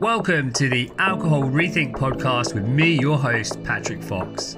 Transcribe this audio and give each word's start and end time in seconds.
Welcome 0.00 0.54
to 0.54 0.70
the 0.70 0.90
Alcohol 0.98 1.42
Rethink 1.42 1.92
podcast 1.92 2.54
with 2.54 2.66
me, 2.66 2.98
your 2.98 3.18
host, 3.18 3.62
Patrick 3.64 4.02
Fox. 4.02 4.56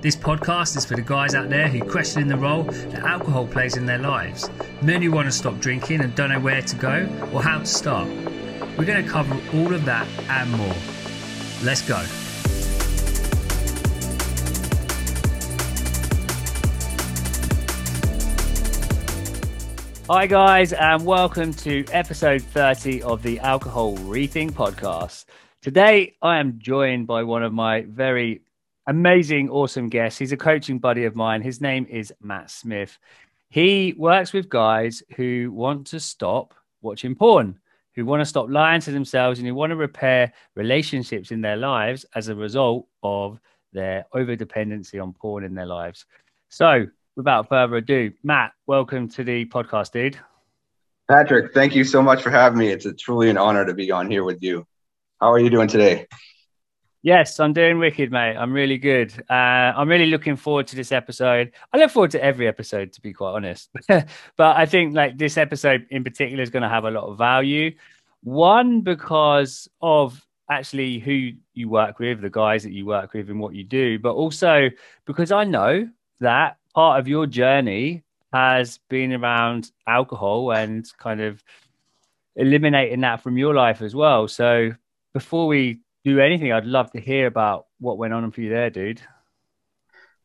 This 0.00 0.16
podcast 0.16 0.78
is 0.78 0.86
for 0.86 0.96
the 0.96 1.02
guys 1.02 1.34
out 1.34 1.50
there 1.50 1.68
who 1.68 1.84
question 1.84 2.26
the 2.28 2.38
role 2.38 2.62
that 2.62 3.00
alcohol 3.00 3.46
plays 3.46 3.76
in 3.76 3.84
their 3.84 3.98
lives, 3.98 4.48
men 4.80 5.02
who 5.02 5.10
want 5.10 5.26
to 5.26 5.32
stop 5.32 5.60
drinking 5.60 6.00
and 6.00 6.14
don't 6.14 6.30
know 6.30 6.40
where 6.40 6.62
to 6.62 6.76
go 6.76 7.06
or 7.30 7.42
how 7.42 7.58
to 7.58 7.66
start. 7.66 8.08
We're 8.78 8.86
going 8.86 9.04
to 9.04 9.10
cover 9.10 9.38
all 9.52 9.74
of 9.74 9.84
that 9.84 10.08
and 10.30 10.50
more. 10.52 10.74
Let's 11.62 11.82
go. 11.86 12.02
Hi, 20.10 20.26
guys, 20.26 20.74
and 20.74 21.06
welcome 21.06 21.54
to 21.54 21.82
episode 21.90 22.42
30 22.42 23.02
of 23.04 23.22
the 23.22 23.40
Alcohol 23.40 23.96
Rethink 23.96 24.50
podcast. 24.50 25.24
Today, 25.62 26.14
I 26.20 26.36
am 26.36 26.58
joined 26.58 27.06
by 27.06 27.22
one 27.22 27.42
of 27.42 27.54
my 27.54 27.86
very 27.88 28.42
amazing, 28.86 29.48
awesome 29.48 29.88
guests. 29.88 30.18
He's 30.18 30.32
a 30.32 30.36
coaching 30.36 30.78
buddy 30.78 31.06
of 31.06 31.16
mine. 31.16 31.40
His 31.40 31.62
name 31.62 31.86
is 31.88 32.12
Matt 32.20 32.50
Smith. 32.50 32.98
He 33.48 33.94
works 33.96 34.34
with 34.34 34.50
guys 34.50 35.02
who 35.16 35.50
want 35.50 35.86
to 35.86 36.00
stop 36.00 36.52
watching 36.82 37.14
porn, 37.14 37.58
who 37.94 38.04
want 38.04 38.20
to 38.20 38.26
stop 38.26 38.50
lying 38.50 38.82
to 38.82 38.92
themselves, 38.92 39.38
and 39.38 39.48
who 39.48 39.54
want 39.54 39.70
to 39.70 39.76
repair 39.76 40.34
relationships 40.54 41.30
in 41.30 41.40
their 41.40 41.56
lives 41.56 42.04
as 42.14 42.28
a 42.28 42.34
result 42.34 42.86
of 43.02 43.40
their 43.72 44.04
over 44.12 44.36
dependency 44.36 44.98
on 44.98 45.14
porn 45.14 45.44
in 45.44 45.54
their 45.54 45.64
lives. 45.64 46.04
So, 46.50 46.88
without 47.16 47.48
further 47.48 47.76
ado, 47.76 48.12
Matt, 48.22 48.52
welcome 48.66 49.08
to 49.10 49.24
the 49.24 49.44
podcast, 49.46 49.92
dude. 49.92 50.18
Patrick, 51.08 51.52
thank 51.52 51.74
you 51.74 51.84
so 51.84 52.02
much 52.02 52.22
for 52.22 52.30
having 52.30 52.58
me. 52.58 52.68
It's 52.68 52.86
a, 52.86 52.92
truly 52.92 53.30
an 53.30 53.36
honor 53.36 53.64
to 53.64 53.74
be 53.74 53.90
on 53.90 54.10
here 54.10 54.24
with 54.24 54.42
you. 54.42 54.66
How 55.20 55.32
are 55.32 55.38
you 55.38 55.50
doing 55.50 55.68
today? 55.68 56.06
Yes, 57.02 57.38
I'm 57.38 57.52
doing 57.52 57.78
wicked, 57.78 58.10
mate. 58.10 58.36
I'm 58.36 58.52
really 58.52 58.78
good. 58.78 59.12
Uh, 59.28 59.32
I'm 59.76 59.88
really 59.88 60.06
looking 60.06 60.36
forward 60.36 60.66
to 60.68 60.76
this 60.76 60.90
episode. 60.90 61.52
I 61.72 61.76
look 61.76 61.90
forward 61.90 62.10
to 62.12 62.24
every 62.24 62.48
episode, 62.48 62.94
to 62.94 63.00
be 63.02 63.12
quite 63.12 63.32
honest. 63.32 63.68
but 63.88 64.06
I 64.38 64.64
think 64.64 64.94
like 64.94 65.18
this 65.18 65.36
episode 65.36 65.86
in 65.90 66.02
particular 66.02 66.42
is 66.42 66.50
going 66.50 66.62
to 66.62 66.68
have 66.68 66.84
a 66.84 66.90
lot 66.90 67.04
of 67.04 67.18
value. 67.18 67.76
One 68.22 68.80
because 68.80 69.68
of 69.82 70.26
actually 70.50 70.98
who 70.98 71.32
you 71.52 71.68
work 71.68 71.98
with, 71.98 72.22
the 72.22 72.30
guys 72.30 72.62
that 72.62 72.72
you 72.72 72.86
work 72.86 73.12
with, 73.12 73.28
and 73.28 73.38
what 73.38 73.54
you 73.54 73.64
do, 73.64 73.98
but 73.98 74.14
also 74.14 74.70
because 75.04 75.30
I 75.30 75.44
know 75.44 75.88
that 76.20 76.56
part 76.74 77.00
of 77.00 77.08
your 77.08 77.26
journey 77.26 78.02
has 78.32 78.78
been 78.88 79.12
around 79.12 79.70
alcohol 79.86 80.52
and 80.52 80.86
kind 80.98 81.20
of 81.20 81.42
eliminating 82.36 83.00
that 83.00 83.22
from 83.22 83.38
your 83.38 83.54
life 83.54 83.80
as 83.80 83.94
well. 83.94 84.26
So 84.26 84.72
before 85.12 85.46
we 85.46 85.80
do 86.04 86.20
anything, 86.20 86.52
I'd 86.52 86.66
love 86.66 86.90
to 86.92 87.00
hear 87.00 87.26
about 87.26 87.66
what 87.78 87.96
went 87.98 88.12
on 88.12 88.30
for 88.32 88.40
you 88.40 88.50
there, 88.50 88.70
dude. 88.70 89.00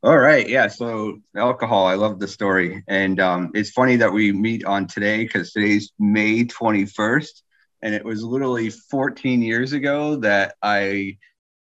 All 0.02 0.18
right. 0.18 0.48
Yeah. 0.48 0.68
So 0.68 1.20
alcohol, 1.36 1.86
I 1.86 1.96
love 1.96 2.20
the 2.20 2.28
story. 2.28 2.84
And 2.88 3.20
um, 3.20 3.52
it's 3.54 3.72
funny 3.72 3.98
that 3.98 4.12
we 4.12 4.32
meet 4.32 4.64
on 4.64 4.88
today 4.88 5.24
because 5.26 5.52
today's 5.52 5.92
May 6.00 6.46
21st. 6.46 7.42
And 7.82 7.94
it 7.94 8.04
was 8.04 8.24
literally 8.24 8.70
14 8.70 9.42
years 9.42 9.74
ago 9.74 10.16
that 10.18 10.56
I 10.62 11.18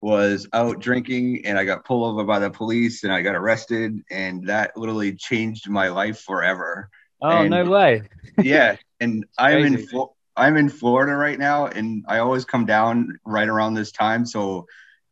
was 0.05 0.47
out 0.53 0.79
drinking 0.79 1.47
and 1.47 1.57
I 1.57 1.65
got 1.65 1.83
pulled 1.83 2.13
over 2.13 2.23
by 2.23 2.37
the 2.37 2.51
police 2.51 3.03
and 3.03 3.11
I 3.11 3.23
got 3.23 3.33
arrested 3.33 4.03
and 4.11 4.47
that 4.47 4.77
literally 4.77 5.15
changed 5.15 5.67
my 5.67 5.87
life 5.87 6.19
forever. 6.19 6.91
Oh 7.23 7.41
and, 7.41 7.49
no 7.49 7.65
way. 7.65 8.03
yeah, 8.43 8.75
and 8.99 9.25
I'm 9.35 9.65
in 9.65 9.87
I'm 10.37 10.57
in 10.57 10.69
Florida 10.69 11.15
right 11.15 11.39
now 11.39 11.65
and 11.65 12.05
I 12.07 12.19
always 12.19 12.45
come 12.45 12.67
down 12.67 13.17
right 13.25 13.47
around 13.47 13.73
this 13.73 13.91
time 13.91 14.27
so 14.27 14.67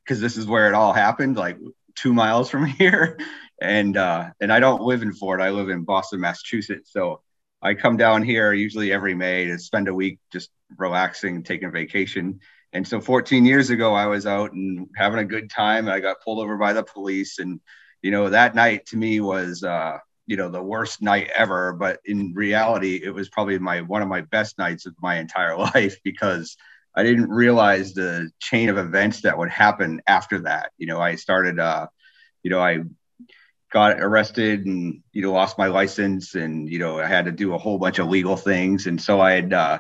cuz 0.08 0.22
this 0.22 0.38
is 0.38 0.46
where 0.46 0.68
it 0.68 0.76
all 0.76 0.94
happened 0.94 1.38
like 1.38 1.58
2 1.96 2.14
miles 2.14 2.52
from 2.52 2.66
here 2.82 3.18
and 3.60 3.98
uh 3.98 4.30
and 4.40 4.54
I 4.54 4.60
don't 4.60 4.84
live 4.84 5.02
in 5.02 5.12
Florida. 5.12 5.46
I 5.46 5.50
live 5.50 5.70
in 5.70 5.86
Boston, 5.86 6.20
Massachusetts. 6.20 6.94
So 6.94 7.24
I 7.64 7.74
come 7.74 7.98
down 7.98 8.22
here 8.22 8.54
usually 8.54 8.94
every 8.94 9.16
May 9.16 9.46
to 9.46 9.58
spend 9.58 9.88
a 9.88 9.94
week 9.96 10.20
just 10.32 10.52
relaxing, 10.78 11.42
taking 11.42 11.72
vacation 11.72 12.42
and 12.74 12.88
so 12.88 13.00
14 13.00 13.46
years 13.46 13.70
ago, 13.70 13.94
I 13.94 14.08
was 14.08 14.26
out 14.26 14.54
and 14.54 14.90
having 14.96 15.20
a 15.20 15.26
good 15.26 15.50
time. 15.50 15.88
I 15.88 16.00
got 16.00 16.22
pulled 16.22 16.40
over 16.40 16.58
by 16.58 16.74
the 16.74 16.84
police. 16.84 17.38
And, 17.38 17.60
you 18.02 18.10
know, 18.10 18.30
that 18.30 18.56
night 18.56 18.88
to 18.88 18.98
me 18.98 19.20
was, 19.20 19.64
uh, 19.64 20.00
you 20.26 20.38
know, 20.38 20.50
the 20.50 20.62
worst 20.62 21.02
night 21.02 21.30
ever. 21.36 21.74
But 21.74 22.00
in 22.06 22.34
reality, 22.34 23.00
it 23.04 23.14
was 23.14 23.30
probably 23.30 23.60
my 23.60 23.82
one 23.82 24.02
of 24.02 24.08
my 24.08 24.22
best 24.22 24.58
nights 24.58 24.88
of 24.88 24.96
my 25.02 25.18
entire 25.20 25.56
life 25.56 25.98
because 26.04 26.58
I 26.96 27.04
didn't 27.04 27.30
realize 27.30 27.94
the 27.94 28.32
chain 28.40 28.70
of 28.70 28.78
events 28.78 29.22
that 29.22 29.38
would 29.38 29.50
happen 29.50 30.02
after 30.08 30.40
that. 30.42 30.72
You 30.78 30.88
know, 30.88 31.00
I 31.00 31.16
started, 31.16 31.60
uh, 31.60 31.88
you 32.42 32.50
know, 32.50 32.60
I 32.60 32.80
got 33.72 34.00
arrested 34.00 34.66
and, 34.66 35.02
you 35.12 35.22
know, 35.22 35.34
lost 35.34 35.58
my 35.60 35.68
license 35.68 36.34
and, 36.36 36.68
you 36.70 36.80
know, 36.80 37.00
I 37.00 37.08
had 37.08 37.26
to 37.26 37.32
do 37.32 37.54
a 37.54 37.58
whole 37.58 37.78
bunch 37.78 38.00
of 38.00 38.08
legal 38.08 38.36
things. 38.36 38.88
And 38.88 39.02
so 39.02 39.20
I 39.20 39.34
had, 39.34 39.54
uh, 39.54 39.80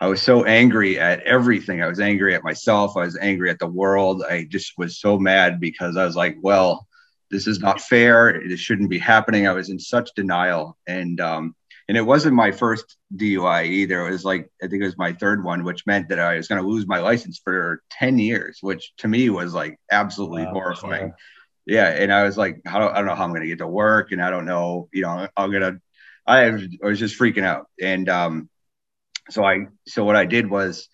I 0.00 0.08
was 0.08 0.20
so 0.20 0.44
angry 0.44 0.98
at 0.98 1.22
everything. 1.22 1.82
I 1.82 1.86
was 1.86 2.00
angry 2.00 2.34
at 2.34 2.44
myself. 2.44 2.96
I 2.96 3.00
was 3.00 3.16
angry 3.16 3.48
at 3.48 3.58
the 3.58 3.66
world. 3.66 4.22
I 4.22 4.44
just 4.44 4.76
was 4.76 4.98
so 4.98 5.18
mad 5.18 5.58
because 5.58 5.96
I 5.96 6.04
was 6.04 6.16
like, 6.16 6.36
well, 6.42 6.86
this 7.30 7.46
is 7.46 7.60
not 7.60 7.80
fair. 7.80 8.42
This 8.46 8.60
shouldn't 8.60 8.90
be 8.90 8.98
happening. 8.98 9.46
I 9.46 9.52
was 9.52 9.70
in 9.70 9.78
such 9.78 10.10
denial. 10.14 10.76
And, 10.86 11.18
um, 11.20 11.56
and 11.88 11.96
it 11.96 12.02
wasn't 12.02 12.34
my 12.34 12.52
first 12.52 12.96
DUI 13.16 13.66
either. 13.66 14.06
It 14.06 14.10
was 14.10 14.24
like, 14.24 14.50
I 14.62 14.66
think 14.66 14.82
it 14.82 14.86
was 14.86 14.98
my 14.98 15.14
third 15.14 15.42
one, 15.42 15.64
which 15.64 15.86
meant 15.86 16.10
that 16.10 16.18
I 16.18 16.36
was 16.36 16.48
going 16.48 16.60
to 16.60 16.68
lose 16.68 16.86
my 16.86 16.98
license 16.98 17.40
for 17.42 17.82
10 17.92 18.18
years, 18.18 18.58
which 18.60 18.92
to 18.98 19.08
me 19.08 19.30
was 19.30 19.54
like 19.54 19.78
absolutely 19.90 20.44
wow, 20.44 20.52
horrifying. 20.52 21.12
Yeah. 21.64 21.88
And 21.88 22.12
I 22.12 22.24
was 22.24 22.36
like, 22.36 22.60
how 22.66 22.80
do, 22.80 22.88
I 22.88 22.96
don't 22.96 23.06
know 23.06 23.14
how 23.14 23.24
I'm 23.24 23.30
going 23.30 23.42
to 23.42 23.48
get 23.48 23.58
to 23.58 23.66
work. 23.66 24.12
And 24.12 24.22
I 24.22 24.30
don't 24.30 24.44
know, 24.44 24.88
you 24.92 25.02
know, 25.02 25.26
I'm 25.36 25.50
going 25.50 25.62
to, 25.62 25.80
I 26.26 26.50
was 26.82 26.98
just 26.98 27.18
freaking 27.18 27.44
out. 27.44 27.66
And, 27.80 28.08
um, 28.08 28.50
so 29.30 29.44
I 29.44 29.66
so 29.86 30.04
what 30.04 30.16
I 30.16 30.24
did 30.24 30.48
was, 30.48 30.88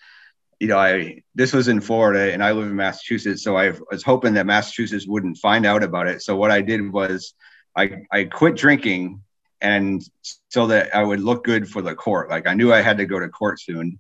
you 0.61 0.69
know, 0.69 0.79
I 0.79 1.23
this 1.35 1.53
was 1.53 1.69
in 1.69 1.81
Florida 1.81 2.33
and 2.33 2.43
I 2.43 2.53
live 2.53 2.67
in 2.67 2.77
Massachusetts, 2.77 3.43
so 3.43 3.57
I 3.57 3.73
was 3.91 4.03
hoping 4.03 4.35
that 4.35 4.47
Massachusetts 4.47 5.07
wouldn't 5.07 5.39
find 5.39 5.67
out 5.67 5.83
about 5.83 6.09
it. 6.09 6.23
So 6.23 6.37
what 6.37 6.51
I 6.51 6.61
did 6.63 6.93
was 6.93 7.35
I 7.77 8.03
I 8.11 8.25
quit 8.25 8.57
drinking 8.57 9.23
and 9.61 10.03
so 10.51 10.67
that 10.67 10.95
I 10.95 11.03
would 11.03 11.21
look 11.21 11.45
good 11.45 11.69
for 11.69 11.83
the 11.83 11.95
court. 11.95 12.31
Like 12.31 12.47
I 12.47 12.55
knew 12.55 12.73
I 12.73 12.81
had 12.81 12.99
to 12.99 13.07
go 13.07 13.19
to 13.19 13.29
court 13.29 13.61
soon. 13.61 13.99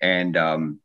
And 0.00 0.36
um 0.36 0.80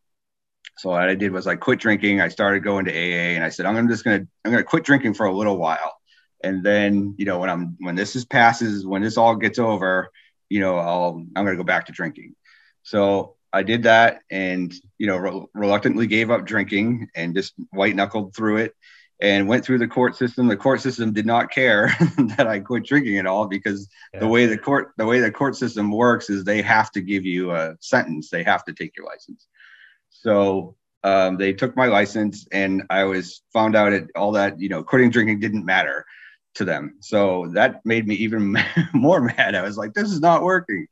so 0.77 0.89
what 0.91 1.09
I 1.09 1.15
did 1.15 1.33
was 1.33 1.45
I 1.45 1.55
quit 1.55 1.79
drinking. 1.79 2.21
I 2.21 2.29
started 2.29 2.63
going 2.63 2.85
to 2.85 2.91
AA 2.91 3.35
and 3.35 3.43
I 3.43 3.49
said, 3.49 3.65
I'm 3.65 3.89
just 3.89 4.05
gonna 4.05 4.25
I'm 4.45 4.51
gonna 4.51 4.63
quit 4.63 4.85
drinking 4.85 5.15
for 5.15 5.25
a 5.25 5.35
little 5.35 5.57
while. 5.57 5.97
And 6.41 6.63
then, 6.63 7.15
you 7.17 7.25
know, 7.25 7.39
when 7.39 7.49
I'm 7.49 7.75
when 7.81 7.95
this 7.95 8.15
is 8.15 8.23
passes, 8.23 8.85
when 8.85 9.01
this 9.01 9.17
all 9.17 9.35
gets 9.35 9.59
over, 9.59 10.09
you 10.47 10.61
know, 10.61 10.77
I'll 10.77 11.25
I'm 11.35 11.43
gonna 11.43 11.57
go 11.57 11.63
back 11.63 11.87
to 11.87 11.91
drinking. 11.91 12.35
So 12.83 13.35
I 13.51 13.63
did 13.63 13.83
that 13.83 14.21
and, 14.29 14.73
you 14.97 15.07
know, 15.07 15.17
re- 15.17 15.45
reluctantly 15.53 16.07
gave 16.07 16.31
up 16.31 16.45
drinking 16.45 17.07
and 17.15 17.35
just 17.35 17.53
white 17.71 17.95
knuckled 17.95 18.35
through 18.35 18.57
it 18.57 18.75
and 19.21 19.47
went 19.47 19.65
through 19.65 19.79
the 19.79 19.87
court 19.87 20.15
system. 20.15 20.47
The 20.47 20.55
court 20.55 20.81
system 20.81 21.13
did 21.13 21.25
not 21.25 21.51
care 21.51 21.87
that 22.37 22.47
I 22.47 22.59
quit 22.59 22.85
drinking 22.85 23.17
at 23.17 23.25
all 23.25 23.47
because 23.47 23.89
yeah. 24.13 24.21
the 24.21 24.27
way 24.27 24.45
the 24.45 24.57
court 24.57 24.91
the 24.97 25.05
way 25.05 25.19
the 25.19 25.31
court 25.31 25.55
system 25.55 25.91
works 25.91 26.29
is 26.29 26.43
they 26.43 26.61
have 26.61 26.91
to 26.91 27.01
give 27.01 27.25
you 27.25 27.51
a 27.51 27.75
sentence. 27.79 28.29
They 28.29 28.43
have 28.43 28.63
to 28.65 28.73
take 28.73 28.95
your 28.95 29.05
license. 29.05 29.47
So 30.09 30.75
um, 31.03 31.37
they 31.37 31.53
took 31.53 31.75
my 31.75 31.87
license 31.87 32.47
and 32.51 32.83
I 32.89 33.05
was 33.05 33.41
found 33.53 33.75
out 33.75 33.93
at 33.93 34.05
all 34.15 34.33
that 34.33 34.59
you 34.59 34.69
know 34.69 34.83
quitting 34.83 35.09
drinking 35.09 35.39
didn't 35.39 35.65
matter 35.65 36.05
to 36.55 36.65
them. 36.65 36.95
So 37.01 37.49
that 37.53 37.85
made 37.85 38.07
me 38.07 38.15
even 38.15 38.57
more 38.93 39.21
mad. 39.21 39.55
I 39.55 39.61
was 39.63 39.77
like, 39.77 39.93
this 39.93 40.11
is 40.11 40.19
not 40.19 40.43
working. 40.43 40.87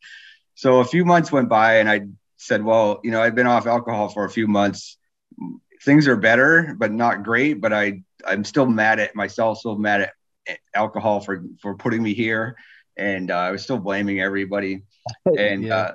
So 0.57 0.80
a 0.80 0.86
few 0.86 1.06
months 1.06 1.31
went 1.31 1.50
by 1.50 1.77
and 1.77 1.88
I 1.88 2.07
said, 2.38 2.63
well, 2.63 3.00
you 3.04 3.12
know, 3.12 3.21
I've 3.21 3.36
been 3.36 3.45
off 3.45 3.68
alcohol 3.68 4.09
for 4.09 4.25
a 4.25 4.30
few 4.30 4.48
months. 4.48 4.98
Things 5.83 6.07
are 6.07 6.15
better, 6.15 6.75
but 6.75 6.92
not 6.92 7.21
great. 7.21 7.62
But 7.62 7.74
I, 7.74 8.01
I'm 8.25 8.44
still 8.44 8.65
mad 8.65 9.00
at 9.00 9.15
myself, 9.15 9.59
still 9.59 9.77
mad 9.77 10.12
at 10.48 10.57
alcohol 10.74 11.19
for, 11.19 11.44
for 11.62 11.75
putting 11.75 12.01
me 12.01 12.15
here. 12.15 12.57
And 12.98 13.30
uh, 13.30 13.38
I 13.38 13.51
was 13.51 13.62
still 13.62 13.77
blaming 13.77 14.19
everybody. 14.19 14.81
And 15.38 15.65
yeah. 15.65 15.75
uh, 15.75 15.92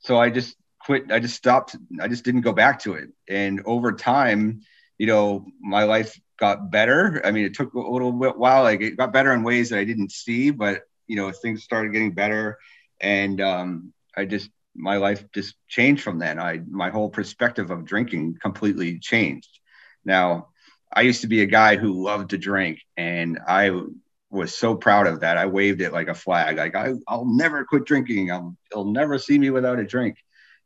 so 0.00 0.18
I 0.18 0.30
just 0.30 0.56
quit. 0.80 1.12
I 1.12 1.20
just 1.20 1.36
stopped. 1.36 1.76
I 2.00 2.08
just 2.08 2.24
didn't 2.24 2.40
go 2.40 2.52
back 2.52 2.80
to 2.80 2.94
it. 2.94 3.10
And 3.28 3.62
over 3.64 3.92
time, 3.92 4.62
you 4.98 5.06
know, 5.06 5.46
my 5.60 5.84
life 5.84 6.20
got 6.36 6.70
better. 6.70 7.22
I 7.24 7.30
mean, 7.30 7.44
it 7.44 7.54
took 7.54 7.72
a 7.74 7.78
little 7.78 8.12
while. 8.12 8.64
Like 8.64 8.80
it 8.80 8.96
got 8.96 9.12
better 9.12 9.32
in 9.32 9.44
ways 9.44 9.70
that 9.70 9.78
I 9.78 9.84
didn't 9.84 10.10
see, 10.10 10.50
but 10.50 10.82
you 11.06 11.14
know, 11.14 11.30
things 11.30 11.62
started 11.62 11.92
getting 11.92 12.12
better. 12.12 12.58
And 13.00 13.40
um, 13.40 13.92
I 14.16 14.24
just 14.24 14.50
my 14.76 14.96
life 14.98 15.24
just 15.32 15.54
changed 15.68 16.02
from 16.02 16.18
then. 16.18 16.38
I 16.38 16.60
my 16.68 16.90
whole 16.90 17.10
perspective 17.10 17.70
of 17.70 17.84
drinking 17.84 18.38
completely 18.40 18.98
changed. 18.98 19.60
Now, 20.04 20.48
I 20.92 21.02
used 21.02 21.22
to 21.22 21.26
be 21.28 21.42
a 21.42 21.46
guy 21.46 21.76
who 21.76 22.02
loved 22.04 22.30
to 22.30 22.38
drink, 22.38 22.80
and 22.96 23.38
I 23.46 23.70
was 24.30 24.54
so 24.54 24.74
proud 24.76 25.06
of 25.06 25.20
that. 25.20 25.36
I 25.38 25.46
waved 25.46 25.80
it 25.80 25.92
like 25.92 26.08
a 26.08 26.14
flag. 26.14 26.56
Like 26.56 26.76
I, 26.76 26.92
I'll 27.08 27.26
never 27.26 27.64
quit 27.64 27.84
drinking. 27.84 28.30
I'll, 28.30 28.56
you'll 28.72 28.92
never 28.92 29.18
see 29.18 29.38
me 29.38 29.50
without 29.50 29.78
a 29.80 29.84
drink. 29.84 30.16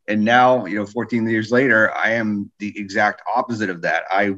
and 0.08 0.24
now 0.24 0.66
you 0.66 0.76
know 0.76 0.86
14 0.86 1.28
years 1.28 1.50
later 1.50 1.92
i 1.94 2.10
am 2.12 2.50
the 2.58 2.78
exact 2.78 3.22
opposite 3.34 3.70
of 3.70 3.82
that 3.82 4.04
i 4.10 4.34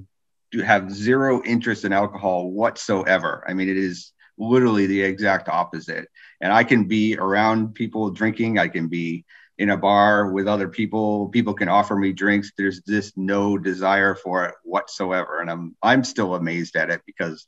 do 0.52 0.60
have 0.62 0.92
zero 0.92 1.42
interest 1.44 1.84
in 1.84 1.92
alcohol 1.92 2.50
whatsoever 2.50 3.44
i 3.48 3.54
mean 3.54 3.68
it 3.68 3.76
is 3.76 4.12
literally 4.38 4.86
the 4.86 5.02
exact 5.02 5.48
opposite 5.48 6.08
and 6.40 6.52
i 6.52 6.64
can 6.64 6.84
be 6.84 7.16
around 7.16 7.74
people 7.74 8.10
drinking. 8.10 8.58
I 8.58 8.68
can 8.68 8.88
be 8.88 9.24
in 9.58 9.70
a 9.70 9.76
bar 9.76 10.30
with 10.32 10.46
other 10.46 10.68
people. 10.68 11.28
People 11.28 11.54
can 11.54 11.68
offer 11.68 11.96
me 11.96 12.12
drinks. 12.12 12.52
There's 12.56 12.80
just 12.82 13.16
no 13.16 13.56
desire 13.56 14.14
for 14.14 14.44
it 14.46 14.54
whatsoever. 14.64 15.40
And 15.40 15.50
i'm 15.50 15.76
i'm 15.82 16.04
still 16.04 16.34
amazed 16.34 16.76
at 16.76 16.90
it 16.90 17.02
because 17.06 17.46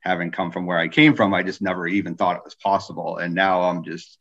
having 0.00 0.30
come 0.30 0.52
from 0.52 0.66
where 0.66 0.78
i 0.78 0.88
came 0.88 1.14
from 1.16 1.34
i 1.34 1.42
just 1.42 1.60
never 1.60 1.86
even 1.86 2.14
thought 2.14 2.36
it 2.36 2.44
was 2.44 2.54
possible. 2.54 3.18
And 3.18 3.34
now 3.34 3.62
i'm 3.62 3.82
just 3.82 4.18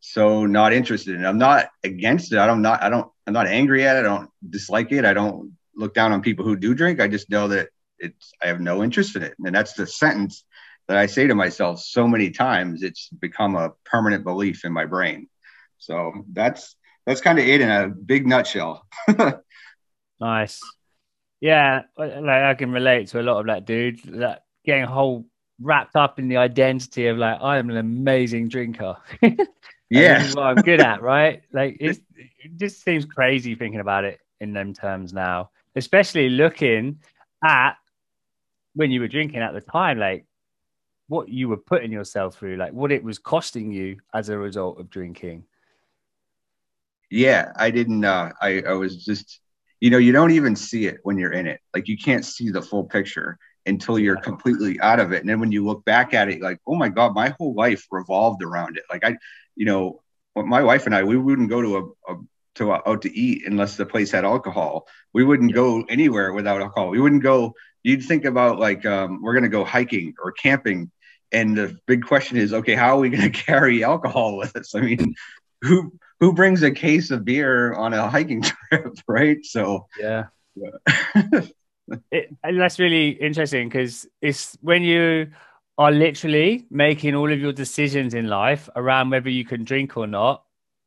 so 0.00 0.46
not 0.46 0.72
interested. 0.72 1.14
In 1.14 1.24
it. 1.24 1.28
i'm 1.28 1.38
not 1.38 1.68
against 1.84 2.32
it. 2.32 2.38
I 2.38 2.46
don't 2.46 2.62
not 2.62 2.82
i 2.82 2.88
don't 2.88 3.10
i'm 3.26 3.34
not 3.34 3.46
angry 3.46 3.86
at 3.86 3.96
it. 3.96 4.00
I 4.00 4.02
don't 4.02 4.30
dislike 4.48 4.92
it. 4.92 5.04
I 5.04 5.14
don't 5.14 5.56
look 5.74 5.94
down 5.94 6.12
on 6.12 6.22
people 6.22 6.44
who 6.44 6.56
do 6.56 6.74
drink. 6.74 7.00
I 7.00 7.08
just 7.08 7.30
know 7.30 7.48
that 7.48 7.68
it's 7.98 8.32
i 8.42 8.46
have 8.46 8.60
no 8.60 8.82
interest 8.82 9.16
in 9.16 9.22
it. 9.22 9.34
And 9.44 9.54
that's 9.54 9.74
the 9.74 9.86
sentence 9.86 10.44
that 10.88 10.96
i 10.96 11.06
say 11.06 11.26
to 11.26 11.34
myself 11.34 11.80
so 11.80 12.06
many 12.06 12.30
times 12.30 12.82
it's 12.82 13.08
become 13.08 13.56
a 13.56 13.72
permanent 13.84 14.24
belief 14.24 14.64
in 14.64 14.72
my 14.72 14.84
brain 14.84 15.28
so 15.78 16.12
that's 16.32 16.76
that's 17.06 17.20
kind 17.20 17.38
of 17.38 17.46
it 17.46 17.60
in 17.60 17.68
a 17.68 17.88
big 17.88 18.26
nutshell. 18.26 18.86
nice. 20.20 20.60
Yeah, 21.40 21.82
like 21.98 22.28
I 22.28 22.54
can 22.54 22.70
relate 22.70 23.08
to 23.08 23.20
a 23.20 23.22
lot 23.22 23.40
of 23.40 23.46
that, 23.46 23.64
dude. 23.64 24.00
That 24.04 24.44
getting 24.64 24.84
whole 24.84 25.26
wrapped 25.60 25.96
up 25.96 26.20
in 26.20 26.28
the 26.28 26.36
identity 26.36 27.08
of 27.08 27.18
like 27.18 27.38
I 27.42 27.58
am 27.58 27.68
an 27.68 27.76
amazing 27.76 28.48
drinker. 28.48 28.96
yeah, 29.90 30.24
what 30.34 30.44
I'm 30.44 30.56
good 30.56 30.80
at, 30.80 31.02
right? 31.02 31.42
Like 31.52 31.78
it 31.80 31.98
just 32.56 32.84
seems 32.84 33.04
crazy 33.04 33.56
thinking 33.56 33.80
about 33.80 34.04
it 34.04 34.20
in 34.40 34.52
them 34.52 34.72
terms 34.74 35.12
now, 35.12 35.50
especially 35.74 36.28
looking 36.28 37.00
at 37.44 37.72
when 38.74 38.92
you 38.92 39.00
were 39.00 39.08
drinking 39.08 39.40
at 39.40 39.52
the 39.52 39.60
time. 39.60 39.98
Like 39.98 40.26
what 41.12 41.28
you 41.28 41.48
were 41.48 41.56
putting 41.56 41.92
yourself 41.92 42.36
through, 42.36 42.56
like 42.56 42.72
what 42.72 42.90
it 42.90 43.04
was 43.04 43.18
costing 43.18 43.70
you 43.70 43.98
as 44.12 44.28
a 44.28 44.36
result 44.36 44.80
of 44.80 44.90
drinking 44.90 45.44
yeah, 47.12 47.52
I 47.56 47.70
didn't. 47.70 48.04
Uh, 48.04 48.32
I 48.40 48.62
I 48.62 48.72
was 48.72 49.04
just, 49.04 49.40
you 49.80 49.90
know, 49.90 49.98
you 49.98 50.12
don't 50.12 50.30
even 50.30 50.56
see 50.56 50.86
it 50.86 50.98
when 51.02 51.18
you're 51.18 51.32
in 51.32 51.46
it. 51.46 51.60
Like 51.74 51.86
you 51.86 51.98
can't 51.98 52.24
see 52.24 52.48
the 52.48 52.62
full 52.62 52.84
picture 52.84 53.38
until 53.66 53.98
you're 53.98 54.16
completely 54.16 54.80
out 54.80 54.98
of 54.98 55.12
it. 55.12 55.20
And 55.20 55.28
then 55.28 55.38
when 55.38 55.52
you 55.52 55.64
look 55.64 55.84
back 55.84 56.14
at 56.14 56.30
it, 56.30 56.40
like, 56.40 56.58
oh 56.66 56.74
my 56.74 56.88
god, 56.88 57.14
my 57.14 57.34
whole 57.38 57.54
life 57.54 57.86
revolved 57.90 58.42
around 58.42 58.78
it. 58.78 58.84
Like 58.90 59.04
I, 59.04 59.18
you 59.56 59.66
know, 59.66 60.00
my 60.34 60.62
wife 60.62 60.86
and 60.86 60.94
I, 60.94 61.04
we 61.04 61.18
wouldn't 61.18 61.50
go 61.50 61.60
to 61.60 61.76
a, 61.76 62.12
a 62.12 62.16
to 62.54 62.72
a, 62.72 62.82
out 62.88 63.02
to 63.02 63.14
eat 63.14 63.46
unless 63.46 63.76
the 63.76 63.84
place 63.84 64.10
had 64.10 64.24
alcohol. 64.24 64.88
We 65.12 65.22
wouldn't 65.22 65.50
yeah. 65.50 65.56
go 65.56 65.84
anywhere 65.90 66.32
without 66.32 66.62
alcohol. 66.62 66.88
We 66.88 67.00
wouldn't 67.00 67.22
go. 67.22 67.54
You'd 67.82 68.04
think 68.04 68.24
about 68.24 68.58
like 68.58 68.86
um, 68.86 69.20
we're 69.20 69.34
going 69.34 69.42
to 69.42 69.50
go 69.50 69.64
hiking 69.64 70.14
or 70.22 70.32
camping, 70.32 70.90
and 71.32 71.56
the 71.56 71.76
big 71.86 72.04
question 72.04 72.36
is, 72.36 72.52
okay, 72.52 72.74
how 72.74 72.96
are 72.96 73.00
we 73.00 73.10
going 73.10 73.22
to 73.30 73.30
carry 73.30 73.82
alcohol 73.82 74.36
with 74.36 74.54
us? 74.56 74.74
I 74.74 74.80
mean, 74.80 75.14
who 75.62 75.92
who 76.20 76.32
brings 76.32 76.62
a 76.62 76.70
case 76.70 77.10
of 77.10 77.24
beer 77.24 77.74
on 77.74 77.94
a 77.94 78.08
hiking 78.08 78.42
trip, 78.70 78.94
right? 79.08 79.44
So 79.44 79.86
yeah, 79.98 80.26
yeah. 80.54 81.40
it, 82.10 82.36
that's 82.42 82.78
really 82.78 83.10
interesting 83.10 83.68
because 83.68 84.06
it's 84.20 84.56
when 84.60 84.82
you 84.82 85.32
are 85.78 85.90
literally 85.90 86.66
making 86.70 87.14
all 87.14 87.32
of 87.32 87.40
your 87.40 87.52
decisions 87.52 88.14
in 88.14 88.28
life 88.28 88.68
around 88.76 89.10
whether 89.10 89.30
you 89.30 89.44
can 89.44 89.64
drink 89.64 89.96
or 89.96 90.06
not. 90.06 90.44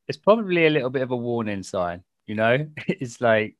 It's 0.07 0.17
probably 0.17 0.67
a 0.67 0.69
little 0.69 0.91
bit 0.91 1.01
of 1.01 1.09
a 1.09 1.15
warning 1.15 1.63
sign, 1.63 2.03
you 2.27 2.35
know. 2.35 2.67
It's 2.87 3.19
like 3.19 3.57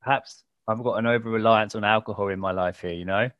perhaps 0.00 0.44
I've 0.68 0.82
got 0.82 0.94
an 0.94 1.06
over 1.06 1.28
reliance 1.28 1.74
on 1.74 1.82
alcohol 1.82 2.28
in 2.28 2.38
my 2.38 2.52
life 2.52 2.80
here, 2.80 2.92
you 2.92 3.04
know. 3.04 3.30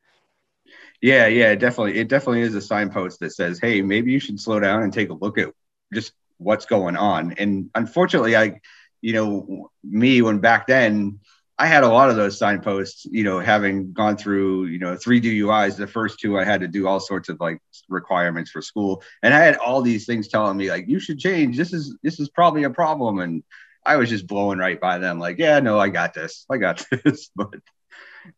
Yeah, 1.00 1.26
yeah, 1.26 1.54
definitely. 1.54 1.98
It 1.98 2.08
definitely 2.08 2.42
is 2.42 2.54
a 2.54 2.60
signpost 2.60 3.20
that 3.20 3.30
says, 3.32 3.58
"Hey, 3.58 3.82
maybe 3.82 4.12
you 4.12 4.20
should 4.20 4.40
slow 4.40 4.60
down 4.60 4.82
and 4.82 4.92
take 4.92 5.10
a 5.10 5.14
look 5.14 5.38
at 5.38 5.52
just 5.92 6.12
what's 6.38 6.66
going 6.66 6.96
on. 6.96 7.32
And 7.34 7.70
unfortunately, 7.74 8.36
I, 8.36 8.60
you 9.00 9.12
know, 9.12 9.70
me 9.84 10.22
when 10.22 10.38
back 10.38 10.66
then, 10.66 11.20
I 11.58 11.66
had 11.66 11.84
a 11.84 11.88
lot 11.88 12.08
of 12.08 12.16
those 12.16 12.38
signposts, 12.38 13.04
you 13.10 13.22
know, 13.22 13.38
having 13.38 13.92
gone 13.92 14.16
through, 14.16 14.66
you 14.66 14.78
know, 14.78 14.96
three 14.96 15.20
DUIs. 15.20 15.76
The 15.76 15.86
first 15.86 16.18
two, 16.18 16.38
I 16.38 16.44
had 16.44 16.62
to 16.62 16.68
do 16.68 16.88
all 16.88 17.00
sorts 17.00 17.28
of 17.28 17.38
like 17.38 17.58
requirements 17.88 18.50
for 18.50 18.62
school, 18.62 19.02
and 19.22 19.34
I 19.34 19.40
had 19.40 19.56
all 19.56 19.82
these 19.82 20.06
things 20.06 20.28
telling 20.28 20.56
me 20.56 20.70
like, 20.70 20.88
you 20.88 20.98
should 20.98 21.18
change. 21.18 21.58
This 21.58 21.74
is 21.74 21.96
this 22.02 22.18
is 22.18 22.30
probably 22.30 22.64
a 22.64 22.70
problem, 22.70 23.18
and 23.18 23.42
I 23.84 23.96
was 23.96 24.08
just 24.08 24.26
blowing 24.26 24.58
right 24.58 24.80
by 24.80 24.98
them, 24.98 25.18
like, 25.18 25.38
yeah, 25.38 25.60
no, 25.60 25.78
I 25.78 25.90
got 25.90 26.14
this, 26.14 26.46
I 26.50 26.56
got 26.56 26.84
this. 27.04 27.30
but 27.36 27.54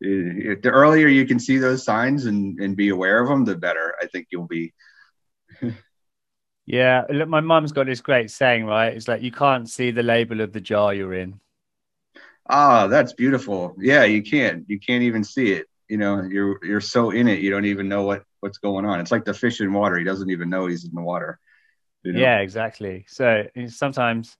the 0.00 0.60
earlier 0.64 1.08
you 1.08 1.26
can 1.26 1.38
see 1.38 1.58
those 1.58 1.84
signs 1.84 2.26
and 2.26 2.58
and 2.60 2.76
be 2.76 2.90
aware 2.90 3.20
of 3.20 3.28
them, 3.28 3.44
the 3.44 3.56
better. 3.56 3.94
I 4.00 4.06
think 4.06 4.28
you'll 4.30 4.46
be. 4.46 4.72
Yeah, 6.64 7.02
look, 7.10 7.28
my 7.28 7.40
mum's 7.40 7.72
got 7.72 7.86
this 7.86 8.00
great 8.00 8.30
saying, 8.30 8.64
right? 8.64 8.94
It's 8.94 9.08
like 9.08 9.22
you 9.22 9.32
can't 9.32 9.68
see 9.68 9.90
the 9.90 10.02
label 10.02 10.40
of 10.40 10.52
the 10.52 10.60
jar 10.60 10.94
you're 10.94 11.14
in. 11.14 11.40
Ah, 12.48 12.86
that's 12.86 13.12
beautiful. 13.12 13.74
Yeah, 13.78 14.04
you 14.04 14.22
can't. 14.22 14.64
You 14.68 14.78
can't 14.78 15.02
even 15.02 15.24
see 15.24 15.52
it. 15.52 15.66
You 15.88 15.96
know, 15.96 16.22
you're 16.22 16.64
you're 16.64 16.80
so 16.80 17.10
in 17.10 17.28
it, 17.28 17.40
you 17.40 17.50
don't 17.50 17.64
even 17.64 17.88
know 17.88 18.04
what 18.04 18.24
what's 18.40 18.58
going 18.58 18.84
on. 18.84 19.00
It's 19.00 19.10
like 19.10 19.24
the 19.24 19.34
fish 19.34 19.60
in 19.60 19.72
water. 19.72 19.96
He 19.98 20.04
doesn't 20.04 20.30
even 20.30 20.48
know 20.48 20.66
he's 20.66 20.84
in 20.84 20.94
the 20.94 21.02
water. 21.02 21.38
You 22.02 22.12
know? 22.12 22.20
Yeah, 22.20 22.38
exactly. 22.38 23.04
So 23.08 23.46
sometimes, 23.68 24.36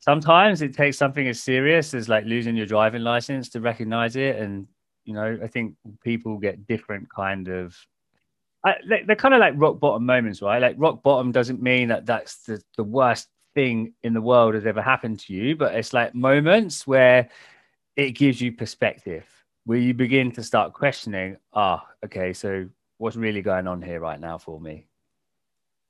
sometimes 0.00 0.62
it 0.62 0.74
takes 0.74 0.98
something 0.98 1.26
as 1.26 1.42
serious 1.42 1.94
as 1.94 2.08
like 2.08 2.24
losing 2.24 2.56
your 2.56 2.66
driving 2.66 3.02
license 3.02 3.50
to 3.50 3.60
recognize 3.60 4.16
it, 4.16 4.36
and 4.36 4.66
you 5.08 5.14
know, 5.14 5.38
I 5.42 5.46
think 5.46 5.74
people 6.04 6.36
get 6.36 6.66
different 6.66 7.08
kind 7.10 7.48
of 7.48 7.74
I, 8.62 8.74
they're 9.06 9.16
kind 9.16 9.32
of 9.32 9.40
like 9.40 9.54
rock 9.56 9.80
bottom 9.80 10.04
moments, 10.04 10.42
right? 10.42 10.60
Like 10.60 10.74
rock 10.78 11.02
bottom 11.02 11.32
doesn't 11.32 11.62
mean 11.62 11.88
that 11.88 12.04
that's 12.04 12.42
the, 12.42 12.60
the 12.76 12.84
worst 12.84 13.28
thing 13.54 13.94
in 14.02 14.12
the 14.12 14.20
world 14.20 14.54
has 14.54 14.66
ever 14.66 14.82
happened 14.82 15.20
to 15.20 15.32
you, 15.32 15.56
but 15.56 15.74
it's 15.74 15.94
like 15.94 16.14
moments 16.14 16.86
where 16.86 17.30
it 17.96 18.10
gives 18.10 18.38
you 18.38 18.52
perspective, 18.52 19.24
where 19.64 19.78
you 19.78 19.94
begin 19.94 20.30
to 20.32 20.42
start 20.42 20.74
questioning, 20.74 21.38
ah, 21.54 21.86
okay, 22.04 22.34
so 22.34 22.68
what's 22.98 23.16
really 23.16 23.40
going 23.40 23.66
on 23.66 23.80
here 23.80 24.00
right 24.00 24.20
now 24.20 24.36
for 24.36 24.60
me? 24.60 24.88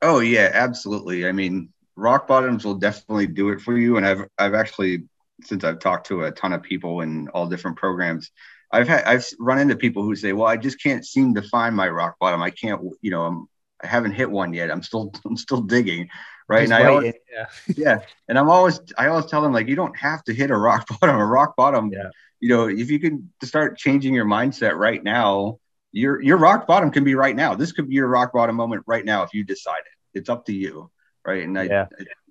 Oh 0.01 0.21
yeah, 0.21 0.51
absolutely. 0.53 1.27
I 1.27 1.33
mean, 1.33 1.73
rock 1.97 2.29
bottoms 2.29 2.65
will 2.65 2.77
definitely 2.77 3.27
do 3.27 3.49
it 3.49 3.61
for 3.63 3.77
you. 3.77 3.97
And 3.97 4.07
I've 4.07 4.29
I've 4.39 4.55
actually 4.55 5.09
since 5.43 5.65
I've 5.65 5.79
talked 5.81 6.07
to 6.09 6.25
a 6.25 6.31
ton 6.31 6.53
of 6.53 6.63
people 6.63 7.01
in 7.01 7.29
all 7.29 7.47
different 7.47 7.77
programs, 7.77 8.31
I've 8.71 8.89
had 8.89 9.05
I've 9.05 9.27
run 9.39 9.59
into 9.59 9.77
people 9.77 10.03
who 10.03 10.15
say, 10.15 10.33
"Well, 10.33 10.47
I 10.47 10.57
just 10.57 10.83
can't 10.83 11.05
seem 11.05 11.35
to 11.35 11.43
find 11.43 11.75
my 11.75 11.89
rock 11.89 12.17
bottom. 12.21 12.43
I 12.43 12.51
can't, 12.51 12.83
you 13.01 13.11
know, 13.11 13.25
I'm 13.25 13.49
I 13.83 13.87
haven't 13.87 14.13
hit 14.13 14.31
one 14.31 14.53
yet. 14.53 14.71
I'm 14.71 14.83
still 14.83 15.13
I'm 15.25 15.37
still 15.37 15.63
digging, 15.63 16.09
right?" 16.49 16.69
Just 16.69 16.73
and 16.73 16.83
I 16.85 16.91
always, 16.91 17.15
yeah. 17.33 17.47
yeah, 17.77 18.01
and 18.29 18.39
I'm 18.39 18.51
always 18.51 18.81
I 18.99 19.09
always 19.09 19.27
tell 19.27 19.43
them 19.43 19.53
like, 19.53 19.69
you 19.69 19.77
don't 19.77 19.97
have 19.97 20.23
to 20.25 20.35
hit 20.35 20.51
a 20.51 20.57
rock 20.57 20.87
bottom. 21.01 21.17
A 21.17 21.27
rock 21.27 21.57
bottom, 21.57 21.91
yeah. 21.93 22.11
you 22.41 22.49
know, 22.51 22.69
if 22.69 22.91
you 22.91 22.99
can 22.99 23.33
start 23.43 23.79
changing 23.79 24.15
your 24.15 24.27
mindset 24.27 24.77
right 24.77 25.03
now, 25.03 25.59
your 25.93 26.21
your 26.23 26.37
rock 26.37 26.67
bottom 26.67 26.91
can 26.91 27.05
be 27.05 27.15
right 27.15 27.37
now. 27.37 27.55
This 27.55 27.73
could 27.73 27.89
be 27.89 27.95
your 27.95 28.09
rock 28.09 28.33
bottom 28.33 28.57
moment 28.57 28.85
right 28.87 29.05
now 29.05 29.23
if 29.23 29.33
you 29.33 29.45
decide 29.45 29.81
it. 29.81 30.19
It's 30.19 30.29
up 30.29 30.45
to 30.47 30.53
you, 30.53 30.91
right? 31.25 31.43
And 31.43 31.59
I 31.59 31.63
yeah. 31.65 31.87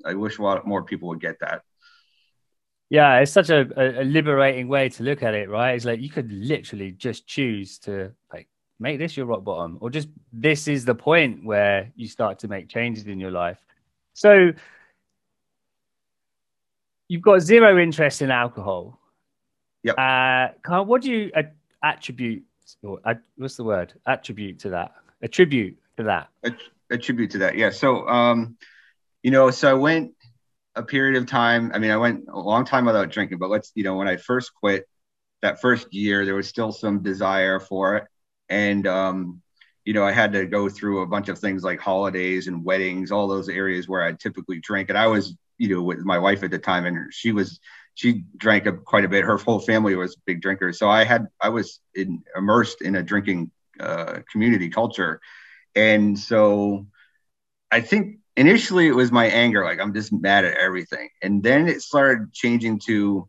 I, 0.06 0.12
I 0.12 0.14
wish 0.14 0.38
a 0.38 0.44
lot 0.44 0.68
more 0.68 0.84
people 0.84 1.10
would 1.10 1.22
get 1.22 1.40
that. 1.40 1.64
Yeah, 2.90 3.20
it's 3.20 3.32
such 3.32 3.50
a, 3.50 3.68
a, 4.02 4.04
liberating 4.06 4.70
way 4.70 4.88
to 4.90 5.04
look 5.04 5.22
at 5.22 5.34
it, 5.34 5.50
right? 5.50 5.74
It's 5.74 5.84
like 5.84 6.00
you 6.00 6.10
could 6.10 6.32
literally 6.32 6.92
just 6.92 7.28
choose 7.28 7.80
to 7.80 8.14
like 8.32 8.48
make 8.80 8.98
this 8.98 9.18
your 9.18 9.26
rock 9.26 9.44
bottom, 9.44 9.78
or 9.82 9.90
just 9.90 10.08
this 10.32 10.70
is 10.70 10.86
the 10.86 10.96
point 10.96 11.44
where 11.44 11.92
you 11.96 12.08
start 12.08 12.40
to 12.40 12.48
make 12.48 12.70
changes 12.70 13.06
in 13.06 13.20
your 13.20 13.32
life. 13.32 13.58
So 14.14 14.52
you've 17.10 17.22
got 17.22 17.40
zero 17.40 17.78
interest 17.78 18.22
in 18.22 18.32
alcohol. 18.32 19.00
Yeah. 19.84 20.54
Uh, 20.66 20.84
what 20.84 21.02
do 21.02 21.12
you 21.12 21.32
attribute, 21.84 22.44
or 22.84 23.00
what's 23.36 23.58
the 23.58 23.66
word? 23.66 23.94
Attribute 24.06 24.60
to 24.60 24.70
that? 24.70 24.94
Attribute 25.22 25.78
to 25.98 26.04
that? 26.04 26.30
Attribute 26.90 27.32
to 27.32 27.38
that. 27.40 27.58
Yeah. 27.58 27.70
So, 27.72 28.08
um, 28.08 28.56
you 29.24 29.32
know, 29.32 29.52
so 29.52 29.70
I 29.70 29.74
went 29.74 30.14
a 30.78 30.84
period 30.84 31.18
of 31.18 31.26
time. 31.26 31.72
I 31.74 31.80
mean, 31.80 31.92
I 31.92 31.98
went 31.98 32.26
a 32.32 32.40
long 32.40 32.64
time 32.64 32.86
without 32.86 33.10
drinking, 33.10 33.40
but 33.40 33.50
let's, 33.50 33.72
you 33.76 33.84
know, 33.84 33.96
when 33.96 34.08
I 34.08 34.18
first 34.18 34.54
quit 34.54 34.86
that 35.42 35.60
first 35.60 35.94
year, 35.94 36.26
there 36.26 36.36
was 36.36 36.48
still 36.48 36.72
some 36.72 37.04
desire 37.04 37.60
for 37.60 37.98
it. 37.98 38.06
And, 38.50 38.88
um, 38.88 39.42
you 39.86 39.94
know, 39.94 40.06
I 40.06 40.12
had 40.12 40.34
to 40.34 40.46
go 40.46 40.70
through 40.70 41.02
a 41.02 41.08
bunch 41.08 41.30
of 41.30 41.40
things 41.40 41.64
like 41.64 41.80
holidays 41.80 42.48
and 42.48 42.64
weddings, 42.64 43.12
all 43.12 43.28
those 43.28 43.50
areas 43.50 43.88
where 43.88 44.04
I 44.04 44.14
typically 44.14 44.60
drink. 44.60 44.90
And 44.90 44.98
I 44.98 45.08
was, 45.08 45.36
you 45.58 45.70
know, 45.70 45.82
with 45.82 46.00
my 46.00 46.20
wife 46.20 46.44
at 46.44 46.52
the 46.52 46.60
time, 46.60 46.86
and 46.86 47.14
she 47.14 47.32
was, 47.32 47.60
she 47.96 48.24
drank 48.38 48.66
a, 48.66 48.74
quite 48.74 49.06
a 49.06 49.10
bit. 49.10 49.24
Her 49.24 49.38
whole 49.38 49.60
family 49.60 49.96
was 49.96 50.16
big 50.26 50.42
drinkers. 50.42 50.78
So 50.78 50.90
I 50.90 51.04
had, 51.04 51.28
I 51.42 51.50
was 51.50 51.80
in, 51.96 52.24
immersed 52.36 52.82
in 52.82 52.96
a 52.96 53.04
drinking 53.04 53.52
uh, 53.80 54.20
community 54.32 54.70
culture. 54.70 55.20
And 55.76 56.18
so 56.18 56.88
I 57.72 57.82
think 57.82 58.20
initially 58.38 58.88
it 58.88 58.96
was 58.96 59.12
my 59.12 59.26
anger, 59.26 59.66
like 59.66 59.82
I'm 59.82 59.94
just 59.94 60.14
mad 60.14 60.46
at 60.46 60.58
everything. 60.58 61.10
And 61.22 61.44
then 61.44 61.68
it 61.68 61.82
started 61.82 62.32
changing 62.32 62.80
to, 62.86 63.28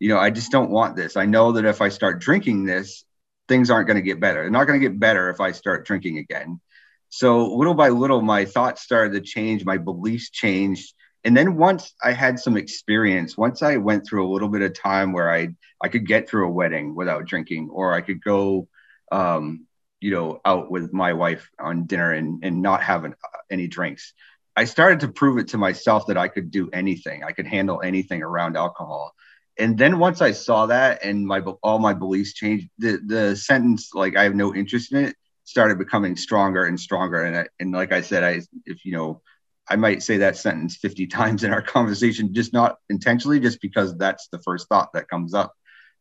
you 0.00 0.08
know, 0.08 0.18
I 0.18 0.30
just 0.30 0.52
don't 0.52 0.70
want 0.70 0.96
this. 0.96 1.16
I 1.16 1.24
know 1.24 1.52
that 1.52 1.64
if 1.64 1.80
I 1.80 1.88
start 1.88 2.20
drinking 2.20 2.64
this, 2.64 3.04
things 3.46 3.70
aren't 3.70 3.86
going 3.86 3.96
to 3.96 4.02
get 4.02 4.20
better. 4.20 4.42
They're 4.42 4.50
not 4.50 4.66
going 4.66 4.80
to 4.80 4.86
get 4.86 5.00
better 5.00 5.30
if 5.30 5.40
I 5.40 5.52
start 5.52 5.86
drinking 5.86 6.18
again. 6.18 6.60
So 7.08 7.54
little 7.54 7.72
by 7.72 7.88
little, 7.88 8.20
my 8.20 8.44
thoughts 8.44 8.82
started 8.82 9.14
to 9.14 9.20
change, 9.20 9.64
my 9.64 9.78
beliefs 9.78 10.28
changed. 10.28 10.92
And 11.24 11.36
then 11.36 11.56
once 11.56 11.94
I 12.02 12.12
had 12.12 12.38
some 12.38 12.56
experience, 12.56 13.36
once 13.36 13.62
I 13.62 13.76
went 13.76 14.06
through 14.06 14.28
a 14.28 14.32
little 14.32 14.48
bit 14.48 14.62
of 14.62 14.74
time 14.74 15.12
where 15.12 15.32
I 15.32 15.48
I 15.80 15.88
could 15.88 16.06
get 16.06 16.28
through 16.28 16.46
a 16.48 16.50
wedding 16.50 16.94
without 16.94 17.24
drinking, 17.24 17.70
or 17.72 17.94
I 17.94 18.00
could 18.00 18.22
go, 18.22 18.68
um, 19.12 19.66
you 20.00 20.10
know, 20.10 20.40
out 20.44 20.70
with 20.70 20.92
my 20.92 21.12
wife 21.12 21.48
on 21.58 21.86
dinner 21.86 22.12
and 22.12 22.44
and 22.44 22.62
not 22.62 22.82
have 22.82 23.04
an, 23.04 23.14
any 23.50 23.68
drinks. 23.68 24.12
I 24.58 24.64
started 24.64 24.98
to 25.00 25.08
prove 25.08 25.38
it 25.38 25.46
to 25.48 25.58
myself 25.58 26.08
that 26.08 26.18
I 26.18 26.26
could 26.26 26.50
do 26.50 26.68
anything. 26.72 27.22
I 27.22 27.30
could 27.30 27.46
handle 27.46 27.80
anything 27.80 28.24
around 28.24 28.56
alcohol. 28.56 29.14
And 29.56 29.78
then 29.78 30.00
once 30.00 30.20
I 30.20 30.32
saw 30.32 30.66
that 30.66 31.04
and 31.04 31.24
my 31.24 31.38
all 31.62 31.78
my 31.78 31.92
beliefs 31.92 32.32
changed, 32.32 32.68
the 32.76 33.00
the 33.06 33.36
sentence 33.36 33.90
like 33.94 34.16
I 34.16 34.24
have 34.24 34.34
no 34.34 34.52
interest 34.52 34.92
in 34.92 35.04
it 35.04 35.14
started 35.44 35.78
becoming 35.78 36.16
stronger 36.16 36.64
and 36.64 36.78
stronger. 36.78 37.22
And 37.22 37.36
I, 37.36 37.46
and 37.60 37.70
like 37.70 37.92
I 37.92 38.00
said, 38.00 38.24
I 38.24 38.42
if 38.66 38.84
you 38.84 38.92
know, 38.96 39.22
I 39.68 39.76
might 39.76 40.02
say 40.02 40.16
that 40.18 40.36
sentence 40.36 40.76
50 40.76 41.06
times 41.18 41.44
in 41.44 41.52
our 41.52 41.62
conversation, 41.62 42.34
just 42.34 42.52
not 42.52 42.78
intentionally, 42.90 43.38
just 43.38 43.60
because 43.62 43.96
that's 43.96 44.26
the 44.32 44.40
first 44.40 44.68
thought 44.68 44.92
that 44.94 45.08
comes 45.08 45.34
up. 45.34 45.54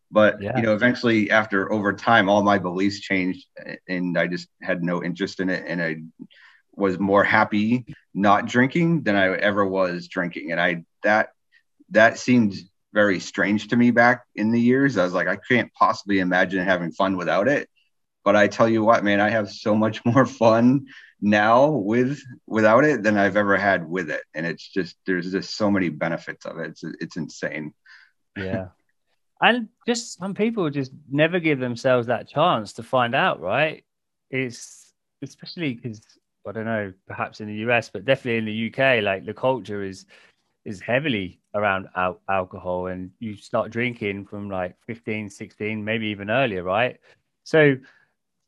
But 0.09 0.41
yeah. 0.41 0.57
you 0.57 0.63
know, 0.63 0.73
eventually, 0.73 1.29
after 1.29 1.71
over 1.71 1.93
time, 1.93 2.27
all 2.27 2.41
my 2.41 2.57
beliefs 2.57 3.01
changed, 3.01 3.45
and 3.87 4.17
I 4.17 4.25
just 4.25 4.47
had 4.63 4.81
no 4.81 5.03
interest 5.03 5.41
in 5.41 5.51
it, 5.51 5.63
and 5.67 5.79
I 5.79 5.97
was 6.77 6.99
more 6.99 7.23
happy 7.23 7.85
not 8.13 8.45
drinking 8.45 9.03
than 9.03 9.15
I 9.15 9.35
ever 9.35 9.65
was 9.65 10.07
drinking, 10.07 10.51
and 10.51 10.61
I 10.61 10.83
that 11.03 11.29
that 11.89 12.17
seemed 12.19 12.53
very 12.93 13.19
strange 13.19 13.67
to 13.67 13.75
me 13.75 13.91
back 13.91 14.23
in 14.35 14.51
the 14.51 14.59
years. 14.59 14.97
I 14.97 15.03
was 15.03 15.13
like, 15.13 15.27
I 15.27 15.37
can't 15.37 15.71
possibly 15.73 16.19
imagine 16.19 16.65
having 16.65 16.91
fun 16.91 17.17
without 17.17 17.47
it. 17.47 17.69
But 18.23 18.35
I 18.35 18.47
tell 18.47 18.67
you 18.67 18.83
what, 18.83 19.03
man, 19.03 19.21
I 19.21 19.29
have 19.29 19.49
so 19.49 19.75
much 19.75 20.03
more 20.05 20.25
fun 20.25 20.87
now 21.21 21.69
with 21.69 22.21
without 22.45 22.83
it 22.83 23.03
than 23.03 23.17
I've 23.17 23.37
ever 23.37 23.57
had 23.57 23.87
with 23.87 24.09
it, 24.09 24.21
and 24.33 24.45
it's 24.45 24.67
just 24.67 24.95
there's 25.05 25.31
just 25.31 25.55
so 25.55 25.71
many 25.71 25.89
benefits 25.89 26.45
of 26.45 26.59
it. 26.59 26.69
It's 26.69 26.83
it's 26.83 27.17
insane. 27.17 27.73
Yeah, 28.35 28.67
and 29.41 29.69
just 29.87 30.17
some 30.17 30.33
people 30.33 30.69
just 30.69 30.91
never 31.09 31.39
give 31.39 31.59
themselves 31.59 32.07
that 32.07 32.27
chance 32.27 32.73
to 32.73 32.83
find 32.83 33.15
out, 33.15 33.39
right? 33.39 33.83
It's 34.29 34.93
especially 35.21 35.73
because 35.73 36.01
I 36.47 36.51
don't 36.51 36.65
know, 36.65 36.93
perhaps 37.07 37.41
in 37.41 37.47
the 37.47 37.55
US, 37.67 37.89
but 37.89 38.05
definitely 38.05 38.37
in 38.37 38.45
the 38.45 38.67
UK, 38.69 39.01
like 39.01 39.25
the 39.25 39.33
culture 39.33 39.83
is 39.83 40.05
is 40.65 40.81
heavily 40.81 41.39
around 41.53 41.87
al- 41.95 42.19
alcohol 42.29 42.87
and 42.87 43.09
you 43.19 43.35
start 43.37 43.71
drinking 43.71 44.25
from 44.25 44.49
like 44.49 44.75
15 44.85 45.29
16 45.29 45.83
maybe 45.83 46.07
even 46.07 46.29
earlier 46.29 46.61
right? 46.61 46.99
So 47.43 47.77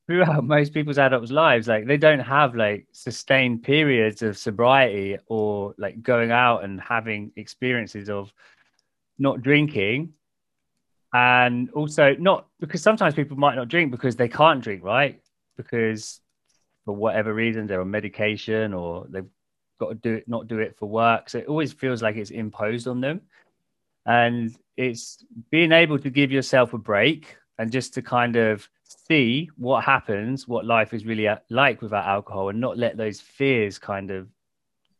throughout 0.05 0.43
most 0.55 0.73
people's 0.73 0.97
adults 0.97 1.31
lives 1.31 1.67
like 1.67 1.87
they 1.87 1.97
don't 1.97 2.19
have 2.19 2.55
like 2.55 2.87
sustained 2.91 3.63
periods 3.63 4.21
of 4.21 4.37
sobriety 4.37 5.17
or 5.27 5.73
like 5.77 6.01
going 6.01 6.31
out 6.31 6.63
and 6.65 6.81
having 6.81 7.31
experiences 7.37 8.09
of 8.09 8.33
not 9.17 9.41
drinking. 9.41 10.13
And 11.13 11.69
also 11.71 12.15
not 12.19 12.47
because 12.59 12.83
sometimes 12.83 13.15
people 13.15 13.37
might 13.37 13.55
not 13.55 13.67
drink 13.67 13.91
because 13.91 14.15
they 14.15 14.27
can't 14.27 14.61
drink 14.61 14.83
right? 14.83 15.21
Because 15.57 16.19
for 16.89 16.95
whatever 16.95 17.35
reason 17.35 17.67
they're 17.67 17.81
on 17.81 17.91
medication 17.91 18.73
or 18.73 19.05
they've 19.09 19.29
got 19.79 19.89
to 19.89 19.95
do 19.95 20.13
it 20.15 20.27
not 20.27 20.47
do 20.47 20.57
it 20.57 20.75
for 20.75 20.87
work 20.87 21.29
so 21.29 21.37
it 21.37 21.45
always 21.45 21.71
feels 21.71 22.01
like 22.01 22.15
it's 22.15 22.31
imposed 22.31 22.87
on 22.87 22.99
them 22.99 23.21
and 24.07 24.55
it's 24.75 25.23
being 25.51 25.71
able 25.71 25.99
to 25.99 26.09
give 26.09 26.31
yourself 26.31 26.73
a 26.73 26.79
break 26.79 27.37
and 27.59 27.71
just 27.71 27.93
to 27.93 28.01
kind 28.01 28.37
of 28.37 28.67
see 29.07 29.51
what 29.55 29.83
happens, 29.83 30.47
what 30.47 30.65
life 30.65 30.95
is 30.95 31.05
really 31.05 31.27
uh, 31.27 31.35
like 31.51 31.79
without 31.83 32.07
alcohol, 32.07 32.49
and 32.49 32.59
not 32.59 32.77
let 32.77 32.97
those 32.97 33.19
fears 33.19 33.77
kind 33.77 34.09
of 34.09 34.27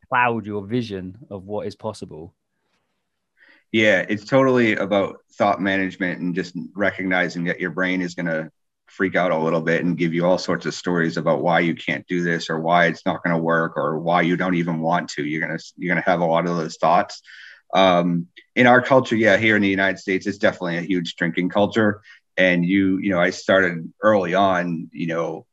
cloud 0.09 0.45
your 0.45 0.63
vision 0.63 1.17
of 1.31 1.45
what 1.45 1.65
is 1.65 1.75
possible. 1.75 2.35
Yeah, 3.71 4.05
it's 4.09 4.25
totally 4.25 4.75
about 4.75 5.21
thought 5.31 5.59
management 5.59 6.19
and 6.19 6.35
just 6.35 6.53
recognizing 6.75 7.45
that 7.45 7.59
your 7.59 7.71
brain 7.71 8.01
is 8.01 8.13
going 8.13 8.27
to 8.27 8.51
freak 8.91 9.15
out 9.15 9.31
a 9.31 9.37
little 9.37 9.61
bit 9.61 9.83
and 9.83 9.97
give 9.97 10.13
you 10.13 10.25
all 10.25 10.37
sorts 10.37 10.65
of 10.65 10.73
stories 10.73 11.17
about 11.17 11.41
why 11.41 11.59
you 11.59 11.75
can't 11.75 12.07
do 12.07 12.23
this 12.23 12.49
or 12.49 12.59
why 12.59 12.85
it's 12.85 13.05
not 13.05 13.23
going 13.23 13.35
to 13.35 13.41
work 13.41 13.77
or 13.77 13.99
why 13.99 14.21
you 14.21 14.37
don't 14.37 14.55
even 14.55 14.79
want 14.79 15.09
to. 15.11 15.23
You're 15.25 15.47
to 15.47 15.63
you're 15.77 15.95
to 15.95 16.01
have 16.01 16.21
a 16.21 16.25
lot 16.25 16.47
of 16.47 16.57
those 16.57 16.77
thoughts. 16.77 17.21
Um, 17.73 18.27
in 18.55 18.65
our 18.65 18.81
culture, 18.81 19.15
yeah, 19.15 19.37
here 19.37 19.55
in 19.55 19.61
the 19.61 19.69
United 19.69 19.99
States, 19.99 20.25
it's 20.25 20.39
definitely 20.39 20.77
a 20.77 20.81
huge 20.81 21.15
drinking 21.15 21.49
culture 21.49 22.01
and 22.39 22.65
you 22.65 22.97
you 22.99 23.11
know 23.11 23.19
i 23.19 23.29
started 23.29 23.91
early 24.01 24.33
on 24.33 24.89
you 24.93 25.07
know 25.07 25.45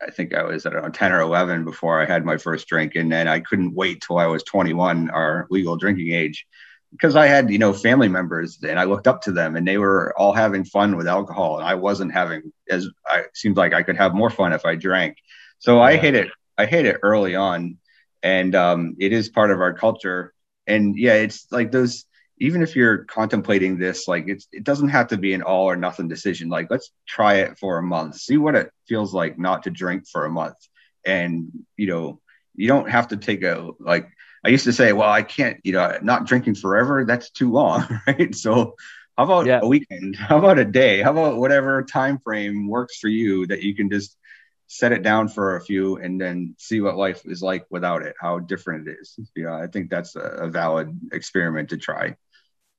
i 0.00 0.10
think 0.10 0.32
i 0.32 0.42
was 0.42 0.64
I 0.64 0.70
don't 0.70 0.82
know, 0.82 0.88
10 0.88 1.12
or 1.12 1.20
11 1.20 1.64
before 1.64 2.00
i 2.00 2.06
had 2.06 2.24
my 2.24 2.38
first 2.38 2.68
drink 2.68 2.94
and 2.94 3.10
then 3.10 3.28
i 3.28 3.40
couldn't 3.40 3.74
wait 3.74 4.00
till 4.00 4.18
i 4.18 4.26
was 4.26 4.44
21 4.44 5.10
our 5.10 5.46
legal 5.50 5.76
drinking 5.76 6.12
age 6.12 6.46
because 6.92 7.16
i 7.16 7.26
had 7.26 7.50
you 7.50 7.58
know 7.58 7.72
family 7.72 8.08
members 8.08 8.58
and 8.62 8.78
i 8.78 8.84
looked 8.84 9.06
up 9.06 9.22
to 9.22 9.32
them 9.32 9.56
and 9.56 9.66
they 9.66 9.78
were 9.78 10.14
all 10.18 10.32
having 10.32 10.64
fun 10.64 10.96
with 10.96 11.06
alcohol 11.06 11.58
and 11.58 11.66
i 11.66 11.74
wasn't 11.74 12.12
having 12.12 12.52
as 12.68 12.88
i 13.06 13.24
seemed 13.34 13.56
like 13.56 13.72
i 13.72 13.82
could 13.82 13.96
have 13.96 14.14
more 14.14 14.30
fun 14.30 14.52
if 14.52 14.64
i 14.64 14.74
drank 14.74 15.16
so 15.58 15.76
yeah. 15.76 15.82
i 15.82 15.96
hit 15.96 16.14
it 16.14 16.28
i 16.56 16.66
hit 16.66 16.86
it 16.86 16.98
early 17.02 17.34
on 17.34 17.76
and 18.22 18.56
um, 18.56 18.96
it 18.98 19.12
is 19.12 19.28
part 19.28 19.52
of 19.52 19.60
our 19.60 19.72
culture 19.72 20.34
and 20.66 20.98
yeah 20.98 21.14
it's 21.14 21.46
like 21.52 21.70
those 21.70 22.04
even 22.40 22.62
if 22.62 22.76
you're 22.76 23.04
contemplating 23.04 23.78
this, 23.78 24.06
like 24.06 24.28
it's 24.28 24.48
it 24.52 24.64
doesn't 24.64 24.90
have 24.90 25.08
to 25.08 25.16
be 25.16 25.34
an 25.34 25.42
all 25.42 25.64
or 25.64 25.76
nothing 25.76 26.08
decision. 26.08 26.48
Like 26.48 26.70
let's 26.70 26.90
try 27.06 27.36
it 27.36 27.58
for 27.58 27.78
a 27.78 27.82
month, 27.82 28.16
see 28.16 28.36
what 28.36 28.54
it 28.54 28.70
feels 28.86 29.12
like 29.12 29.38
not 29.38 29.64
to 29.64 29.70
drink 29.70 30.06
for 30.08 30.24
a 30.24 30.30
month, 30.30 30.56
and 31.04 31.48
you 31.76 31.88
know 31.88 32.20
you 32.54 32.68
don't 32.68 32.90
have 32.90 33.08
to 33.08 33.16
take 33.16 33.42
a 33.42 33.70
like 33.80 34.08
I 34.44 34.50
used 34.50 34.64
to 34.64 34.72
say, 34.72 34.92
well, 34.92 35.10
I 35.10 35.22
can't, 35.22 35.60
you 35.64 35.72
know, 35.72 35.98
not 36.02 36.26
drinking 36.26 36.56
forever. 36.56 37.04
That's 37.04 37.30
too 37.30 37.50
long, 37.50 38.00
right? 38.06 38.34
So 38.34 38.74
how 39.16 39.24
about 39.24 39.46
yeah. 39.46 39.60
a 39.62 39.66
weekend? 39.66 40.16
How 40.16 40.38
about 40.38 40.58
a 40.58 40.64
day? 40.64 41.02
How 41.02 41.10
about 41.10 41.38
whatever 41.38 41.82
time 41.82 42.18
frame 42.18 42.68
works 42.68 42.98
for 42.98 43.08
you 43.08 43.46
that 43.48 43.62
you 43.62 43.74
can 43.74 43.90
just 43.90 44.16
set 44.68 44.92
it 44.92 45.02
down 45.02 45.28
for 45.28 45.56
a 45.56 45.60
few 45.60 45.96
and 45.96 46.20
then 46.20 46.54
see 46.58 46.80
what 46.80 46.96
life 46.96 47.22
is 47.24 47.42
like 47.42 47.66
without 47.70 48.02
it, 48.02 48.14
how 48.20 48.38
different 48.38 48.86
it 48.86 48.98
is. 49.00 49.18
Yeah, 49.34 49.56
I 49.56 49.66
think 49.66 49.90
that's 49.90 50.14
a, 50.14 50.20
a 50.20 50.48
valid 50.48 50.96
experiment 51.12 51.70
to 51.70 51.78
try. 51.78 52.16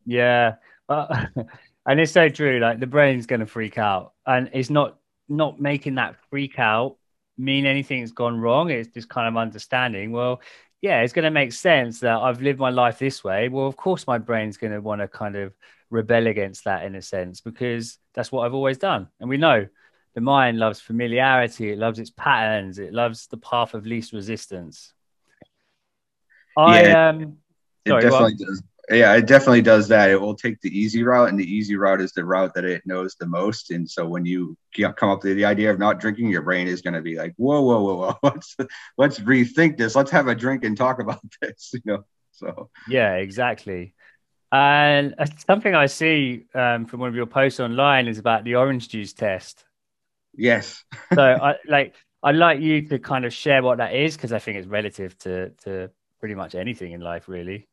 Yeah, 0.05 0.55
but 0.87 1.11
and 1.85 1.99
it's 1.99 2.11
so 2.11 2.29
true. 2.29 2.59
Like 2.59 2.79
the 2.79 2.87
brain's 2.87 3.25
going 3.25 3.41
to 3.41 3.45
freak 3.45 3.77
out, 3.77 4.13
and 4.25 4.49
it's 4.53 4.69
not 4.69 4.97
not 5.27 5.59
making 5.59 5.95
that 5.95 6.15
freak 6.29 6.57
out 6.57 6.97
mean 7.37 7.65
anything's 7.65 8.11
gone 8.11 8.39
wrong. 8.39 8.69
It's 8.69 8.89
just 8.89 9.09
kind 9.09 9.27
of 9.27 9.35
understanding. 9.35 10.11
Well, 10.11 10.41
yeah, 10.81 11.01
it's 11.01 11.13
going 11.13 11.23
to 11.23 11.31
make 11.31 11.53
sense 11.53 11.99
that 12.01 12.17
I've 12.17 12.41
lived 12.41 12.59
my 12.59 12.69
life 12.69 12.99
this 12.99 13.23
way. 13.23 13.49
Well, 13.49 13.67
of 13.67 13.75
course, 13.75 14.07
my 14.07 14.17
brain's 14.17 14.57
going 14.57 14.73
to 14.73 14.81
want 14.81 15.01
to 15.01 15.07
kind 15.07 15.35
of 15.35 15.53
rebel 15.89 16.27
against 16.27 16.65
that 16.65 16.85
in 16.85 16.95
a 16.95 17.01
sense 17.01 17.41
because 17.41 17.97
that's 18.13 18.31
what 18.31 18.45
I've 18.45 18.53
always 18.53 18.77
done, 18.77 19.07
and 19.19 19.29
we 19.29 19.37
know 19.37 19.67
the 20.15 20.21
mind 20.21 20.57
loves 20.57 20.79
familiarity. 20.81 21.71
It 21.71 21.77
loves 21.77 21.99
its 21.99 22.09
patterns. 22.09 22.79
It 22.79 22.93
loves 22.93 23.27
the 23.27 23.37
path 23.37 23.73
of 23.73 23.85
least 23.85 24.11
resistance. 24.11 24.93
I 26.57 26.81
yeah, 26.81 27.09
um, 27.09 27.37
sorry, 27.87 28.05
it 28.05 28.09
definitely 28.09 28.35
well, 28.39 28.49
does 28.49 28.63
yeah, 28.89 29.15
it 29.15 29.27
definitely 29.27 29.61
does 29.61 29.87
that. 29.89 30.09
It 30.09 30.19
will 30.19 30.35
take 30.35 30.59
the 30.61 30.77
easy 30.77 31.03
route, 31.03 31.29
and 31.29 31.39
the 31.39 31.51
easy 31.51 31.75
route 31.75 32.01
is 32.01 32.11
the 32.11 32.25
route 32.25 32.53
that 32.55 32.65
it 32.65 32.81
knows 32.85 33.15
the 33.15 33.27
most. 33.27 33.69
And 33.71 33.89
so 33.89 34.07
when 34.07 34.25
you 34.25 34.57
come 34.73 35.09
up 35.09 35.23
with 35.23 35.35
the 35.35 35.45
idea 35.45 35.71
of 35.71 35.77
not 35.77 35.99
drinking, 35.99 36.29
your 36.29 36.41
brain 36.41 36.67
is 36.67 36.81
going 36.81 36.95
to 36.95 37.01
be 37.01 37.15
like, 37.15 37.33
"Whoa, 37.37 37.61
whoa, 37.61 37.83
whoa, 37.83 37.95
whoa! 37.95 38.17
Let's 38.23 38.57
let's 38.97 39.19
rethink 39.19 39.77
this. 39.77 39.95
Let's 39.95 40.11
have 40.11 40.27
a 40.27 40.35
drink 40.35 40.63
and 40.63 40.75
talk 40.75 40.99
about 40.99 41.21
this." 41.41 41.71
You 41.73 41.81
know. 41.85 42.05
So 42.31 42.69
yeah, 42.87 43.15
exactly. 43.15 43.93
And 44.51 45.13
something 45.45 45.75
I 45.75 45.85
see 45.85 46.45
um, 46.55 46.85
from 46.85 47.01
one 47.01 47.09
of 47.09 47.15
your 47.15 47.27
posts 47.27 47.59
online 47.59 48.07
is 48.07 48.17
about 48.17 48.43
the 48.43 48.55
orange 48.55 48.89
juice 48.89 49.13
test. 49.13 49.63
Yes. 50.33 50.83
so 51.13 51.21
I 51.21 51.55
like 51.67 51.95
I'd 52.23 52.35
like 52.35 52.59
you 52.59 52.87
to 52.89 52.99
kind 52.99 53.25
of 53.25 53.33
share 53.33 53.61
what 53.61 53.77
that 53.77 53.93
is 53.93 54.15
because 54.15 54.33
I 54.33 54.39
think 54.39 54.57
it's 54.57 54.67
relative 54.67 55.17
to 55.19 55.51
to 55.65 55.91
pretty 56.19 56.35
much 56.35 56.55
anything 56.55 56.91
in 56.91 57.01
life, 57.01 57.29
really. 57.29 57.67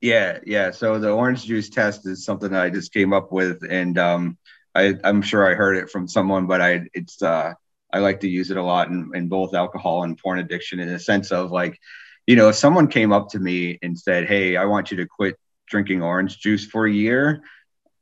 Yeah, 0.00 0.38
yeah. 0.46 0.70
So 0.72 0.98
the 0.98 1.10
orange 1.10 1.44
juice 1.46 1.70
test 1.70 2.06
is 2.06 2.24
something 2.24 2.50
that 2.52 2.62
I 2.62 2.70
just 2.70 2.92
came 2.92 3.12
up 3.12 3.32
with, 3.32 3.62
and 3.68 3.96
um, 3.98 4.38
I, 4.74 4.94
I'm 5.04 5.22
sure 5.22 5.50
I 5.50 5.54
heard 5.54 5.76
it 5.76 5.90
from 5.90 6.06
someone, 6.06 6.46
but 6.46 6.60
I 6.60 6.82
it's 6.92 7.22
uh, 7.22 7.54
I 7.92 7.98
like 8.00 8.20
to 8.20 8.28
use 8.28 8.50
it 8.50 8.56
a 8.58 8.62
lot 8.62 8.88
in, 8.88 9.10
in 9.14 9.28
both 9.28 9.54
alcohol 9.54 10.04
and 10.04 10.18
porn 10.18 10.38
addiction 10.38 10.80
in 10.80 10.90
a 10.90 10.98
sense 10.98 11.32
of 11.32 11.50
like, 11.50 11.78
you 12.26 12.36
know, 12.36 12.48
if 12.50 12.56
someone 12.56 12.88
came 12.88 13.12
up 13.12 13.30
to 13.30 13.38
me 13.38 13.78
and 13.82 13.98
said, 13.98 14.26
"Hey, 14.28 14.56
I 14.56 14.66
want 14.66 14.90
you 14.90 14.98
to 14.98 15.06
quit 15.06 15.36
drinking 15.68 16.02
orange 16.02 16.38
juice 16.40 16.66
for 16.66 16.86
a 16.86 16.92
year," 16.92 17.42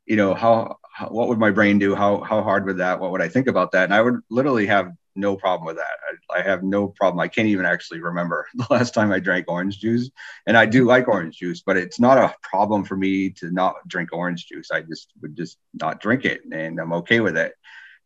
you 0.06 0.16
know, 0.16 0.34
how, 0.34 0.76
how 0.92 1.08
what 1.08 1.28
would 1.28 1.38
my 1.38 1.50
brain 1.50 1.78
do? 1.78 1.94
How 1.94 2.20
how 2.22 2.42
hard 2.42 2.66
would 2.66 2.78
that? 2.78 3.00
What 3.00 3.12
would 3.12 3.22
I 3.22 3.28
think 3.28 3.46
about 3.48 3.72
that? 3.72 3.84
And 3.84 3.94
I 3.94 4.02
would 4.02 4.20
literally 4.30 4.66
have 4.66 4.92
no 5.16 5.36
problem 5.36 5.66
with 5.66 5.76
that. 5.76 5.98
I, 6.30 6.38
I, 6.38 6.42
have 6.42 6.62
no 6.62 6.88
problem. 6.88 7.20
I 7.20 7.28
can't 7.28 7.48
even 7.48 7.66
actually 7.66 8.00
remember 8.00 8.46
the 8.54 8.66
last 8.70 8.94
time 8.94 9.12
I 9.12 9.20
drank 9.20 9.46
orange 9.48 9.78
juice, 9.78 10.10
and 10.46 10.56
I 10.56 10.66
do 10.66 10.84
like 10.84 11.08
orange 11.08 11.38
juice, 11.38 11.62
but 11.64 11.76
it's 11.76 12.00
not 12.00 12.18
a 12.18 12.34
problem 12.42 12.84
for 12.84 12.96
me 12.96 13.30
to 13.30 13.50
not 13.50 13.76
drink 13.86 14.10
orange 14.12 14.46
juice. 14.46 14.70
I 14.70 14.82
just 14.82 15.12
would 15.22 15.36
just 15.36 15.58
not 15.72 16.00
drink 16.00 16.24
it, 16.24 16.42
and 16.52 16.78
I'm 16.78 16.92
okay 16.94 17.20
with 17.20 17.36
it. 17.36 17.54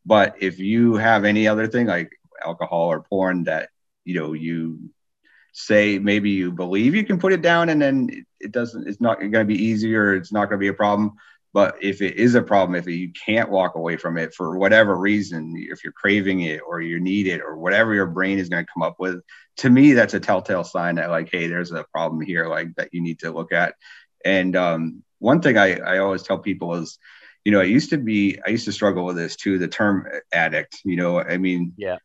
But 0.05 0.37
if 0.41 0.59
you 0.59 0.95
have 0.95 1.25
any 1.25 1.49
other 1.49 1.67
thing 1.67 1.87
like 1.87 2.11
alcohol 2.45 2.87
or 2.87 3.03
porn 3.03 3.45
that 3.45 3.71
you 4.05 4.19
know 4.19 4.33
you 4.33 4.91
say 5.53 5.99
maybe 5.99 6.31
you 6.31 6.53
believe 6.53 6.95
you 6.95 7.05
can 7.05 7.19
put 7.19 7.33
it 7.33 7.43
down 7.43 7.69
and 7.69 7.83
then 7.83 8.09
it, 8.13 8.27
it 8.41 8.53
doesn't 8.53 8.87
it's 8.87 9.01
not 9.01 9.19
going 9.19 9.33
to 9.33 9.45
be 9.45 9.65
easier 9.65 10.15
it's 10.15 10.33
not 10.33 10.45
going 10.45 10.59
to 10.59 10.65
be 10.65 10.69
a 10.69 10.73
problem 10.75 11.15
but 11.59 11.75
if 11.83 12.03
it 12.03 12.15
is 12.15 12.37
a 12.37 12.41
problem, 12.41 12.77
if 12.77 12.87
you 12.87 13.11
can't 13.11 13.51
walk 13.51 13.75
away 13.75 13.97
from 13.97 14.17
it 14.17 14.33
for 14.33 14.57
whatever 14.57 14.95
reason, 14.95 15.55
if 15.57 15.83
you're 15.83 15.93
craving 15.93 16.43
it 16.43 16.61
or 16.65 16.81
you 16.81 17.01
need 17.01 17.27
it 17.27 17.41
or 17.41 17.59
whatever 17.59 17.93
your 17.95 18.07
brain 18.07 18.39
is 18.39 18.49
going 18.49 18.65
to 18.65 18.73
come 18.73 18.85
up 18.85 18.95
with, 19.01 19.23
to 19.57 19.69
me, 19.69 19.93
that's 19.93 20.15
a 20.15 20.21
telltale 20.21 20.63
sign 20.63 20.95
that 20.95 21.11
like, 21.11 21.31
hey, 21.33 21.49
there's 21.49 21.73
a 21.73 21.85
problem 21.93 22.21
here, 22.21 22.47
like 22.47 22.73
that 22.77 22.91
you 22.95 23.01
need 23.01 23.19
to 23.19 23.33
look 23.33 23.53
at. 23.53 23.75
And 24.25 24.55
um, 24.55 25.03
one 25.19 25.43
thing 25.43 25.59
I, 25.59 25.81
I 25.81 25.99
always 25.99 26.23
tell 26.23 26.39
people 26.39 26.77
is, 26.77 26.97
you 27.45 27.51
know, 27.51 27.59
I 27.59 27.65
used 27.65 27.91
to 27.91 27.99
be, 27.99 28.39
I 28.47 28.51
used 28.51 28.67
to 28.67 28.73
struggle 28.73 29.05
with 29.05 29.17
this 29.17 29.35
too, 29.35 29.59
the 29.59 29.67
term 29.67 30.07
addict. 30.33 30.79
You 30.85 30.95
know, 30.95 31.21
I 31.21 31.39
mean, 31.39 31.73
yeah, 31.77 31.97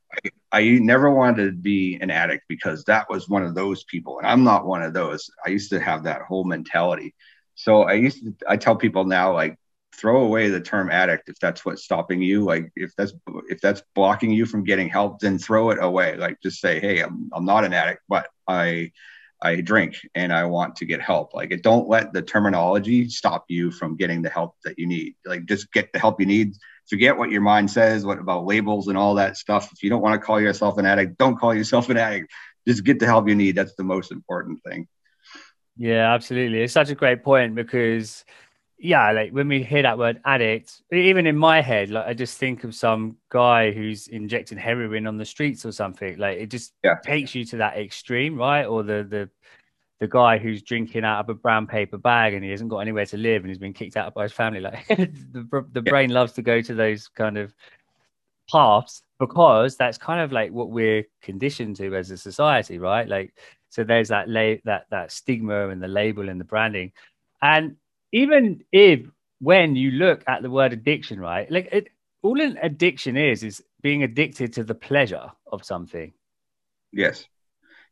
I, 0.52 0.62
I 0.64 0.80
never 0.80 1.12
wanted 1.12 1.46
to 1.46 1.52
be 1.52 2.00
an 2.02 2.10
addict 2.10 2.46
because 2.50 2.86
that 2.86 3.08
was 3.08 3.30
one 3.30 3.44
of 3.44 3.54
those 3.54 3.84
people, 3.84 4.18
and 4.18 4.26
I'm 4.26 4.44
not 4.44 4.66
one 4.66 4.82
of 4.82 4.96
those. 4.96 5.30
I 5.46 5.52
used 5.52 5.70
to 5.70 5.80
have 5.80 6.06
that 6.06 6.24
whole 6.24 6.44
mentality 6.44 7.14
so 7.56 7.84
I 7.84 7.94
used 7.94 8.24
to, 8.24 8.34
I 8.48 8.58
tell 8.58 8.76
people 8.76 9.06
now, 9.06 9.34
like, 9.34 9.58
throw 9.96 10.24
away 10.24 10.50
the 10.50 10.60
term 10.60 10.90
addict 10.90 11.30
if 11.30 11.38
that's 11.40 11.64
what's 11.64 11.84
stopping 11.84 12.22
you. 12.22 12.44
Like, 12.44 12.72
if 12.76 12.96
that's, 12.96 13.14
if 13.50 13.62
that's 13.62 13.84
blocking 13.94 14.32
you 14.32 14.46
from 14.46 14.64
getting 14.64 14.90
help, 14.90 15.20
then 15.20 15.38
throw 15.38 15.70
it 15.70 15.78
away. 15.82 16.18
Like, 16.18 16.42
just 16.42 16.60
say, 16.60 16.80
hey, 16.80 17.02
I'm, 17.02 17.30
I'm 17.34 17.46
not 17.46 17.64
an 17.64 17.74
addict, 17.74 18.02
but 18.10 18.28
I, 18.48 18.92
I 19.42 19.62
drink 19.62 20.00
and 20.16 20.34
I 20.34 20.46
want 20.46 20.78
to 20.78 20.86
get 20.86 21.02
help. 21.02 21.34
Like, 21.34 21.62
don't 21.62 21.88
let 21.88 22.14
the 22.14 22.22
terminology 22.22 23.10
stop 23.10 23.46
you 23.50 23.72
from 23.72 23.98
getting 23.98 24.22
the 24.22 24.30
help 24.30 24.56
that 24.64 24.80
you 24.80 24.88
need. 24.88 25.16
Like, 25.26 25.46
just 25.46 25.72
get 25.72 25.92
the 25.94 26.00
help 26.00 26.20
you 26.20 26.26
need. 26.26 26.56
Forget 26.90 27.18
what 27.18 27.30
your 27.30 27.42
mind 27.42 27.70
says, 27.70 28.06
what 28.06 28.20
about 28.20 28.46
labels 28.46 28.88
and 28.88 28.98
all 28.98 29.16
that 29.16 29.38
stuff. 29.38 29.72
If 29.72 29.84
you 29.84 29.90
don't 29.90 30.02
want 30.02 30.20
to 30.20 30.26
call 30.26 30.40
yourself 30.42 30.78
an 30.78 30.86
addict, 30.86 31.18
don't 31.18 31.38
call 31.38 31.54
yourself 31.54 31.90
an 31.90 31.98
addict. 31.98 32.32
Just 32.68 32.84
get 32.84 33.00
the 33.00 33.06
help 33.06 33.28
you 33.28 33.36
need. 33.36 33.56
That's 33.56 33.76
the 33.76 33.84
most 33.84 34.12
important 34.12 34.64
thing. 34.64 34.88
Yeah, 35.78 36.14
absolutely. 36.14 36.62
It's 36.62 36.74
such 36.74 36.90
a 36.90 36.96
great 36.96 37.24
point 37.24 37.56
because, 37.56 38.26
yeah, 38.78 39.12
like 39.12 39.32
when 39.32 39.48
we 39.48 39.64
hear 39.64 39.82
that 39.82 39.98
word 39.98 40.22
addict, 40.26 40.84
even 40.92 41.26
in 41.26 41.38
my 41.38 41.62
head, 41.62 41.90
like 41.90 42.06
I 42.06 42.14
just 42.14 42.38
think 42.38 42.64
of 42.64 42.76
some 42.76 43.18
guy 43.30 43.72
who's 43.72 44.08
injecting 44.08 44.58
heroin 44.58 45.08
on 45.08 45.18
the 45.18 45.26
streets 45.26 45.66
or 45.66 45.72
something. 45.72 46.18
Like 46.18 46.38
it 46.38 46.48
just 46.48 46.74
yeah. 46.84 46.96
takes 47.04 47.34
you 47.34 47.46
to 47.46 47.58
that 47.58 47.78
extreme, 47.78 48.38
right? 48.38 48.66
Or 48.66 48.84
the 48.84 49.06
the 49.10 49.30
the 50.00 50.08
guy 50.08 50.38
who's 50.38 50.62
drinking 50.62 51.06
out 51.06 51.22
of 51.22 51.30
a 51.30 51.34
brown 51.34 51.66
paper 51.66 51.98
bag 51.98 52.34
and 52.34 52.44
he 52.44 52.52
hasn't 52.52 52.70
got 52.70 52.80
anywhere 52.80 53.06
to 53.06 53.16
live 53.16 53.44
and 53.44 53.50
he's 53.50 53.58
been 53.58 53.74
kicked 53.74 53.96
out 53.96 54.14
by 54.14 54.24
his 54.24 54.34
family. 54.34 54.60
Like 54.60 54.86
the 54.88 55.66
the 55.72 55.82
yeah. 55.86 55.90
brain 55.90 56.10
loves 56.10 56.34
to 56.34 56.42
go 56.42 56.62
to 56.62 56.74
those 56.76 57.08
kind 57.08 57.38
of 57.38 57.54
paths 58.52 59.04
because 59.20 59.78
that's 59.78 59.98
kind 59.98 60.22
of 60.22 60.32
like 60.32 60.52
what 60.52 60.70
we're 60.70 61.06
conditioned 61.22 61.76
to 61.78 61.96
as 61.96 62.12
a 62.12 62.18
society, 62.18 62.78
right? 62.78 63.08
Like 63.08 63.34
so 63.70 63.84
there's 63.84 64.10
that 64.10 64.30
la- 64.30 64.62
that 64.66 64.86
that 64.92 65.12
stigma 65.12 65.70
and 65.70 65.82
the 65.82 65.88
label 65.88 66.30
and 66.30 66.40
the 66.40 66.46
branding, 66.46 66.92
and 67.42 67.78
even 68.12 68.64
if 68.72 69.02
when 69.40 69.76
you 69.76 69.92
look 69.92 70.24
at 70.28 70.42
the 70.42 70.50
word 70.50 70.74
addiction, 70.74 71.20
right, 71.20 71.50
like 71.52 71.70
it, 71.72 71.90
all 72.22 72.40
an 72.40 72.58
addiction 72.62 73.18
is 73.18 73.44
is 73.44 73.64
being 73.82 74.04
addicted 74.04 74.54
to 74.54 74.64
the 74.64 74.76
pleasure 74.76 75.32
of 75.52 75.64
something. 75.64 76.14
Yes. 76.92 77.26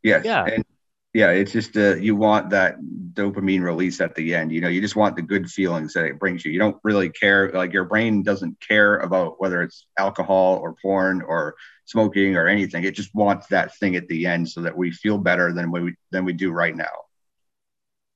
Yes. 0.03 0.23
Yeah. 0.25 0.45
And 0.45 0.65
yeah, 1.13 1.31
it's 1.31 1.51
just 1.51 1.75
uh, 1.75 1.95
you 1.95 2.15
want 2.15 2.51
that 2.51 2.77
dopamine 3.13 3.63
release 3.63 3.99
at 3.99 4.15
the 4.15 4.33
end. 4.33 4.51
You 4.51 4.61
know, 4.61 4.69
you 4.69 4.79
just 4.79 4.95
want 4.95 5.17
the 5.17 5.21
good 5.21 5.49
feelings 5.49 5.93
that 5.93 6.05
it 6.05 6.17
brings 6.17 6.45
you. 6.45 6.53
You 6.53 6.59
don't 6.59 6.77
really 6.85 7.09
care, 7.09 7.51
like 7.51 7.73
your 7.73 7.83
brain 7.83 8.23
doesn't 8.23 8.61
care 8.61 8.97
about 8.97 9.39
whether 9.39 9.61
it's 9.61 9.87
alcohol 9.99 10.59
or 10.63 10.75
porn 10.81 11.21
or 11.21 11.55
smoking 11.83 12.37
or 12.37 12.47
anything. 12.47 12.85
It 12.85 12.95
just 12.95 13.13
wants 13.13 13.47
that 13.47 13.75
thing 13.75 13.97
at 13.97 14.07
the 14.07 14.25
end 14.25 14.47
so 14.47 14.61
that 14.61 14.77
we 14.77 14.91
feel 14.91 15.17
better 15.17 15.51
than 15.51 15.69
we 15.71 15.95
than 16.11 16.23
we 16.23 16.31
do 16.31 16.51
right 16.51 16.75
now. 16.75 16.85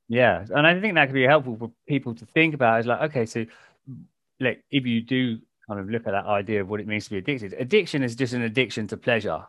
Yeah, 0.08 0.46
and 0.50 0.66
I 0.66 0.80
think 0.80 0.96
that 0.96 1.08
could 1.08 1.16
be 1.16 1.24
helpful 1.24 1.58
for 1.58 1.72
people 1.88 2.16
to 2.16 2.26
think 2.26 2.54
about. 2.54 2.80
Is 2.80 2.88
like, 2.88 3.12
okay, 3.12 3.26
so 3.26 3.46
like 4.40 4.64
if 4.72 4.86
you 4.86 5.02
do 5.02 5.40
kind 5.68 5.82
of 5.82 5.90
look 5.90 6.08
at 6.08 6.12
that 6.12 6.28
idea 6.28 6.62
of 6.62 6.70
what 6.70 6.80
it 6.80 6.88
means 6.88 7.06
to 7.06 7.10
be 7.10 7.18
addicted, 7.18 7.54
addiction 7.60 8.04
is 8.04 8.16
just 8.16 8.34
an 8.34 8.44
addiction 8.44 8.88
to 8.88 8.96
pleasure 8.96 9.46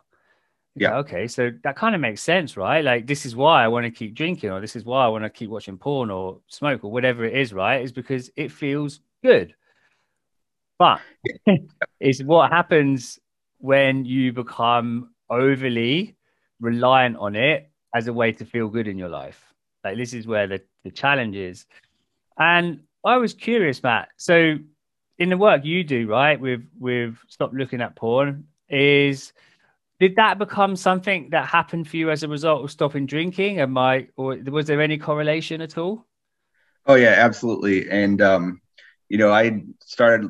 yeah. 0.79 0.97
Okay. 0.97 1.27
So 1.27 1.51
that 1.63 1.75
kind 1.75 1.95
of 1.95 2.01
makes 2.01 2.21
sense, 2.21 2.57
right? 2.57 2.83
Like 2.83 3.07
this 3.07 3.25
is 3.25 3.35
why 3.35 3.63
I 3.63 3.67
want 3.67 3.85
to 3.85 3.91
keep 3.91 4.15
drinking, 4.15 4.51
or 4.51 4.61
this 4.61 4.75
is 4.75 4.85
why 4.85 5.05
I 5.05 5.07
want 5.07 5.23
to 5.23 5.29
keep 5.29 5.49
watching 5.49 5.77
porn 5.77 6.09
or 6.11 6.39
smoke 6.47 6.83
or 6.83 6.91
whatever 6.91 7.25
it 7.25 7.35
is, 7.35 7.53
right? 7.53 7.81
Is 7.81 7.91
because 7.91 8.29
it 8.35 8.51
feels 8.51 8.99
good. 9.23 9.55
But 10.79 11.01
it's 11.99 12.23
what 12.23 12.51
happens 12.51 13.19
when 13.59 14.05
you 14.05 14.33
become 14.33 15.09
overly 15.29 16.15
reliant 16.59 17.17
on 17.17 17.35
it 17.35 17.69
as 17.95 18.07
a 18.07 18.13
way 18.13 18.31
to 18.31 18.45
feel 18.45 18.67
good 18.67 18.87
in 18.87 18.97
your 18.97 19.09
life. 19.09 19.43
Like 19.83 19.97
this 19.97 20.13
is 20.13 20.27
where 20.27 20.47
the, 20.47 20.61
the 20.83 20.91
challenge 20.91 21.35
is. 21.35 21.65
And 22.37 22.81
I 23.05 23.17
was 23.17 23.33
curious, 23.33 23.81
Matt. 23.81 24.09
So 24.17 24.57
in 25.17 25.29
the 25.29 25.37
work 25.37 25.65
you 25.65 25.83
do, 25.83 26.07
right, 26.07 26.39
with 26.39 26.63
with 26.79 27.17
stop 27.27 27.51
looking 27.53 27.81
at 27.81 27.95
porn, 27.95 28.45
is 28.69 29.33
did 29.99 30.15
that 30.17 30.37
become 30.37 30.75
something 30.75 31.29
that 31.31 31.47
happened 31.47 31.87
for 31.87 31.97
you 31.97 32.11
as 32.11 32.23
a 32.23 32.27
result 32.27 32.63
of 32.63 32.71
stopping 32.71 33.05
drinking? 33.05 33.59
Am 33.59 33.77
I, 33.77 34.07
or 34.15 34.37
was 34.47 34.67
there 34.67 34.81
any 34.81 34.97
correlation 34.97 35.61
at 35.61 35.77
all? 35.77 36.05
Oh 36.85 36.95
yeah, 36.95 37.15
absolutely. 37.17 37.89
And 37.89 38.21
um, 38.21 38.61
you 39.09 39.17
know, 39.17 39.31
I 39.31 39.63
started 39.83 40.29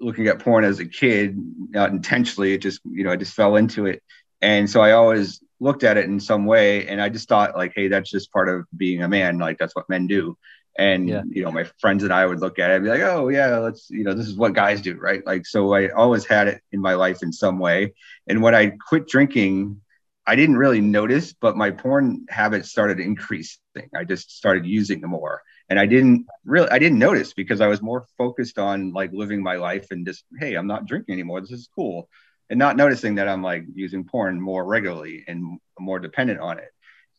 looking 0.00 0.28
at 0.28 0.38
porn 0.38 0.64
as 0.64 0.78
a 0.78 0.86
kid, 0.86 1.36
not 1.70 1.90
intentionally. 1.90 2.52
It 2.52 2.58
just, 2.58 2.80
you 2.84 3.02
know, 3.02 3.10
I 3.10 3.16
just 3.16 3.34
fell 3.34 3.56
into 3.56 3.86
it, 3.86 4.02
and 4.40 4.68
so 4.68 4.80
I 4.80 4.92
always 4.92 5.42
looked 5.60 5.82
at 5.82 5.96
it 5.96 6.04
in 6.04 6.20
some 6.20 6.46
way, 6.46 6.86
and 6.86 7.00
I 7.00 7.08
just 7.08 7.28
thought 7.28 7.56
like, 7.56 7.72
hey, 7.74 7.88
that's 7.88 8.10
just 8.10 8.32
part 8.32 8.48
of 8.48 8.66
being 8.76 9.02
a 9.02 9.08
man. 9.08 9.38
Like 9.38 9.58
that's 9.58 9.74
what 9.74 9.88
men 9.88 10.06
do. 10.06 10.36
And 10.78 11.08
yeah. 11.08 11.22
you 11.28 11.42
know, 11.42 11.50
my 11.50 11.64
friends 11.80 12.04
and 12.04 12.12
I 12.12 12.24
would 12.24 12.40
look 12.40 12.60
at 12.60 12.70
it 12.70 12.76
and 12.76 12.84
be 12.84 12.90
like, 12.90 13.00
"Oh 13.00 13.28
yeah, 13.28 13.58
let's 13.58 13.90
you 13.90 14.04
know, 14.04 14.14
this 14.14 14.28
is 14.28 14.36
what 14.36 14.54
guys 14.54 14.80
do, 14.80 14.96
right?" 14.96 15.26
Like, 15.26 15.44
so 15.44 15.74
I 15.74 15.88
always 15.88 16.24
had 16.24 16.46
it 16.46 16.62
in 16.70 16.80
my 16.80 16.94
life 16.94 17.22
in 17.22 17.32
some 17.32 17.58
way. 17.58 17.94
And 18.28 18.42
when 18.42 18.54
I 18.54 18.70
quit 18.88 19.08
drinking, 19.08 19.80
I 20.24 20.36
didn't 20.36 20.56
really 20.56 20.80
notice, 20.80 21.32
but 21.32 21.56
my 21.56 21.72
porn 21.72 22.26
habits 22.28 22.70
started 22.70 23.00
increasing. 23.00 23.58
I 23.96 24.04
just 24.04 24.36
started 24.36 24.66
using 24.66 25.00
them 25.00 25.10
more, 25.10 25.42
and 25.68 25.80
I 25.80 25.86
didn't 25.86 26.26
really, 26.44 26.70
I 26.70 26.78
didn't 26.78 27.00
notice 27.00 27.34
because 27.34 27.60
I 27.60 27.66
was 27.66 27.82
more 27.82 28.06
focused 28.16 28.58
on 28.58 28.92
like 28.92 29.10
living 29.12 29.42
my 29.42 29.56
life 29.56 29.90
and 29.90 30.06
just, 30.06 30.24
hey, 30.38 30.54
I'm 30.54 30.68
not 30.68 30.86
drinking 30.86 31.14
anymore. 31.14 31.40
This 31.40 31.50
is 31.50 31.68
cool, 31.74 32.08
and 32.50 32.58
not 32.58 32.76
noticing 32.76 33.16
that 33.16 33.28
I'm 33.28 33.42
like 33.42 33.64
using 33.74 34.04
porn 34.04 34.40
more 34.40 34.64
regularly 34.64 35.24
and 35.26 35.58
more 35.80 35.98
dependent 35.98 36.38
on 36.38 36.58
it. 36.58 36.70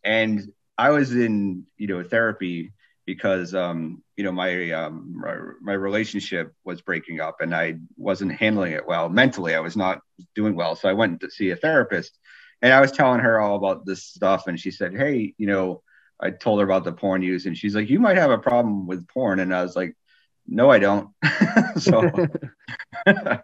And 0.03 0.53
I 0.77 0.91
was 0.91 1.13
in, 1.13 1.65
you 1.75 1.87
know, 1.87 2.03
therapy 2.03 2.71
because 3.09 3.55
um, 3.55 4.03
you 4.17 4.23
know 4.23 4.31
my, 4.31 4.69
um, 4.69 5.15
my, 5.15 5.35
my 5.61 5.73
relationship 5.73 6.53
was 6.63 6.79
breaking 6.79 7.19
up 7.19 7.37
and 7.41 7.55
I 7.55 7.79
wasn't 7.97 8.33
handling 8.33 8.73
it 8.73 8.85
well 8.85 9.09
mentally. 9.09 9.55
I 9.55 9.61
was 9.61 9.75
not 9.75 10.01
doing 10.35 10.55
well, 10.55 10.75
so 10.75 10.87
I 10.87 10.93
went 10.93 11.21
to 11.21 11.31
see 11.31 11.49
a 11.49 11.55
therapist, 11.55 12.19
and 12.61 12.71
I 12.71 12.79
was 12.79 12.91
telling 12.91 13.21
her 13.21 13.39
all 13.39 13.55
about 13.55 13.83
this 13.83 14.03
stuff, 14.03 14.45
and 14.45 14.59
she 14.59 14.69
said, 14.71 14.95
"Hey, 14.95 15.33
you 15.37 15.47
know." 15.47 15.81
I 16.21 16.31
told 16.31 16.59
her 16.59 16.65
about 16.65 16.83
the 16.83 16.91
porn 16.91 17.21
use, 17.21 17.45
and 17.45 17.57
she's 17.57 17.73
like, 17.73 17.89
"You 17.89 17.97
might 17.97 18.17
have 18.17 18.29
a 18.29 18.37
problem 18.37 18.87
with 18.87 19.07
porn," 19.07 19.39
and 19.39 19.55
I 19.55 19.61
was 19.63 19.73
like, 19.73 19.95
"No, 20.45 20.69
I 20.69 20.77
don't." 20.77 21.11
so 21.77 22.11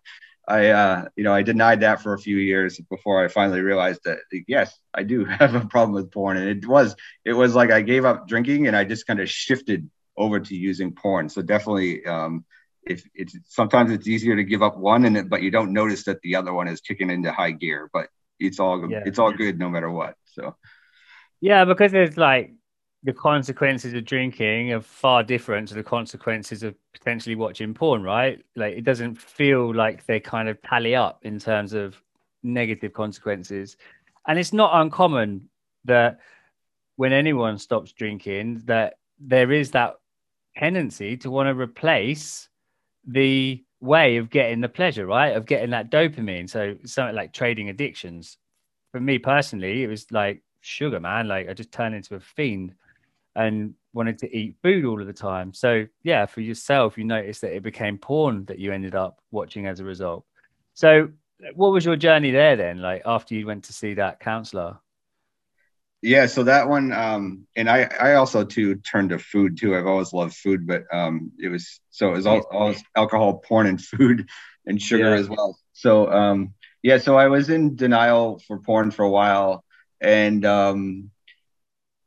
I, 0.47 0.67
uh, 0.67 1.05
you 1.15 1.23
know, 1.23 1.33
I 1.33 1.41
denied 1.41 1.81
that 1.81 2.01
for 2.01 2.13
a 2.13 2.19
few 2.19 2.37
years 2.37 2.79
before 2.89 3.23
I 3.23 3.27
finally 3.27 3.61
realized 3.61 4.01
that 4.05 4.19
yes, 4.47 4.77
I 4.93 5.03
do 5.03 5.25
have 5.39 5.55
a 5.55 5.65
problem 5.65 5.93
with 5.93 6.11
porn, 6.11 6.37
and 6.37 6.49
it 6.49 6.67
was, 6.67 6.95
it 7.23 7.33
was 7.33 7.55
like 7.55 7.71
I 7.71 7.81
gave 7.81 8.05
up 8.05 8.27
drinking 8.27 8.67
and 8.67 8.75
I 8.75 8.83
just 8.83 9.07
kind 9.07 9.19
of 9.19 9.29
shifted 9.29 9.89
over 10.17 10.39
to 10.39 10.55
using 10.55 10.93
porn. 10.93 11.29
So 11.29 11.41
definitely, 11.41 12.05
um, 12.05 12.45
if 12.83 13.03
it's 13.15 13.35
sometimes 13.47 13.91
it's 13.91 14.07
easier 14.07 14.35
to 14.35 14.43
give 14.43 14.61
up 14.61 14.77
one, 14.77 15.05
and 15.05 15.17
it, 15.17 15.29
but 15.29 15.41
you 15.41 15.51
don't 15.51 15.73
notice 15.73 16.03
that 16.05 16.21
the 16.21 16.35
other 16.35 16.53
one 16.53 16.67
is 16.67 16.81
kicking 16.81 17.09
into 17.09 17.31
high 17.31 17.51
gear. 17.51 17.89
But 17.91 18.09
it's 18.39 18.59
all, 18.59 18.89
yeah. 18.89 19.03
it's 19.05 19.19
all 19.19 19.31
good 19.31 19.57
no 19.57 19.69
matter 19.69 19.89
what. 19.89 20.15
So, 20.25 20.55
yeah, 21.41 21.65
because 21.65 21.93
it's 21.93 22.17
like 22.17 22.53
the 23.05 23.13
consequences 23.13 23.93
of 23.93 24.03
drinking 24.03 24.73
are 24.73 24.81
far 24.81 25.21
different 25.21 25.67
to 25.67 25.75
the 25.75 25.83
consequences 25.83 26.63
of 26.63 26.73
potentially 26.91 27.35
watching 27.35 27.71
porn, 27.71 28.01
right? 28.01 28.43
Like 28.55 28.75
it 28.75 28.83
doesn't 28.83 29.15
feel 29.15 29.73
like 29.73 30.07
they 30.07 30.19
kind 30.19 30.49
of 30.49 30.59
tally 30.63 30.95
up 30.95 31.19
in 31.21 31.37
terms 31.37 31.73
of 31.73 31.95
negative 32.41 32.93
consequences. 32.93 33.77
And 34.27 34.39
it's 34.39 34.53
not 34.53 34.81
uncommon 34.81 35.49
that 35.83 36.19
when 36.95 37.13
anyone 37.13 37.59
stops 37.59 37.91
drinking, 37.91 38.63
that 38.65 38.95
there 39.19 39.51
is 39.51 39.69
that 39.71 39.97
tendency 40.57 41.15
to 41.17 41.29
want 41.29 41.45
to 41.45 41.53
replace 41.53 42.49
the 43.05 43.63
way 43.81 44.17
of 44.17 44.31
getting 44.31 44.61
the 44.61 44.69
pleasure, 44.69 45.05
right? 45.05 45.35
Of 45.35 45.45
getting 45.45 45.69
that 45.69 45.91
dopamine. 45.91 46.49
So 46.49 46.75
something 46.85 47.15
like 47.15 47.33
trading 47.33 47.69
addictions. 47.69 48.37
For 48.91 48.99
me 48.99 49.19
personally, 49.19 49.83
it 49.83 49.87
was 49.87 50.11
like 50.11 50.41
sugar, 50.61 50.99
man. 50.99 51.27
Like 51.27 51.47
I 51.47 51.53
just 51.53 51.71
turned 51.71 51.93
into 51.93 52.15
a 52.15 52.19
fiend 52.19 52.73
and 53.35 53.73
wanted 53.93 54.19
to 54.19 54.35
eat 54.35 54.57
food 54.61 54.85
all 54.85 54.99
of 54.99 55.07
the 55.07 55.13
time. 55.13 55.53
So 55.53 55.85
yeah, 56.03 56.25
for 56.25 56.41
yourself, 56.41 56.97
you 56.97 57.03
noticed 57.03 57.41
that 57.41 57.55
it 57.55 57.63
became 57.63 57.97
porn 57.97 58.45
that 58.45 58.59
you 58.59 58.71
ended 58.71 58.95
up 58.95 59.21
watching 59.31 59.67
as 59.67 59.79
a 59.79 59.85
result. 59.85 60.25
So 60.73 61.09
what 61.53 61.71
was 61.71 61.85
your 61.85 61.95
journey 61.95 62.31
there 62.31 62.55
then? 62.55 62.81
Like 62.81 63.03
after 63.05 63.35
you 63.35 63.45
went 63.45 63.65
to 63.65 63.73
see 63.73 63.95
that 63.95 64.19
counselor? 64.19 64.79
Yeah, 66.01 66.27
so 66.27 66.43
that 66.43 66.69
one, 66.69 66.91
um, 66.91 67.47
and 67.55 67.67
I, 67.67 67.89
I 67.99 68.13
also 68.13 68.43
too 68.43 68.75
turned 68.75 69.09
to 69.09 69.17
food 69.17 69.57
too. 69.57 69.75
I've 69.75 69.87
always 69.87 70.13
loved 70.13 70.35
food, 70.35 70.67
but 70.67 70.83
um, 70.93 71.31
it 71.39 71.47
was 71.47 71.79
so 71.89 72.09
it 72.09 72.17
was 72.17 72.27
all, 72.27 72.41
all 72.51 72.75
alcohol, 72.95 73.39
porn, 73.39 73.65
and 73.65 73.81
food, 73.81 74.29
and 74.67 74.79
sugar 74.79 75.15
yeah. 75.15 75.19
as 75.19 75.27
well. 75.27 75.57
So 75.73 76.11
um, 76.11 76.53
yeah, 76.83 76.99
so 76.99 77.17
I 77.17 77.27
was 77.27 77.49
in 77.49 77.75
denial 77.75 78.39
for 78.45 78.59
porn 78.59 78.91
for 78.91 79.03
a 79.03 79.09
while, 79.09 79.63
and 79.99 80.45
um, 80.45 81.09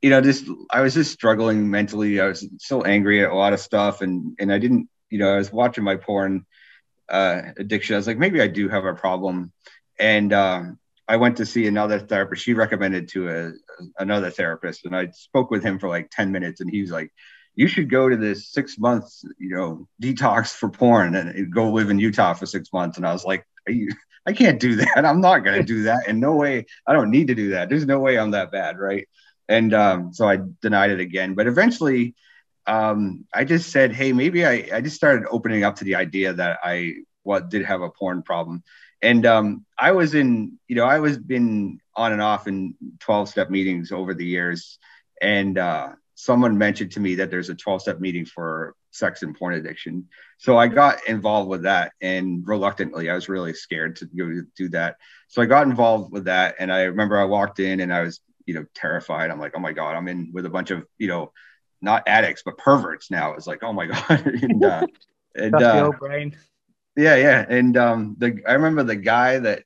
you 0.03 0.11
know, 0.11 0.21
just 0.21 0.45
I 0.71 0.81
was 0.81 0.95
just 0.95 1.13
struggling 1.13 1.71
mentally. 1.71 2.21
I 2.21 2.27
was 2.27 2.47
so 2.59 2.83
angry 2.83 3.25
at 3.25 3.31
a 3.31 3.35
lot 3.35 3.53
of 3.53 3.61
stuff, 3.61 4.01
and 4.01 4.37
and 4.39 4.53
I 4.53 4.59
didn't, 4.59 4.89
you 5.11 5.19
know, 5.19 5.33
I 5.33 5.37
was 5.37 5.53
watching 5.53 5.85
my 5.85 5.97
porn 5.97 6.47
uh, 7.09 7.43
addiction. 7.57 7.95
I 7.95 7.99
was 7.99 8.07
like, 8.07 8.19
maybe 8.19 8.41
I 8.41 8.47
do 8.47 8.69
have 8.69 8.85
a 8.85 8.95
problem, 8.95 9.53
and 9.99 10.33
um, 10.33 10.79
I 11.09 11.17
went 11.17 11.39
to 11.39 11.47
see 11.47 11.67
another 11.67 11.99
therapist. 11.99 12.45
She 12.45 12.55
recommended 12.55 13.09
to 13.09 13.29
a, 13.29 13.53
another 13.99 14.31
therapist, 14.31 14.85
and 14.85 14.95
I 14.95 15.09
spoke 15.09 15.51
with 15.51 15.65
him 15.65 15.79
for 15.79 15.89
like 15.89 16.11
ten 16.11 16.31
minutes, 16.31 16.61
and 16.61 16.71
he 16.71 16.81
was 16.81 16.93
like, 16.93 17.11
"You 17.57 17.67
should 17.67 17.91
go 17.91 18.09
to 18.09 18.17
this 18.17 18.53
six 18.53 18.79
months, 18.79 19.25
you 19.39 19.57
know, 19.57 19.89
detox 20.01 20.51
for 20.51 20.69
porn, 20.69 21.17
and 21.17 21.53
go 21.53 21.73
live 21.73 21.91
in 21.91 21.99
Utah 21.99 22.35
for 22.35 22.47
six 22.47 22.73
months." 22.73 22.99
And 22.99 23.07
I 23.07 23.13
was 23.13 23.25
like, 23.25 23.45
"I 24.27 24.33
can't 24.33 24.61
do 24.61 24.77
that. 24.77 25.05
I'm 25.05 25.21
not 25.21 25.41
going 25.41 25.59
to 25.59 25.67
do 25.67 25.83
that. 25.85 26.07
And 26.07 26.21
no 26.21 26.37
way. 26.37 26.67
I 26.87 26.93
don't 26.93 27.11
need 27.11 27.27
to 27.29 27.35
do 27.35 27.51
that. 27.51 27.69
There's 27.69 27.87
no 27.87 27.99
way 27.99 28.17
I'm 28.17 28.31
that 28.31 28.53
bad, 28.53 28.79
right?" 28.79 29.09
And 29.49 29.73
um, 29.75 30.13
so 30.13 30.29
I 30.29 30.39
denied 30.61 30.91
it 30.91 31.01
again. 31.01 31.35
But 31.35 31.47
eventually, 31.47 32.15
um, 32.67 33.25
I 33.33 33.45
just 33.45 33.71
said, 33.71 33.93
"Hey, 33.93 34.13
maybe 34.13 34.45
I." 34.45 34.69
I 34.73 34.81
just 34.81 34.97
started 34.97 35.27
opening 35.31 35.65
up 35.65 35.77
to 35.77 35.85
the 35.85 35.95
idea 35.95 36.35
that 36.35 36.59
I 36.63 36.97
what 37.23 37.49
did 37.49 37.65
have 37.65 37.81
a 37.81 37.91
porn 37.91 38.23
problem 38.23 38.63
and 39.01 39.25
um, 39.27 39.65
I 39.79 39.93
was 39.93 40.15
in, 40.15 40.59
you 40.67 40.77
know, 40.77 40.85
I 40.85 40.99
was 40.99 41.19
been 41.19 41.81
on 41.95 42.13
and 42.13 42.23
off 42.23 42.49
in 42.49 42.75
12 43.01 43.29
step 43.29 43.51
meetings 43.51 43.93
over 43.93 44.15
the 44.15 44.27
years. 44.27 44.79
And 45.21 45.57
uh, 45.57 45.91
someone 46.15 46.59
mentioned 46.59 46.93
to 46.93 47.01
me 47.01 47.17
that 47.17 47.31
there's 47.31 47.49
a 47.49 47.55
12 47.55 47.83
step 47.83 48.01
meeting 48.01 48.25
for 48.25 48.75
sex 48.91 49.23
and 49.23 49.37
porn 49.37 49.55
addiction. 49.55 50.09
So 50.39 50.57
I 50.57 50.67
got 50.67 51.07
involved 51.07 51.49
with 51.49 51.63
that 51.63 51.93
and 52.01 52.47
reluctantly, 52.47 53.09
I 53.09 53.15
was 53.15 53.29
really 53.29 53.55
scared 53.55 53.97
to 53.97 54.07
do 54.57 54.69
that. 54.71 54.97
So 55.29 55.43
I 55.43 55.47
got 55.47 55.67
involved 55.67 56.13
with 56.13 56.25
that. 56.25 56.57
And 56.59 56.73
I 56.73 56.83
remember 56.83 57.19
I 57.19 57.25
walked 57.25 57.61
in 57.61 57.81
and 57.81 57.93
I 57.93 58.03
was, 58.03 58.21
you 58.49 58.55
know, 58.55 58.65
terrified. 58.75 59.31
I'm 59.31 59.39
like, 59.39 59.53
oh 59.55 59.61
my 59.61 59.73
God, 59.73 59.95
I'm 59.95 60.09
in 60.09 60.31
with 60.33 60.47
a 60.47 60.51
bunch 60.51 60.71
of, 60.71 60.87
you 60.97 61.07
know, 61.07 61.33
not 61.83 62.09
addicts, 62.09 62.43
but 62.43 62.57
perverts 62.57 63.11
now. 63.11 63.35
It's 63.35 63.47
like, 63.47 63.63
oh 63.63 63.75
my 63.75 63.87
God. 64.09 64.27
and, 64.27 64.65
uh, 64.65 64.87
and, 65.35 65.55
uh, 65.55 65.91
brain. 65.93 66.35
Yeah, 66.97 67.17
yeah. 67.17 67.45
And 67.47 67.77
um, 67.77 68.17
the 68.19 68.41
I 68.47 68.55
remember 68.55 68.83
the 68.83 68.97
guy 68.97 69.39
that 69.39 69.65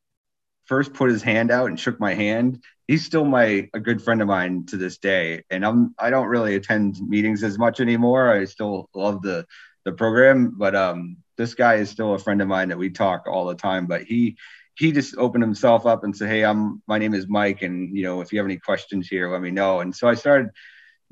first 0.64 0.92
put 0.92 1.10
his 1.10 1.22
hand 1.22 1.50
out 1.50 1.68
and 1.68 1.78
shook 1.78 2.00
my 2.00 2.12
hand. 2.12 2.62
He's 2.88 3.06
still 3.06 3.24
my 3.24 3.70
a 3.72 3.80
good 3.80 4.02
friend 4.02 4.20
of 4.20 4.28
mine 4.28 4.66
to 4.66 4.76
this 4.76 4.98
day. 4.98 5.44
And 5.48 5.64
I'm 5.64 5.94
I 5.98 6.10
don't 6.10 6.26
really 6.26 6.56
attend 6.56 7.00
meetings 7.00 7.42
as 7.44 7.56
much 7.56 7.80
anymore. 7.80 8.30
I 8.30 8.44
still 8.44 8.90
love 8.94 9.22
the 9.22 9.46
the 9.84 9.92
program, 9.92 10.54
but 10.58 10.74
um, 10.74 11.18
this 11.36 11.54
guy 11.54 11.76
is 11.76 11.88
still 11.88 12.14
a 12.14 12.18
friend 12.18 12.42
of 12.42 12.48
mine 12.48 12.68
that 12.68 12.78
we 12.78 12.90
talk 12.90 13.26
all 13.26 13.46
the 13.46 13.54
time. 13.54 13.86
But 13.86 14.02
he 14.02 14.36
he 14.74 14.92
just 14.92 15.16
opened 15.16 15.44
himself 15.44 15.86
up 15.86 16.04
and 16.04 16.16
said, 16.16 16.28
"Hey, 16.28 16.44
I'm 16.44 16.82
my 16.86 16.98
name 16.98 17.14
is 17.14 17.28
Mike, 17.28 17.62
and 17.62 17.96
you 17.96 18.04
know 18.04 18.20
if 18.20 18.32
you 18.32 18.38
have 18.38 18.46
any 18.46 18.58
questions 18.58 19.08
here, 19.08 19.30
let 19.30 19.42
me 19.42 19.50
know." 19.50 19.80
And 19.80 19.94
so 19.94 20.08
I 20.08 20.14
started 20.14 20.50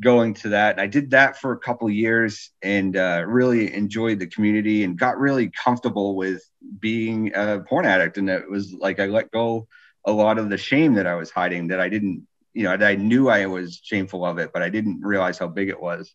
going 0.00 0.34
to 0.34 0.50
that. 0.50 0.72
And 0.72 0.80
I 0.80 0.86
did 0.86 1.10
that 1.10 1.38
for 1.38 1.52
a 1.52 1.58
couple 1.58 1.88
years 1.90 2.50
and 2.62 2.96
uh, 2.96 3.24
really 3.26 3.72
enjoyed 3.72 4.18
the 4.18 4.26
community 4.26 4.82
and 4.82 4.98
got 4.98 5.18
really 5.18 5.50
comfortable 5.50 6.16
with 6.16 6.42
being 6.78 7.32
a 7.34 7.60
porn 7.68 7.84
addict. 7.84 8.16
And 8.16 8.28
it 8.30 8.48
was 8.50 8.72
like 8.72 8.98
I 8.98 9.06
let 9.06 9.30
go 9.30 9.68
a 10.06 10.12
lot 10.12 10.38
of 10.38 10.48
the 10.48 10.56
shame 10.56 10.94
that 10.94 11.06
I 11.06 11.14
was 11.14 11.30
hiding 11.30 11.68
that 11.68 11.80
I 11.80 11.88
didn't, 11.88 12.26
you 12.54 12.64
know, 12.64 12.72
I 12.72 12.94
knew 12.94 13.28
I 13.28 13.46
was 13.46 13.80
shameful 13.82 14.24
of 14.24 14.38
it, 14.38 14.50
but 14.52 14.62
I 14.62 14.70
didn't 14.70 15.02
realize 15.02 15.38
how 15.38 15.48
big 15.48 15.68
it 15.68 15.80
was. 15.80 16.14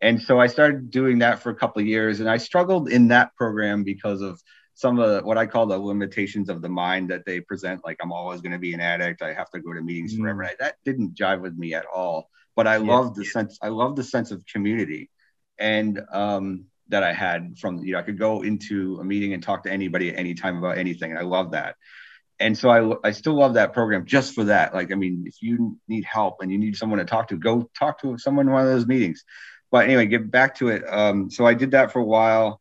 And 0.00 0.20
so 0.20 0.40
I 0.40 0.46
started 0.46 0.90
doing 0.90 1.18
that 1.18 1.40
for 1.40 1.50
a 1.50 1.54
couple 1.54 1.80
of 1.80 1.88
years 1.88 2.20
and 2.20 2.28
I 2.28 2.38
struggled 2.38 2.88
in 2.88 3.08
that 3.08 3.34
program 3.36 3.84
because 3.84 4.22
of 4.22 4.40
some 4.76 5.00
of 5.00 5.10
the, 5.10 5.20
what 5.26 5.38
I 5.38 5.46
call 5.46 5.66
the 5.66 5.78
limitations 5.78 6.48
of 6.48 6.62
the 6.62 6.68
mind 6.68 7.10
that 7.10 7.24
they 7.26 7.40
present. 7.40 7.84
Like 7.84 7.96
I'm 8.00 8.12
always 8.12 8.40
going 8.40 8.52
to 8.52 8.58
be 8.58 8.72
an 8.72 8.80
addict. 8.80 9.22
I 9.22 9.32
have 9.32 9.50
to 9.50 9.60
go 9.60 9.72
to 9.72 9.82
meetings 9.82 10.14
mm. 10.14 10.20
forever. 10.20 10.48
That 10.60 10.76
didn't 10.84 11.16
jive 11.16 11.40
with 11.40 11.56
me 11.56 11.74
at 11.74 11.86
all 11.86 12.30
but 12.56 12.66
I 12.66 12.78
yeah, 12.78 12.90
love 12.90 13.14
the 13.14 13.22
yeah. 13.22 13.30
sense 13.30 13.58
I 13.62 13.68
love 13.68 13.94
the 13.94 14.02
sense 14.02 14.32
of 14.32 14.44
community 14.46 15.10
and 15.58 16.00
um, 16.10 16.64
that 16.88 17.04
I 17.04 17.12
had 17.12 17.58
from 17.58 17.78
you 17.84 17.92
know 17.92 18.00
I 18.00 18.02
could 18.02 18.18
go 18.18 18.42
into 18.42 18.98
a 19.00 19.04
meeting 19.04 19.34
and 19.34 19.42
talk 19.42 19.62
to 19.64 19.70
anybody 19.70 20.08
at 20.08 20.18
any 20.18 20.34
time 20.34 20.56
about 20.56 20.78
anything 20.78 21.10
and 21.10 21.20
I 21.20 21.22
love 21.22 21.52
that 21.52 21.76
and 22.40 22.56
so 22.58 22.68
I, 22.68 23.08
I 23.08 23.12
still 23.12 23.38
love 23.38 23.54
that 23.54 23.72
program 23.72 24.06
just 24.06 24.34
for 24.34 24.44
that 24.44 24.74
like 24.74 24.90
I 24.90 24.96
mean 24.96 25.24
if 25.26 25.36
you 25.40 25.78
need 25.86 26.04
help 26.04 26.38
and 26.40 26.50
you 26.50 26.58
need 26.58 26.76
someone 26.76 26.98
to 26.98 27.04
talk 27.04 27.28
to 27.28 27.36
go 27.36 27.70
talk 27.78 28.00
to 28.00 28.18
someone 28.18 28.46
in 28.46 28.52
one 28.52 28.62
of 28.62 28.68
those 28.68 28.86
meetings 28.86 29.24
but 29.70 29.84
anyway 29.84 30.06
get 30.06 30.30
back 30.30 30.56
to 30.56 30.68
it 30.68 30.82
um, 30.88 31.30
so 31.30 31.46
I 31.46 31.54
did 31.54 31.72
that 31.72 31.92
for 31.92 32.00
a 32.00 32.04
while 32.04 32.60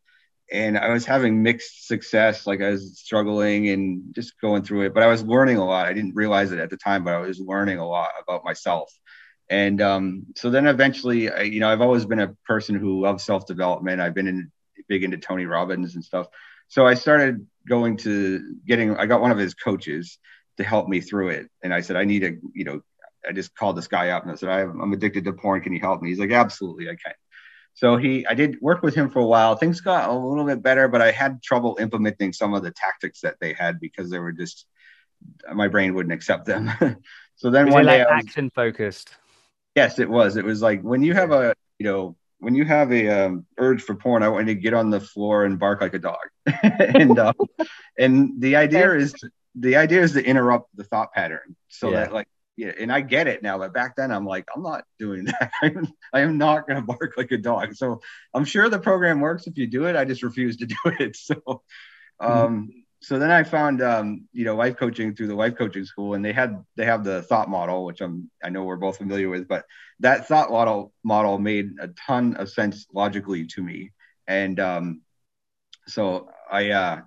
and 0.51 0.77
I 0.77 0.93
was 0.93 1.05
having 1.05 1.41
mixed 1.41 1.87
success 1.87 2.45
like 2.45 2.61
I 2.61 2.71
was 2.71 2.99
struggling 2.99 3.69
and 3.69 4.13
just 4.13 4.39
going 4.39 4.63
through 4.63 4.83
it 4.83 4.93
but 4.93 5.03
I 5.03 5.07
was 5.07 5.23
learning 5.23 5.57
a 5.57 5.65
lot 5.65 5.87
I 5.87 5.93
didn't 5.93 6.15
realize 6.15 6.51
it 6.51 6.59
at 6.59 6.69
the 6.69 6.77
time 6.77 7.03
but 7.03 7.13
I 7.13 7.19
was 7.19 7.39
learning 7.39 7.79
a 7.79 7.87
lot 7.87 8.09
about 8.21 8.45
myself 8.45 8.91
and 9.49 9.81
um, 9.81 10.25
so 10.35 10.49
then 10.49 10.67
eventually, 10.67 11.29
I, 11.29 11.41
you 11.41 11.59
know, 11.59 11.69
I've 11.69 11.81
always 11.81 12.05
been 12.05 12.19
a 12.19 12.35
person 12.45 12.75
who 12.75 13.01
loves 13.01 13.23
self 13.23 13.45
development. 13.45 14.01
I've 14.01 14.13
been 14.13 14.27
in, 14.27 14.51
big 14.87 15.03
into 15.03 15.17
Tony 15.17 15.45
Robbins 15.45 15.95
and 15.95 16.03
stuff. 16.03 16.27
So 16.67 16.85
I 16.87 16.95
started 16.95 17.45
going 17.67 17.97
to 17.97 18.55
getting, 18.65 18.95
I 18.97 19.05
got 19.05 19.21
one 19.21 19.31
of 19.31 19.37
his 19.37 19.53
coaches 19.53 20.17
to 20.57 20.63
help 20.63 20.87
me 20.87 21.01
through 21.01 21.29
it. 21.29 21.49
And 21.63 21.73
I 21.73 21.81
said, 21.81 21.95
I 21.95 22.05
need 22.05 22.23
a, 22.23 22.31
you 22.53 22.65
know, 22.65 22.81
I 23.27 23.33
just 23.33 23.55
called 23.55 23.77
this 23.77 23.87
guy 23.87 24.09
up 24.09 24.23
and 24.23 24.31
I 24.31 24.35
said, 24.35 24.49
I'm 24.49 24.93
addicted 24.93 25.25
to 25.25 25.33
porn. 25.33 25.61
Can 25.61 25.73
you 25.73 25.79
help 25.79 26.01
me? 26.01 26.09
He's 26.09 26.19
like, 26.19 26.31
absolutely, 26.31 26.87
I 26.87 26.95
can. 26.95 27.13
So 27.75 27.97
he, 27.97 28.25
I 28.25 28.33
did 28.33 28.59
work 28.61 28.81
with 28.81 28.95
him 28.95 29.09
for 29.09 29.19
a 29.19 29.25
while. 29.25 29.55
Things 29.55 29.81
got 29.81 30.09
a 30.09 30.13
little 30.13 30.45
bit 30.45 30.63
better, 30.63 30.87
but 30.87 31.01
I 31.01 31.11
had 31.11 31.43
trouble 31.43 31.77
implementing 31.79 32.33
some 32.33 32.53
of 32.53 32.63
the 32.63 32.71
tactics 32.71 33.21
that 33.21 33.35
they 33.39 33.53
had 33.53 33.79
because 33.79 34.09
they 34.09 34.19
were 34.19 34.31
just, 34.31 34.65
my 35.53 35.67
brain 35.67 35.93
wouldn't 35.93 36.13
accept 36.13 36.45
them. 36.45 36.71
so 37.35 37.49
then 37.49 37.65
Was 37.65 37.73
one 37.73 37.85
day, 37.85 37.99
like 37.99 38.25
action 38.25 38.49
focused. 38.49 39.11
Yes, 39.75 39.99
it 39.99 40.09
was. 40.09 40.37
It 40.37 40.45
was 40.45 40.61
like 40.61 40.81
when 40.81 41.03
you 41.03 41.13
have 41.13 41.31
a, 41.31 41.53
you 41.77 41.85
know, 41.85 42.15
when 42.39 42.55
you 42.55 42.63
have 42.63 42.93
a 42.93 43.09
um, 43.09 43.45
urge 43.57 43.81
for 43.81 43.95
porn, 43.95 44.23
I 44.23 44.29
want 44.29 44.47
to 44.47 44.55
get 44.55 44.73
on 44.73 44.89
the 44.89 45.01
floor 45.01 45.43
and 45.43 45.59
bark 45.59 45.81
like 45.81 45.93
a 45.93 45.99
dog. 45.99 46.27
and 46.63 47.19
uh, 47.19 47.33
and 47.97 48.39
the 48.39 48.55
idea 48.55 48.93
is 48.93 49.13
the 49.55 49.75
idea 49.75 50.01
is 50.01 50.13
to 50.13 50.23
interrupt 50.23 50.69
the 50.75 50.83
thought 50.83 51.13
pattern 51.13 51.55
so 51.69 51.89
yeah. 51.89 52.01
that 52.01 52.13
like 52.13 52.27
yeah, 52.57 52.71
and 52.79 52.91
I 52.91 53.01
get 53.01 53.27
it 53.27 53.43
now, 53.43 53.57
but 53.57 53.73
back 53.73 53.95
then 53.95 54.11
I'm 54.11 54.25
like, 54.25 54.47
I'm 54.55 54.63
not 54.63 54.85
doing 54.97 55.25
that. 55.25 55.51
I'm, 55.61 55.87
I 56.13 56.21
am 56.21 56.37
not 56.37 56.67
going 56.67 56.79
to 56.79 56.85
bark 56.85 57.15
like 57.17 57.31
a 57.31 57.37
dog. 57.37 57.75
So 57.75 58.01
I'm 58.33 58.45
sure 58.45 58.69
the 58.69 58.79
program 58.79 59.19
works 59.19 59.47
if 59.47 59.57
you 59.57 59.67
do 59.67 59.85
it. 59.85 59.95
I 59.95 60.05
just 60.05 60.23
refuse 60.23 60.57
to 60.57 60.65
do 60.65 60.75
it. 60.85 61.15
So, 61.15 61.35
mm-hmm. 61.35 62.31
um, 62.31 62.69
so 63.01 63.19
then 63.19 63.29
I 63.29 63.43
found 63.43 63.81
um, 63.83 64.27
you 64.31 64.45
know 64.45 64.55
life 64.55 64.77
coaching 64.77 65.13
through 65.15 65.27
the 65.27 65.35
life 65.35 65.55
coaching 65.57 65.85
school, 65.85 66.13
and 66.13 66.23
they 66.23 66.33
had 66.33 66.63
they 66.75 66.85
have 66.85 67.03
the 67.03 67.21
thought 67.21 67.49
model, 67.49 67.85
which 67.85 68.01
I'm 68.01 68.31
I 68.43 68.49
know 68.49 68.63
we're 68.63 68.77
both 68.77 68.97
familiar 68.97 69.29
with, 69.29 69.47
but 69.47 69.65
that 69.99 70.27
thought 70.27 70.49
model 70.49 70.93
model 71.03 71.37
made 71.37 71.73
a 71.79 71.89
ton 71.89 72.35
of 72.37 72.49
sense 72.49 72.87
logically 72.93 73.45
to 73.47 73.61
me, 73.61 73.91
and 74.27 74.59
um, 74.59 75.01
so 75.87 76.29
I 76.49 76.71
uh, 76.71 77.01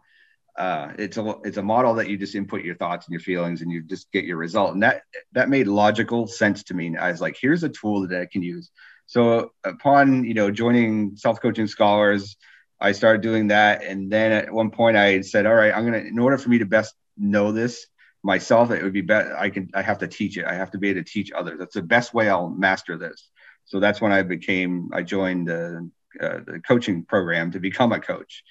uh, 0.58 0.92
it's 0.98 1.16
a 1.16 1.36
it's 1.44 1.56
a 1.56 1.62
model 1.62 1.94
that 1.94 2.08
you 2.08 2.16
just 2.16 2.34
input 2.34 2.64
your 2.64 2.74
thoughts 2.74 3.06
and 3.06 3.12
your 3.12 3.20
feelings, 3.20 3.62
and 3.62 3.70
you 3.70 3.82
just 3.82 4.10
get 4.12 4.24
your 4.24 4.36
result, 4.36 4.74
and 4.74 4.82
that 4.82 5.02
that 5.32 5.48
made 5.48 5.66
logical 5.68 6.26
sense 6.26 6.64
to 6.64 6.74
me. 6.74 6.96
I 6.96 7.10
was 7.10 7.20
like, 7.20 7.38
here's 7.40 7.62
a 7.62 7.68
tool 7.68 8.06
that 8.08 8.20
I 8.20 8.26
can 8.26 8.42
use. 8.42 8.70
So 9.06 9.52
upon 9.64 10.24
you 10.24 10.34
know 10.34 10.50
joining 10.50 11.16
self 11.16 11.40
coaching 11.40 11.66
scholars 11.66 12.36
I 12.80 12.92
started 12.92 13.22
doing 13.22 13.48
that. 13.48 13.82
And 13.82 14.10
then 14.10 14.32
at 14.32 14.52
one 14.52 14.70
point 14.70 14.96
I 14.96 15.20
said, 15.22 15.46
all 15.46 15.54
right, 15.54 15.74
I'm 15.74 15.90
to, 15.90 15.98
in 15.98 16.18
order 16.18 16.38
for 16.38 16.48
me 16.48 16.58
to 16.58 16.66
best 16.66 16.94
know 17.16 17.52
this 17.52 17.86
myself, 18.22 18.70
it 18.70 18.82
would 18.82 18.92
be 18.92 19.00
better. 19.00 19.36
I 19.36 19.50
can, 19.50 19.70
I 19.74 19.82
have 19.82 19.98
to 19.98 20.08
teach 20.08 20.36
it. 20.36 20.44
I 20.44 20.54
have 20.54 20.70
to 20.72 20.78
be 20.78 20.90
able 20.90 21.02
to 21.02 21.10
teach 21.10 21.32
others. 21.32 21.58
That's 21.58 21.74
the 21.74 21.82
best 21.82 22.14
way 22.14 22.28
I'll 22.28 22.48
master 22.48 22.96
this. 22.96 23.30
So 23.64 23.80
that's 23.80 24.00
when 24.00 24.12
I 24.12 24.22
became, 24.22 24.90
I 24.92 25.02
joined 25.02 25.48
the, 25.48 25.90
uh, 26.20 26.38
the 26.46 26.60
coaching 26.66 27.04
program 27.04 27.50
to 27.52 27.60
become 27.60 27.92
a 27.92 28.00
coach. 28.00 28.44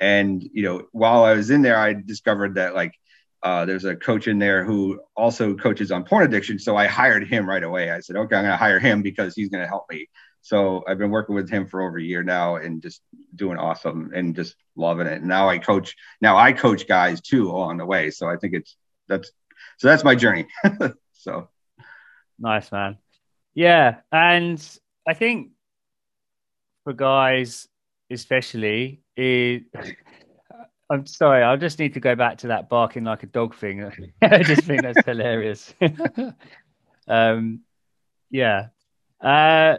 And, 0.00 0.42
you 0.42 0.62
know, 0.62 0.88
while 0.92 1.24
I 1.24 1.34
was 1.34 1.50
in 1.50 1.62
there, 1.62 1.76
I 1.76 1.92
discovered 1.92 2.54
that 2.54 2.74
like, 2.74 2.94
uh, 3.42 3.64
there's 3.64 3.84
a 3.84 3.96
coach 3.96 4.28
in 4.28 4.38
there 4.38 4.64
who 4.64 5.00
also 5.16 5.54
coaches 5.54 5.90
on 5.92 6.04
porn 6.04 6.24
addiction. 6.24 6.58
So 6.58 6.76
I 6.76 6.86
hired 6.86 7.26
him 7.28 7.48
right 7.48 7.62
away. 7.62 7.90
I 7.90 8.00
said, 8.00 8.16
okay, 8.16 8.36
I'm 8.36 8.42
going 8.44 8.52
to 8.52 8.56
hire 8.56 8.78
him 8.78 9.02
because 9.02 9.34
he's 9.34 9.48
going 9.48 9.62
to 9.62 9.68
help 9.68 9.84
me 9.90 10.08
So 10.42 10.84
I've 10.86 10.98
been 10.98 11.10
working 11.10 11.34
with 11.34 11.50
him 11.50 11.66
for 11.66 11.82
over 11.82 11.98
a 11.98 12.02
year 12.02 12.22
now 12.22 12.56
and 12.56 12.82
just 12.82 13.02
doing 13.34 13.58
awesome 13.58 14.10
and 14.14 14.34
just 14.34 14.56
loving 14.76 15.06
it. 15.06 15.22
Now 15.22 15.48
I 15.48 15.58
coach, 15.58 15.96
now 16.20 16.36
I 16.36 16.52
coach 16.52 16.86
guys 16.88 17.20
too 17.20 17.50
along 17.50 17.78
the 17.78 17.86
way. 17.86 18.10
So 18.10 18.28
I 18.28 18.36
think 18.36 18.54
it's, 18.54 18.76
that's, 19.08 19.30
so 19.78 19.88
that's 19.88 20.04
my 20.04 20.14
journey. 20.14 20.46
so 21.12 21.48
nice, 22.38 22.70
man. 22.72 22.98
Yeah. 23.54 23.96
And 24.12 24.62
I 25.06 25.14
think 25.14 25.50
for 26.84 26.92
guys, 26.92 27.68
especially, 28.10 29.00
it, 29.16 29.64
I'm 30.90 31.06
sorry, 31.06 31.44
I'll 31.44 31.56
just 31.56 31.78
need 31.78 31.94
to 31.94 32.00
go 32.00 32.16
back 32.16 32.38
to 32.38 32.48
that 32.48 32.68
barking 32.68 33.04
like 33.04 33.22
a 33.22 33.26
dog 33.26 33.54
thing. 33.54 33.84
I 34.22 34.42
just 34.42 34.64
think 34.64 34.82
that's 34.82 35.06
hilarious. 35.06 35.72
um, 37.08 37.60
yeah. 38.30 38.68
Uh, 39.20 39.76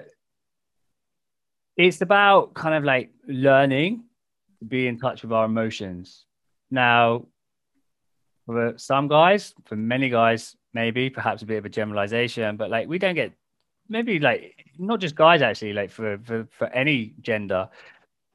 it's 1.75 2.01
about 2.01 2.53
kind 2.53 2.75
of 2.75 2.83
like 2.83 3.11
learning 3.27 4.03
to 4.59 4.65
be 4.65 4.87
in 4.87 4.99
touch 4.99 5.23
with 5.23 5.33
our 5.33 5.45
emotions. 5.45 6.25
Now, 6.69 7.25
for 8.45 8.75
some 8.77 9.07
guys, 9.07 9.53
for 9.65 9.75
many 9.75 10.09
guys, 10.09 10.55
maybe 10.73 11.09
perhaps 11.09 11.41
a 11.41 11.45
bit 11.45 11.57
of 11.57 11.65
a 11.65 11.69
generalization, 11.69 12.57
but 12.57 12.69
like 12.69 12.87
we 12.87 12.99
don't 12.99 13.15
get 13.15 13.33
maybe 13.89 14.19
like 14.19 14.65
not 14.77 14.99
just 14.99 15.15
guys 15.15 15.41
actually, 15.41 15.73
like 15.73 15.91
for 15.91 16.17
for, 16.23 16.47
for 16.51 16.67
any 16.67 17.13
gender, 17.21 17.69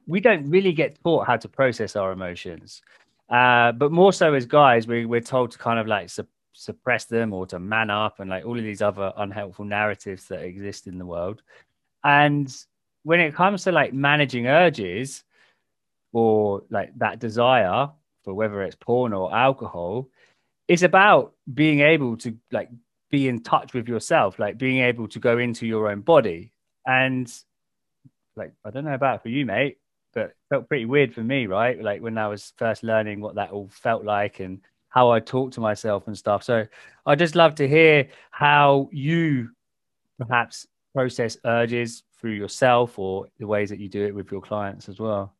we 0.07 0.19
don't 0.19 0.49
really 0.49 0.71
get 0.71 0.97
taught 1.03 1.27
how 1.27 1.37
to 1.37 1.47
process 1.47 1.95
our 1.95 2.11
emotions. 2.11 2.81
Uh, 3.29 3.73
but 3.73 3.91
more 3.91 4.13
so 4.13 4.33
as 4.33 4.45
guys, 4.45 4.87
we, 4.87 5.05
we're 5.05 5.21
told 5.21 5.51
to 5.51 5.57
kind 5.57 5.79
of 5.79 5.85
like 5.85 6.09
su- 6.09 6.25
suppress 6.53 7.05
them 7.05 7.33
or 7.33 7.45
to 7.45 7.59
man 7.59 7.89
up 7.89 8.19
and 8.19 8.29
like 8.29 8.45
all 8.45 8.57
of 8.57 8.63
these 8.63 8.81
other 8.81 9.11
unhelpful 9.17 9.65
narratives 9.65 10.25
that 10.25 10.43
exist 10.43 10.87
in 10.87 10.97
the 10.97 11.05
world. 11.05 11.43
And 12.03 12.53
when 13.03 13.19
it 13.19 13.35
comes 13.35 13.63
to 13.63 13.71
like 13.71 13.93
managing 13.93 14.47
urges 14.47 15.23
or 16.13 16.63
like 16.69 16.97
that 16.97 17.19
desire 17.19 17.89
for 18.23 18.33
whether 18.33 18.61
it's 18.63 18.75
porn 18.75 19.13
or 19.13 19.35
alcohol, 19.35 20.09
it's 20.67 20.83
about 20.83 21.33
being 21.53 21.81
able 21.81 22.17
to 22.17 22.35
like 22.51 22.69
be 23.09 23.27
in 23.27 23.41
touch 23.43 23.73
with 23.73 23.87
yourself, 23.87 24.39
like 24.39 24.57
being 24.57 24.79
able 24.79 25.07
to 25.09 25.19
go 25.19 25.37
into 25.37 25.67
your 25.67 25.89
own 25.89 26.01
body. 26.01 26.53
And 26.85 27.31
like, 28.35 28.53
I 28.63 28.69
don't 28.69 28.85
know 28.85 28.93
about 28.93 29.21
for 29.21 29.29
you, 29.29 29.45
mate, 29.45 29.77
but 30.17 30.33
felt 30.49 30.67
pretty 30.67 30.85
weird 30.85 31.13
for 31.13 31.21
me, 31.21 31.45
right? 31.45 31.79
Like 31.79 32.01
when 32.01 32.17
I 32.17 32.27
was 32.27 32.51
first 32.57 32.81
learning 32.81 33.21
what 33.21 33.35
that 33.35 33.51
all 33.51 33.69
felt 33.71 34.03
like 34.03 34.39
and 34.39 34.59
how 34.89 35.11
I 35.11 35.19
talk 35.19 35.51
to 35.51 35.61
myself 35.61 36.07
and 36.07 36.17
stuff. 36.17 36.41
So 36.41 36.65
I 37.05 37.13
just 37.13 37.35
love 37.35 37.53
to 37.55 37.67
hear 37.67 38.07
how 38.31 38.89
you 38.91 39.49
perhaps 40.17 40.65
process 40.95 41.37
urges 41.45 42.01
through 42.19 42.31
yourself 42.31 42.97
or 42.97 43.27
the 43.37 43.45
ways 43.45 43.69
that 43.69 43.77
you 43.77 43.89
do 43.89 44.03
it 44.07 44.15
with 44.15 44.31
your 44.31 44.41
clients 44.41 44.89
as 44.89 44.99
well? 44.99 45.36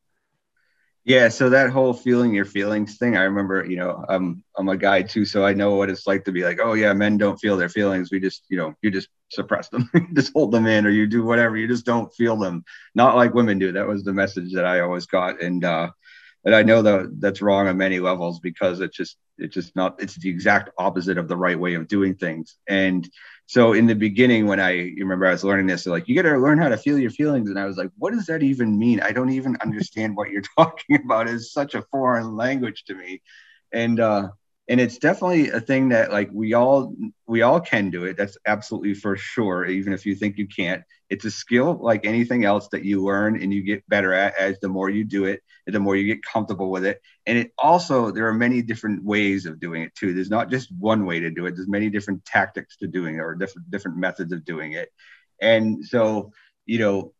Yeah, 1.08 1.28
so 1.30 1.48
that 1.48 1.70
whole 1.70 1.94
feeling 1.94 2.34
your 2.34 2.44
feelings 2.44 2.98
thing, 2.98 3.16
I 3.16 3.22
remember, 3.22 3.64
you 3.64 3.78
know, 3.78 4.04
I'm 4.10 4.44
I'm 4.58 4.68
a 4.68 4.76
guy 4.76 5.00
too, 5.00 5.24
so 5.24 5.42
I 5.42 5.54
know 5.54 5.74
what 5.74 5.88
it's 5.88 6.06
like 6.06 6.24
to 6.26 6.32
be 6.32 6.44
like, 6.44 6.58
oh 6.62 6.74
yeah, 6.74 6.92
men 6.92 7.16
don't 7.16 7.38
feel 7.38 7.56
their 7.56 7.70
feelings. 7.70 8.10
We 8.12 8.20
just, 8.20 8.44
you 8.50 8.58
know, 8.58 8.74
you 8.82 8.90
just 8.90 9.08
suppress 9.30 9.70
them, 9.70 9.88
just 10.14 10.32
hold 10.34 10.52
them 10.52 10.66
in, 10.66 10.84
or 10.86 10.90
you 10.90 11.06
do 11.06 11.24
whatever. 11.24 11.56
You 11.56 11.66
just 11.66 11.86
don't 11.86 12.14
feel 12.14 12.36
them. 12.36 12.62
Not 12.94 13.16
like 13.16 13.32
women 13.32 13.58
do. 13.58 13.72
That 13.72 13.88
was 13.88 14.04
the 14.04 14.12
message 14.12 14.52
that 14.52 14.66
I 14.66 14.80
always 14.80 15.06
got, 15.06 15.40
and 15.42 15.64
uh, 15.64 15.90
and 16.44 16.54
I 16.54 16.62
know 16.62 16.82
that 16.82 17.20
that's 17.20 17.42
wrong 17.42 17.68
on 17.68 17.76
many 17.76 18.00
levels 18.00 18.40
because 18.40 18.80
it's 18.80 18.96
just 18.96 19.16
it's 19.38 19.54
just 19.54 19.76
not. 19.76 20.00
It's 20.02 20.16
the 20.16 20.30
exact 20.30 20.70
opposite 20.78 21.18
of 21.18 21.28
the 21.28 21.36
right 21.36 21.58
way 21.58 21.74
of 21.74 21.88
doing 21.88 22.14
things, 22.14 22.56
and 22.68 23.08
so 23.46 23.72
in 23.72 23.86
the 23.86 23.94
beginning 23.94 24.46
when 24.46 24.60
i 24.60 24.72
remember 24.98 25.26
i 25.26 25.30
was 25.30 25.42
learning 25.42 25.66
this 25.66 25.86
like 25.86 26.06
you 26.06 26.14
got 26.14 26.28
to 26.28 26.36
learn 26.38 26.58
how 26.58 26.68
to 26.68 26.76
feel 26.76 26.98
your 26.98 27.10
feelings. 27.10 27.48
And 27.50 27.58
i 27.58 27.64
was 27.64 27.76
like 27.76 27.90
what 27.96 28.12
does 28.12 28.26
that 28.26 28.42
even 28.42 28.78
mean? 28.78 29.00
I 29.00 29.12
don't 29.12 29.30
even 29.30 29.56
understand 29.62 30.16
what 30.16 30.30
you're 30.30 30.42
talking 30.58 30.96
about. 31.04 31.28
It's 31.28 31.52
such 31.52 31.74
a 31.74 31.82
foreign 31.90 32.36
language 32.36 32.84
to 32.84 32.94
me. 32.94 33.22
And 33.72 34.00
uh 34.00 34.28
and 34.68 34.80
it's 34.80 34.98
definitely 34.98 35.48
a 35.48 35.60
thing 35.60 35.88
that 35.88 36.12
like 36.12 36.28
we 36.32 36.52
all 36.52 36.94
we 37.26 37.42
all 37.42 37.60
can 37.60 37.90
do 37.90 38.04
it. 38.04 38.16
That's 38.16 38.36
absolutely 38.46 38.94
for 38.94 39.16
sure 39.16 39.64
even 39.64 39.92
if 39.92 40.04
you 40.04 40.14
think 40.14 40.36
you 40.36 40.46
can't. 40.46 40.82
It's 41.08 41.24
a 41.24 41.30
skill 41.30 41.78
like 41.80 42.04
anything 42.04 42.44
else 42.44 42.68
that 42.68 42.84
you 42.84 43.02
learn 43.02 43.42
and 43.42 43.52
you 43.52 43.62
get 43.62 43.88
better 43.88 44.12
at 44.12 44.36
as 44.36 44.60
the 44.60 44.68
more 44.68 44.90
you 44.90 45.04
do 45.04 45.24
it 45.24 45.42
the 45.66 45.80
more 45.80 45.96
you 45.96 46.06
get 46.06 46.22
comfortable 46.22 46.70
with 46.70 46.84
it. 46.84 47.00
And 47.26 47.36
it 47.38 47.52
also 47.58 48.10
there 48.10 48.28
are 48.28 48.34
many 48.34 48.62
different 48.62 49.04
ways 49.04 49.46
of 49.46 49.60
doing 49.60 49.82
it 49.82 49.94
too. 49.94 50.14
There's 50.14 50.30
not 50.30 50.50
just 50.50 50.72
one 50.78 51.06
way 51.06 51.20
to 51.20 51.30
do 51.30 51.46
it. 51.46 51.56
There's 51.56 51.68
many 51.68 51.90
different 51.90 52.24
tactics 52.24 52.76
to 52.78 52.86
doing 52.86 53.16
it 53.16 53.20
or 53.20 53.34
different 53.34 53.70
different 53.70 53.96
methods 53.96 54.32
of 54.32 54.44
doing 54.44 54.72
it. 54.72 54.90
And 55.40 55.84
so 55.84 56.32
you 56.66 56.78
know 56.78 57.14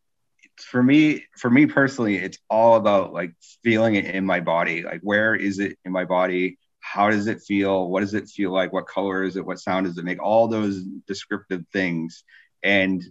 for 0.57 0.83
me 0.83 1.25
for 1.37 1.49
me 1.49 1.65
personally 1.65 2.17
it's 2.17 2.37
all 2.49 2.75
about 2.75 3.13
like 3.13 3.33
feeling 3.63 3.95
it 3.95 4.05
in 4.05 4.25
my 4.25 4.39
body. 4.39 4.83
Like 4.83 5.01
where 5.01 5.33
is 5.33 5.57
it 5.57 5.79
in 5.83 5.91
my 5.91 6.05
body 6.05 6.59
how 6.79 7.09
does 7.09 7.27
it 7.27 7.41
feel? 7.41 7.89
What 7.89 8.01
does 8.01 8.13
it 8.13 8.27
feel 8.27 8.51
like? 8.51 8.73
What 8.73 8.87
color 8.87 9.23
is 9.23 9.35
it? 9.35 9.45
What 9.45 9.59
sound 9.59 9.85
does 9.85 9.97
it 9.97 10.05
make? 10.05 10.21
All 10.21 10.47
those 10.47 10.83
descriptive 11.07 11.65
things. 11.71 12.23
And 12.63 13.03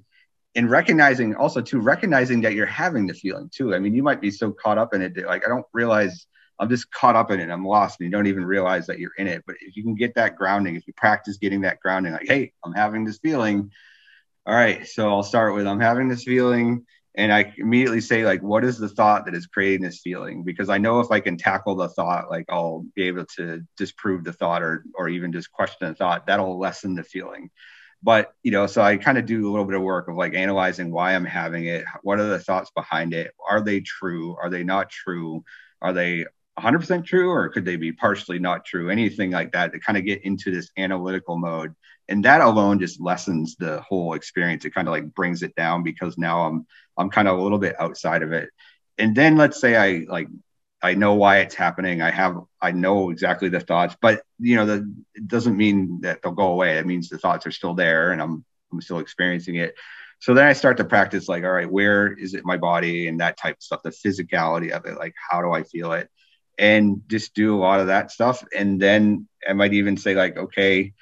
in 0.54 0.68
recognizing 0.68 1.34
also 1.36 1.60
too 1.60 1.80
recognizing 1.80 2.40
that 2.40 2.54
you're 2.54 2.66
having 2.66 3.06
the 3.06 3.14
feeling 3.14 3.50
too. 3.52 3.74
I 3.74 3.78
mean 3.78 3.94
you 3.94 4.02
might 4.02 4.20
be 4.20 4.30
so 4.30 4.50
caught 4.50 4.78
up 4.78 4.94
in 4.94 5.02
it 5.02 5.14
that, 5.14 5.26
like 5.26 5.44
i 5.44 5.48
don't 5.48 5.66
realize 5.72 6.26
i'm 6.58 6.68
just 6.68 6.90
caught 6.90 7.16
up 7.16 7.30
in 7.30 7.38
it. 7.38 7.50
I'm 7.50 7.64
lost 7.64 8.00
and 8.00 8.06
you 8.06 8.10
don't 8.10 8.26
even 8.26 8.44
realize 8.44 8.86
that 8.86 8.98
you're 8.98 9.14
in 9.18 9.26
it. 9.26 9.44
But 9.46 9.56
if 9.60 9.76
you 9.76 9.82
can 9.82 9.94
get 9.94 10.14
that 10.14 10.36
grounding 10.36 10.74
if 10.74 10.86
you 10.86 10.94
practice 10.94 11.36
getting 11.36 11.60
that 11.60 11.80
grounding 11.80 12.12
like 12.12 12.26
hey 12.26 12.52
i'm 12.64 12.72
having 12.72 13.04
this 13.04 13.18
feeling. 13.18 13.70
All 14.46 14.54
right 14.54 14.86
so 14.86 15.10
i'll 15.10 15.22
start 15.22 15.54
with 15.54 15.66
i'm 15.66 15.80
having 15.80 16.08
this 16.08 16.24
feeling 16.24 16.86
and 17.14 17.32
I 17.32 17.52
immediately 17.56 18.00
say 18.00 18.24
like, 18.24 18.42
what 18.42 18.64
is 18.64 18.78
the 18.78 18.88
thought 18.88 19.24
that 19.24 19.34
is 19.34 19.46
creating 19.46 19.82
this 19.82 20.00
feeling? 20.02 20.44
Because 20.44 20.68
I 20.68 20.78
know 20.78 21.00
if 21.00 21.10
I 21.10 21.20
can 21.20 21.36
tackle 21.36 21.74
the 21.74 21.88
thought, 21.88 22.30
like 22.30 22.46
I'll 22.48 22.84
be 22.94 23.04
able 23.04 23.26
to 23.36 23.62
disprove 23.76 24.24
the 24.24 24.32
thought 24.32 24.62
or 24.62 24.84
or 24.94 25.08
even 25.08 25.32
just 25.32 25.50
question 25.50 25.88
the 25.88 25.94
thought. 25.94 26.26
That'll 26.26 26.58
lessen 26.58 26.94
the 26.94 27.04
feeling. 27.04 27.50
But 28.02 28.32
you 28.42 28.52
know, 28.52 28.66
so 28.66 28.82
I 28.82 28.96
kind 28.96 29.18
of 29.18 29.26
do 29.26 29.48
a 29.48 29.50
little 29.50 29.64
bit 29.64 29.74
of 29.74 29.82
work 29.82 30.08
of 30.08 30.16
like 30.16 30.34
analyzing 30.34 30.92
why 30.92 31.14
I'm 31.14 31.24
having 31.24 31.66
it. 31.66 31.84
What 32.02 32.20
are 32.20 32.28
the 32.28 32.38
thoughts 32.38 32.70
behind 32.70 33.14
it? 33.14 33.32
Are 33.48 33.60
they 33.60 33.80
true? 33.80 34.36
Are 34.40 34.50
they 34.50 34.62
not 34.62 34.90
true? 34.90 35.44
Are 35.82 35.92
they 35.92 36.26
100% 36.58 37.04
true 37.04 37.30
or 37.30 37.48
could 37.48 37.64
they 37.64 37.76
be 37.76 37.92
partially 37.92 38.38
not 38.38 38.64
true 38.64 38.90
anything 38.90 39.30
like 39.30 39.52
that 39.52 39.72
to 39.72 39.78
kind 39.78 39.96
of 39.96 40.04
get 40.04 40.24
into 40.24 40.50
this 40.50 40.70
analytical 40.76 41.38
mode 41.38 41.72
and 42.08 42.24
that 42.24 42.40
alone 42.40 42.78
just 42.78 43.00
lessens 43.00 43.56
the 43.56 43.80
whole 43.82 44.14
experience. 44.14 44.64
It 44.64 44.74
kind 44.74 44.88
of 44.88 44.92
like 44.92 45.14
brings 45.14 45.42
it 45.42 45.54
down 45.54 45.82
because 45.82 46.16
now 46.18 46.46
i'm 46.46 46.66
i'm 46.96 47.10
kind 47.10 47.28
of 47.28 47.38
a 47.38 47.42
little 47.42 47.58
bit 47.58 47.76
outside 47.80 48.22
of 48.22 48.32
it. 48.32 48.50
And 48.96 49.14
then 49.14 49.36
let's 49.36 49.60
say 49.60 49.76
i 49.76 50.04
like 50.08 50.28
i 50.82 50.94
know 50.94 51.14
why 51.14 51.38
it's 51.38 51.54
happening. 51.54 52.02
I 52.02 52.10
have 52.10 52.38
i 52.60 52.72
know 52.72 53.10
exactly 53.10 53.48
the 53.48 53.60
thoughts 53.60 53.96
but 54.00 54.22
you 54.38 54.56
know 54.56 54.66
the, 54.66 54.94
it 55.14 55.28
doesn't 55.28 55.56
mean 55.56 56.00
that 56.02 56.22
they'll 56.22 56.32
go 56.32 56.48
away. 56.48 56.78
It 56.78 56.86
means 56.86 57.08
the 57.08 57.18
thoughts 57.18 57.46
are 57.46 57.52
still 57.52 57.74
there 57.74 58.12
and 58.12 58.22
i'm 58.22 58.44
i'm 58.72 58.80
still 58.80 58.98
experiencing 58.98 59.56
it. 59.56 59.74
So 60.20 60.34
then 60.34 60.46
i 60.46 60.52
start 60.54 60.78
to 60.78 60.84
practice 60.84 61.28
like 61.28 61.44
all 61.44 61.52
right 61.52 61.70
where 61.70 62.12
is 62.12 62.34
it 62.34 62.44
my 62.44 62.56
body 62.56 63.08
and 63.08 63.20
that 63.20 63.36
type 63.36 63.56
of 63.56 63.62
stuff 63.62 63.82
the 63.82 63.90
physicality 63.90 64.70
of 64.70 64.84
it 64.86 64.98
like 64.98 65.14
how 65.30 65.42
do 65.42 65.52
i 65.52 65.62
feel 65.62 65.92
it? 65.92 66.08
And 66.60 67.02
just 67.06 67.34
do 67.34 67.54
a 67.54 67.60
lot 67.60 67.78
of 67.78 67.86
that 67.86 68.10
stuff. 68.10 68.44
And 68.52 68.80
then 68.80 69.28
I 69.48 69.52
might 69.52 69.74
even 69.74 69.96
say 69.96 70.16
like, 70.16 70.36
okay, 70.36 70.92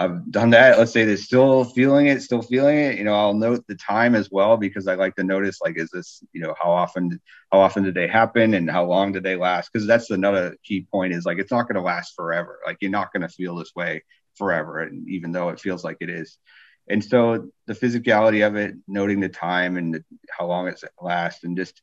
I've 0.00 0.30
done 0.30 0.50
that. 0.50 0.78
Let's 0.78 0.92
say 0.92 1.04
they're 1.04 1.18
still 1.18 1.64
feeling 1.64 2.06
it, 2.06 2.22
still 2.22 2.40
feeling 2.40 2.78
it. 2.78 2.96
You 2.96 3.04
know, 3.04 3.12
I'll 3.12 3.34
note 3.34 3.66
the 3.66 3.74
time 3.74 4.14
as 4.14 4.30
well 4.30 4.56
because 4.56 4.88
I 4.88 4.94
like 4.94 5.14
to 5.16 5.24
notice 5.24 5.60
like, 5.60 5.76
is 5.76 5.90
this, 5.90 6.24
you 6.32 6.40
know, 6.40 6.54
how 6.58 6.70
often, 6.70 7.20
how 7.52 7.60
often 7.60 7.82
did 7.82 7.94
they 7.94 8.08
happen 8.08 8.54
and 8.54 8.70
how 8.70 8.86
long 8.86 9.12
did 9.12 9.24
they 9.24 9.36
last? 9.36 9.70
Because 9.70 9.86
that's 9.86 10.08
another 10.08 10.56
key 10.64 10.86
point 10.90 11.12
is 11.12 11.26
like 11.26 11.38
it's 11.38 11.50
not 11.50 11.68
going 11.68 11.74
to 11.74 11.82
last 11.82 12.14
forever. 12.16 12.60
Like 12.64 12.78
you're 12.80 12.90
not 12.90 13.12
going 13.12 13.20
to 13.20 13.28
feel 13.28 13.56
this 13.56 13.74
way 13.76 14.02
forever, 14.36 14.80
and 14.80 15.06
even 15.10 15.32
though 15.32 15.50
it 15.50 15.60
feels 15.60 15.84
like 15.84 15.98
it 16.00 16.08
is. 16.08 16.38
And 16.88 17.04
so 17.04 17.50
the 17.66 17.74
physicality 17.74 18.46
of 18.46 18.56
it, 18.56 18.76
noting 18.88 19.20
the 19.20 19.28
time 19.28 19.76
and 19.76 19.96
the, 19.96 20.04
how 20.30 20.46
long 20.46 20.66
it 20.66 20.82
lasts, 20.98 21.44
and 21.44 21.58
just 21.58 21.82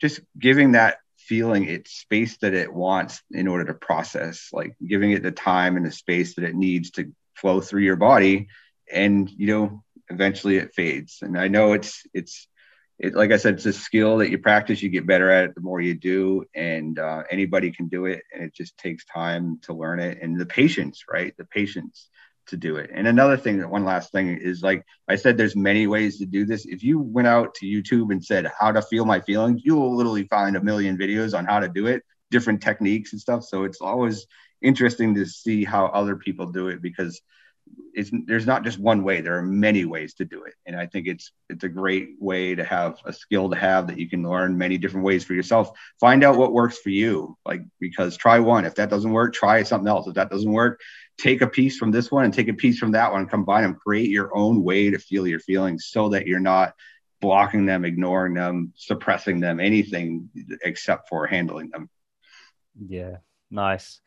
just 0.00 0.20
giving 0.38 0.72
that 0.72 0.96
feeling 1.18 1.64
its 1.64 1.92
space 1.92 2.38
that 2.38 2.54
it 2.54 2.72
wants 2.72 3.20
in 3.30 3.46
order 3.46 3.66
to 3.66 3.74
process, 3.74 4.48
like 4.50 4.74
giving 4.84 5.10
it 5.10 5.22
the 5.22 5.30
time 5.30 5.76
and 5.76 5.84
the 5.84 5.92
space 5.92 6.36
that 6.36 6.44
it 6.44 6.54
needs 6.54 6.92
to 6.92 7.12
flow 7.40 7.60
through 7.60 7.82
your 7.82 7.96
body. 7.96 8.48
And, 8.92 9.30
you 9.30 9.46
know, 9.46 9.84
eventually 10.08 10.56
it 10.56 10.74
fades. 10.74 11.18
And 11.22 11.38
I 11.38 11.48
know 11.48 11.72
it's, 11.72 12.04
it's, 12.12 12.48
it, 12.98 13.14
like 13.14 13.32
I 13.32 13.38
said, 13.38 13.54
it's 13.54 13.66
a 13.66 13.72
skill 13.72 14.18
that 14.18 14.30
you 14.30 14.38
practice, 14.38 14.82
you 14.82 14.90
get 14.90 15.06
better 15.06 15.30
at 15.30 15.44
it 15.44 15.54
the 15.54 15.62
more 15.62 15.80
you 15.80 15.94
do, 15.94 16.44
and 16.54 16.98
uh, 16.98 17.22
anybody 17.30 17.70
can 17.72 17.88
do 17.88 18.04
it. 18.04 18.22
And 18.32 18.44
it 18.44 18.54
just 18.54 18.76
takes 18.76 19.04
time 19.06 19.58
to 19.62 19.72
learn 19.72 20.00
it 20.00 20.18
and 20.20 20.38
the 20.38 20.44
patience, 20.44 21.04
right? 21.10 21.34
The 21.38 21.46
patience 21.46 22.10
to 22.48 22.56
do 22.56 22.76
it. 22.76 22.90
And 22.92 23.06
another 23.06 23.36
thing, 23.36 23.58
that 23.58 23.70
one 23.70 23.84
last 23.84 24.12
thing 24.12 24.36
is 24.36 24.62
like 24.62 24.84
I 25.08 25.16
said, 25.16 25.38
there's 25.38 25.56
many 25.56 25.86
ways 25.86 26.18
to 26.18 26.26
do 26.26 26.44
this. 26.44 26.66
If 26.66 26.82
you 26.82 27.00
went 27.00 27.28
out 27.28 27.54
to 27.56 27.66
YouTube 27.66 28.12
and 28.12 28.24
said 28.24 28.50
how 28.58 28.72
to 28.72 28.82
feel 28.82 29.04
my 29.04 29.20
feelings, 29.20 29.62
you 29.64 29.76
will 29.76 29.96
literally 29.96 30.26
find 30.28 30.56
a 30.56 30.62
million 30.62 30.98
videos 30.98 31.36
on 31.36 31.46
how 31.46 31.60
to 31.60 31.68
do 31.68 31.86
it, 31.86 32.02
different 32.30 32.60
techniques 32.60 33.12
and 33.12 33.20
stuff. 33.20 33.44
So 33.44 33.64
it's 33.64 33.80
always 33.80 34.26
interesting 34.62 35.14
to 35.14 35.26
see 35.26 35.64
how 35.64 35.86
other 35.86 36.16
people 36.16 36.46
do 36.46 36.68
it 36.68 36.82
because 36.82 37.20
it's 37.92 38.10
there's 38.26 38.46
not 38.46 38.64
just 38.64 38.78
one 38.78 39.02
way 39.02 39.20
there 39.20 39.36
are 39.36 39.42
many 39.42 39.84
ways 39.84 40.14
to 40.14 40.24
do 40.24 40.44
it. 40.44 40.54
And 40.66 40.76
i 40.76 40.86
think 40.86 41.06
it's 41.06 41.32
it's 41.48 41.64
a 41.64 41.68
great 41.68 42.10
way 42.18 42.54
to 42.54 42.64
have 42.64 42.98
a 43.04 43.12
skill 43.12 43.50
to 43.50 43.56
have 43.56 43.88
that 43.88 43.98
you 43.98 44.08
can 44.08 44.22
learn 44.22 44.58
many 44.58 44.78
different 44.78 45.06
ways 45.06 45.24
for 45.24 45.34
yourself. 45.34 45.70
Find 45.98 46.24
out 46.24 46.36
what 46.36 46.52
works 46.52 46.78
for 46.78 46.90
you 46.90 47.36
like 47.44 47.62
because 47.80 48.16
try 48.16 48.38
one. 48.38 48.64
If 48.64 48.76
that 48.76 48.90
doesn't 48.90 49.12
work 49.12 49.34
try 49.34 49.62
something 49.62 49.88
else. 49.88 50.06
If 50.06 50.14
that 50.14 50.30
doesn't 50.30 50.50
work 50.50 50.80
take 51.18 51.42
a 51.42 51.46
piece 51.46 51.76
from 51.76 51.90
this 51.90 52.10
one 52.10 52.24
and 52.24 52.32
take 52.32 52.48
a 52.48 52.54
piece 52.54 52.78
from 52.78 52.92
that 52.92 53.12
one 53.12 53.26
combine 53.26 53.62
them. 53.62 53.74
Create 53.74 54.10
your 54.10 54.34
own 54.36 54.62
way 54.62 54.90
to 54.90 54.98
feel 54.98 55.26
your 55.26 55.40
feelings 55.40 55.88
so 55.90 56.08
that 56.10 56.26
you're 56.26 56.40
not 56.40 56.74
blocking 57.20 57.66
them 57.66 57.84
ignoring 57.84 58.34
them 58.34 58.72
suppressing 58.76 59.40
them 59.40 59.60
anything 59.60 60.30
except 60.64 61.08
for 61.08 61.26
handling 61.26 61.70
them. 61.70 61.90
Yeah. 62.88 63.18
Nice 63.50 64.00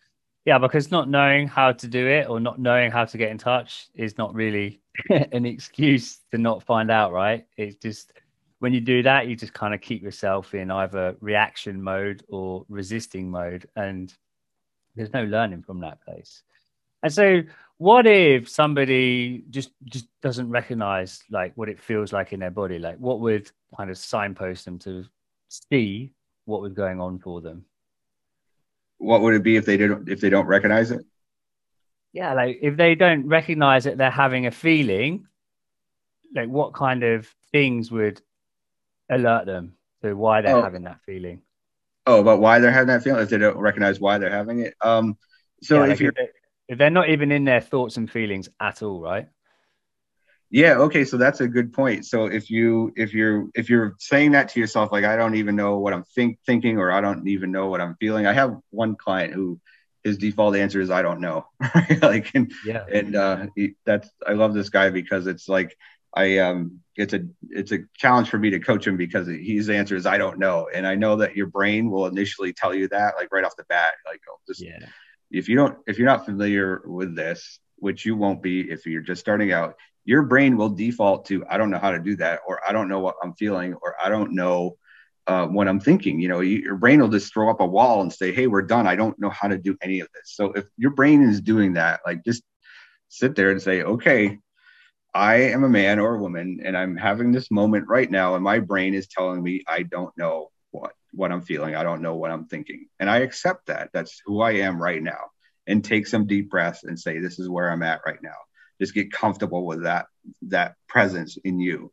yeah, 0.46 0.58
because 0.58 0.92
not 0.92 1.10
knowing 1.10 1.48
how 1.48 1.72
to 1.72 1.88
do 1.88 2.06
it 2.06 2.30
or 2.30 2.40
not 2.40 2.60
knowing 2.60 2.92
how 2.92 3.06
to 3.06 3.18
get 3.18 3.32
in 3.32 3.38
touch 3.38 3.88
is 3.96 4.18
not 4.18 4.34
really 4.34 4.82
an 5.10 5.46
excuse 5.46 6.20
to 6.32 6.38
not 6.38 6.64
find 6.64 6.92
out, 6.92 7.14
right? 7.14 7.46
It's 7.58 7.76
just 7.76 8.12
when 8.60 8.74
you 8.74 8.82
do 8.82 9.04
that, 9.04 9.28
you 9.28 9.36
just 9.36 9.54
kind 9.54 9.74
of 9.74 9.82
keep 9.82 10.02
yourself 10.02 10.54
in 10.54 10.72
either 10.72 11.16
reaction 11.22 11.82
mode 11.82 12.24
or 12.30 12.66
resisting 12.70 13.30
mode, 13.30 13.68
and 13.76 14.14
there's 14.96 15.14
no 15.14 15.24
learning 15.26 15.64
from 15.64 15.80
that 15.82 16.02
place. 16.04 16.44
And 17.04 17.12
so, 17.12 17.42
what 17.78 18.08
if 18.08 18.48
somebody 18.50 19.44
just 19.50 19.72
just 19.86 20.08
doesn't 20.22 20.50
recognize 20.50 21.22
like 21.30 21.52
what 21.56 21.70
it 21.70 21.80
feels 21.80 22.14
like 22.14 22.32
in 22.32 22.40
their 22.40 22.52
body? 22.52 22.80
Like, 22.80 22.98
what 22.98 23.20
would 23.20 23.52
kind 23.76 23.90
of 23.90 23.98
signpost 23.98 24.66
them 24.66 24.80
to 24.80 25.06
see 25.50 26.14
what 26.46 26.62
was 26.62 26.74
going 26.74 27.02
on 27.02 27.20
for 27.20 27.42
them? 27.42 27.66
What 29.04 29.22
would 29.22 29.34
it 29.34 29.44
be 29.44 29.58
if 29.58 29.66
they 29.66 29.78
didn't 29.78 30.10
if 30.10 30.22
they 30.22 30.30
don't 30.30 30.48
recognize 30.48 30.92
it? 30.92 31.06
Yeah, 32.14 32.34
like 32.34 32.60
if 32.62 32.78
they 32.78 32.96
don't 32.96 33.28
recognize 33.28 33.86
that 33.86 33.98
they're 33.98 34.12
having 34.12 34.46
a 34.46 34.52
feeling, 34.52 35.28
like 36.36 36.50
what 36.50 36.74
kind 36.74 37.04
of 37.04 37.28
things 37.52 37.92
would 37.92 38.22
alert 39.10 39.46
them 39.46 39.74
to 40.02 40.14
why 40.14 40.42
they're 40.42 40.56
oh. 40.56 40.62
having 40.62 40.84
that 40.84 41.02
feeling? 41.06 41.42
Oh, 42.06 42.20
about 42.20 42.40
why 42.40 42.60
they're 42.60 42.72
having 42.72 42.88
that 42.88 43.04
feeling 43.04 43.22
if 43.22 43.30
they 43.30 43.38
don't 43.38 43.58
recognize 43.58 44.00
why 44.00 44.18
they're 44.18 44.30
having 44.30 44.60
it. 44.60 44.76
Um, 44.82 45.18
so 45.62 45.78
yeah, 45.78 45.84
if 45.84 45.90
like 45.90 46.00
you're 46.00 46.14
if, 46.16 46.30
if 46.68 46.78
they're 46.78 46.90
not 46.90 47.10
even 47.10 47.32
in 47.32 47.46
their 47.46 47.62
thoughts 47.62 47.98
and 47.98 48.10
feelings 48.10 48.50
at 48.60 48.84
all, 48.84 49.02
right? 49.02 49.28
Yeah, 50.54 50.76
okay, 50.82 51.04
so 51.04 51.18
that's 51.18 51.42
a 51.42 51.48
good 51.48 51.74
point. 51.74 52.06
So 52.06 52.28
if 52.28 52.52
you 52.52 52.94
if 52.96 53.12
you're 53.12 53.48
if 53.56 53.72
you're 53.72 53.96
saying 53.98 54.34
that 54.34 54.50
to 54.50 54.60
yourself 54.60 54.92
like 54.92 55.04
I 55.04 55.16
don't 55.16 55.34
even 55.34 55.56
know 55.56 55.80
what 55.80 55.94
I'm 55.94 56.04
think 56.04 56.38
thinking 56.46 56.78
or 56.78 56.92
I 56.92 57.02
don't 57.02 57.28
even 57.28 57.52
know 57.52 57.70
what 57.70 57.82
I'm 57.82 57.96
feeling. 57.96 58.28
I 58.28 58.34
have 58.34 58.58
one 58.70 58.96
client 58.96 59.34
who 59.34 59.60
his 60.04 60.20
default 60.20 60.56
answer 60.56 60.80
is 60.80 60.92
I 60.92 61.02
don't 61.02 61.22
know. 61.22 61.48
like 62.04 62.30
and 62.36 62.54
yeah. 62.64 62.86
and 62.88 63.16
uh 63.16 63.48
he, 63.56 63.74
that's 63.84 64.08
I 64.28 64.34
love 64.34 64.54
this 64.54 64.70
guy 64.70 64.92
because 64.92 65.26
it's 65.26 65.50
like 65.50 65.76
I 66.16 66.38
um 66.38 66.82
it's 66.96 67.14
a 67.14 67.22
it's 67.50 67.72
a 67.72 67.80
challenge 67.98 68.30
for 68.30 68.38
me 68.38 68.52
to 68.52 68.60
coach 68.60 68.86
him 68.86 68.96
because 68.96 69.26
his 69.26 69.72
answer 69.72 69.96
is 69.96 70.06
I 70.06 70.20
don't 70.20 70.38
know 70.38 70.70
and 70.72 70.86
I 70.86 70.94
know 70.94 71.16
that 71.16 71.36
your 71.36 71.48
brain 71.48 71.90
will 71.90 72.06
initially 72.06 72.54
tell 72.54 72.76
you 72.76 72.88
that 72.90 73.16
like 73.18 73.34
right 73.34 73.44
off 73.44 73.56
the 73.56 73.66
bat 73.70 73.96
like 74.06 74.22
oh, 74.30 74.38
just 74.48 74.62
yeah. 74.62 74.86
if 75.32 75.50
you 75.50 75.56
don't 75.56 75.80
if 75.88 75.98
you're 75.98 76.06
not 76.06 76.26
familiar 76.26 76.84
with 76.86 77.16
this 77.16 77.58
which 77.78 78.06
you 78.06 78.16
won't 78.16 78.44
be 78.44 78.62
if 78.62 78.86
you're 78.86 79.02
just 79.02 79.20
starting 79.20 79.52
out 79.52 79.78
your 80.06 80.24
brain 80.24 80.58
will 80.58 80.70
default 80.70 81.26
to 81.26 81.46
i 81.50 81.58
don't 81.58 81.70
know 81.70 81.80
how 81.80 81.92
to 81.92 82.00
do 82.00 82.16
that 82.16 82.40
or 82.48 82.60
i 82.68 82.72
don't 82.72 82.88
know 82.88 83.00
what 83.00 83.16
i'm 83.24 83.34
feeling 83.34 83.74
or 83.82 83.96
i 84.04 84.10
don't 84.10 84.34
know 84.34 84.76
uh, 85.28 85.48
what 85.48 85.68
i'm 85.68 85.80
thinking. 85.80 86.20
You 86.20 86.28
know 86.28 86.42
you, 86.42 86.58
your 86.58 86.76
brain 86.76 87.00
will 87.00 87.08
just 87.08 87.34
throw 87.34 87.50
up 87.50 87.62
a 87.62 87.66
wall 87.66 88.02
and 88.02 88.12
say 88.12 88.34
hey 88.34 88.48
we're 88.48 88.62
done. 88.62 88.88
I 88.88 88.96
don't 88.96 89.18
know 89.20 89.30
how 89.30 89.48
to 89.48 89.58
do 89.58 89.78
any 89.82 90.02
of 90.02 90.10
this. 90.14 90.34
So 90.36 90.52
if 90.52 90.66
your 90.78 90.92
brain 90.92 91.22
is 91.24 91.42
doing 91.42 91.74
that 91.74 92.02
like 92.06 92.24
just 92.26 92.44
sit 93.10 93.36
there 93.36 93.52
and 93.52 93.62
say 93.62 93.84
okay 93.84 94.40
i 95.14 95.36
am 95.36 95.64
a 95.64 95.70
man 95.70 96.00
or 96.00 96.16
a 96.16 96.20
woman 96.20 96.60
and 96.66 96.76
i'm 96.76 96.98
having 96.98 97.32
this 97.32 97.52
moment 97.52 97.88
right 97.88 98.10
now 98.10 98.36
and 98.36 98.44
my 98.44 98.60
brain 98.60 98.94
is 98.94 99.08
telling 99.08 99.42
me 99.42 99.64
i 99.68 99.84
don't 99.84 100.18
know 100.18 100.50
what 100.72 100.94
what 101.12 101.32
i'm 101.32 101.42
feeling. 101.42 101.76
I 101.76 101.84
don't 101.84 102.02
know 102.02 102.16
what 102.16 102.32
i'm 102.32 102.46
thinking. 102.48 102.88
And 103.00 103.10
i 103.10 103.20
accept 103.20 103.68
that. 103.68 103.92
That's 103.94 104.22
who 104.26 104.42
i 104.42 104.52
am 104.52 104.82
right 104.82 105.02
now. 105.02 105.30
And 105.68 105.84
take 105.84 106.08
some 106.08 106.28
deep 106.28 106.50
breaths 106.50 106.84
and 106.84 107.00
say 107.00 107.20
this 107.20 107.40
is 107.40 107.48
where 107.48 107.72
i'm 107.72 107.84
at 107.84 108.02
right 108.06 108.22
now 108.22 108.36
just 108.80 108.94
get 108.94 109.12
comfortable 109.12 109.66
with 109.66 109.84
that 109.84 110.08
that 110.44 110.76
presence 110.88 111.38
in 111.44 111.60
you. 111.60 111.92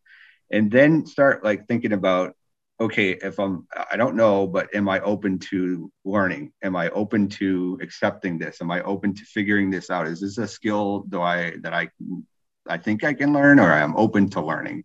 And 0.51 0.71
then 0.71 1.07
start 1.07 1.45
like 1.45 1.67
thinking 1.69 1.93
about 1.93 2.35
okay 2.81 3.11
if 3.11 3.39
i'm 3.39 3.67
i 3.93 3.97
don't 3.97 4.17
know 4.17 4.47
but 4.47 4.75
am 4.75 4.89
i 4.89 5.01
open 5.01 5.39
to 5.39 5.93
learning? 6.05 6.53
Am 6.63 6.75
i 6.77 6.89
open 6.91 7.29
to 7.29 7.79
accepting 7.83 8.39
this? 8.39 8.61
Am 8.61 8.71
i 8.71 8.83
open 8.83 9.15
to 9.15 9.25
figuring 9.25 9.71
this 9.71 9.91
out? 9.91 10.07
Is 10.07 10.21
this 10.21 10.39
a 10.39 10.49
skill 10.49 11.05
do 11.09 11.21
i 11.21 11.55
that 11.63 11.75
i 11.75 11.89
i 12.69 12.79
think 12.79 13.05
i 13.05 13.13
can 13.13 13.33
learn 13.33 13.61
or 13.61 13.73
i'm 13.73 13.97
open 13.97 14.31
to 14.31 14.41
learning? 14.41 14.85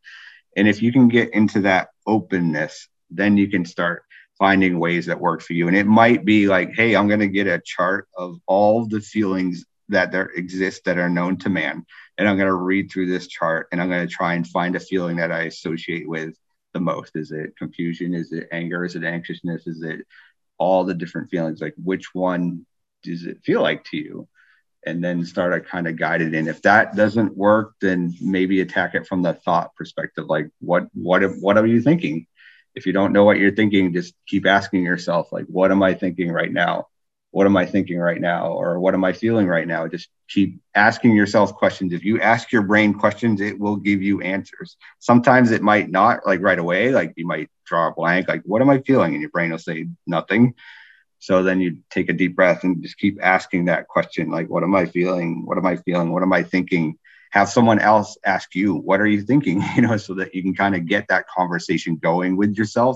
And 0.57 0.67
if 0.67 0.81
you 0.81 0.91
can 0.91 1.07
get 1.07 1.33
into 1.33 1.61
that 1.61 1.89
openness 2.05 2.87
then 3.11 3.37
you 3.37 3.47
can 3.49 3.65
start 3.65 4.03
finding 4.37 4.79
ways 4.79 5.05
that 5.05 5.19
work 5.19 5.41
for 5.41 5.53
you. 5.53 5.67
And 5.67 5.77
it 5.77 5.85
might 5.85 6.25
be 6.25 6.47
like 6.47 6.71
hey 6.75 6.95
i'm 6.95 7.07
going 7.07 7.21
to 7.21 7.27
get 7.27 7.47
a 7.47 7.61
chart 7.63 8.07
of 8.17 8.37
all 8.45 8.85
the 8.85 9.01
feelings 9.01 9.65
that 9.89 10.11
there 10.11 10.27
exist 10.27 10.85
that 10.85 10.97
are 10.97 11.09
known 11.09 11.37
to 11.37 11.49
man. 11.49 11.85
And 12.17 12.27
I'm 12.27 12.37
going 12.37 12.47
to 12.47 12.53
read 12.53 12.91
through 12.91 13.07
this 13.07 13.27
chart 13.27 13.67
and 13.71 13.81
I'm 13.81 13.89
going 13.89 14.07
to 14.07 14.13
try 14.13 14.33
and 14.33 14.47
find 14.47 14.75
a 14.75 14.79
feeling 14.79 15.17
that 15.17 15.31
I 15.31 15.43
associate 15.43 16.07
with 16.07 16.35
the 16.73 16.79
most. 16.79 17.15
Is 17.15 17.31
it 17.31 17.57
confusion? 17.57 18.13
Is 18.13 18.31
it 18.31 18.47
anger? 18.51 18.85
Is 18.85 18.95
it 18.95 19.03
anxiousness? 19.03 19.67
Is 19.67 19.81
it 19.81 20.05
all 20.57 20.83
the 20.83 20.93
different 20.93 21.29
feelings? 21.29 21.61
Like 21.61 21.75
which 21.77 22.13
one 22.13 22.65
does 23.03 23.25
it 23.25 23.43
feel 23.43 23.61
like 23.61 23.83
to 23.85 23.97
you? 23.97 24.27
And 24.87 25.03
then 25.03 25.25
start 25.25 25.53
to 25.53 25.67
kind 25.67 25.87
of 25.87 25.97
guide 25.97 26.21
it 26.21 26.35
in. 26.35 26.47
If 26.47 26.61
that 26.61 26.95
doesn't 26.95 27.35
work, 27.35 27.73
then 27.81 28.13
maybe 28.21 28.61
attack 28.61 28.93
it 28.93 29.07
from 29.07 29.23
the 29.23 29.33
thought 29.33 29.75
perspective. 29.75 30.25
Like 30.27 30.49
what 30.59 30.87
what 30.93 31.23
what 31.39 31.57
are 31.57 31.65
you 31.65 31.81
thinking? 31.81 32.27
If 32.75 32.85
you 32.85 32.93
don't 32.93 33.13
know 33.13 33.23
what 33.23 33.37
you're 33.37 33.55
thinking, 33.55 33.93
just 33.93 34.13
keep 34.27 34.45
asking 34.45 34.83
yourself, 34.83 35.31
like, 35.31 35.45
what 35.45 35.71
am 35.71 35.81
I 35.81 35.93
thinking 35.93 36.31
right 36.31 36.51
now? 36.51 36.87
What 37.35 37.45
am 37.45 37.57
I 37.57 37.65
thinking 37.65 37.97
right 37.97 38.21
now? 38.21 38.53
Or 38.53 38.79
what 38.79 38.93
am 38.93 39.03
I 39.03 39.11
feeling 39.11 39.45
right 39.45 39.67
now? 39.67 39.89
Just 39.89 40.07
keep 40.29 40.57
asking 40.73 41.17
yourself 41.17 41.53
questions. 41.53 41.91
If 41.91 42.05
you 42.05 42.21
ask 42.21 42.49
your 42.49 42.61
brain 42.61 42.93
questions, 42.93 43.41
it 43.41 43.59
will 43.59 43.75
give 43.75 44.01
you 44.01 44.21
answers. 44.21 44.77
Sometimes 44.99 45.51
it 45.51 45.61
might 45.61 45.91
not 45.91 46.25
like 46.25 46.39
right 46.39 46.57
away, 46.57 46.93
like 46.93 47.11
you 47.17 47.27
might 47.27 47.49
draw 47.65 47.89
a 47.89 47.93
blank, 47.93 48.29
like, 48.29 48.41
what 48.45 48.61
am 48.61 48.69
I 48.69 48.79
feeling? 48.79 49.11
And 49.11 49.21
your 49.21 49.31
brain 49.31 49.51
will 49.51 49.57
say 49.57 49.89
nothing. 50.07 50.53
So 51.19 51.43
then 51.43 51.59
you 51.59 51.79
take 51.89 52.07
a 52.07 52.13
deep 52.13 52.37
breath 52.37 52.63
and 52.63 52.81
just 52.81 52.97
keep 52.97 53.19
asking 53.21 53.65
that 53.65 53.89
question, 53.89 54.31
like, 54.31 54.49
what 54.49 54.63
am 54.63 54.73
I 54.73 54.85
feeling? 54.85 55.45
What 55.45 55.57
am 55.57 55.65
I 55.65 55.75
feeling? 55.75 56.13
What 56.13 56.23
am 56.23 56.31
I 56.31 56.41
thinking? 56.41 56.97
Have 57.31 57.49
someone 57.49 57.79
else 57.79 58.17
ask 58.25 58.55
you, 58.55 58.75
what 58.75 59.01
are 59.01 59.07
you 59.07 59.21
thinking? 59.21 59.61
You 59.75 59.81
know, 59.81 59.97
so 59.97 60.13
that 60.13 60.33
you 60.33 60.41
can 60.41 60.55
kind 60.55 60.73
of 60.73 60.85
get 60.85 61.09
that 61.09 61.27
conversation 61.27 61.97
going 61.97 62.37
with 62.37 62.55
yourself 62.55 62.95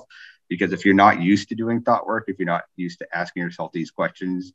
because 0.49 0.73
if 0.73 0.83
you're 0.83 0.95
not 0.95 1.21
used 1.21 1.49
to 1.49 1.55
doing 1.55 1.81
thought 1.81 2.05
work 2.05 2.25
if 2.27 2.37
you're 2.39 2.45
not 2.45 2.63
used 2.75 2.99
to 2.99 3.07
asking 3.15 3.43
yourself 3.43 3.71
these 3.71 3.91
questions 3.91 4.53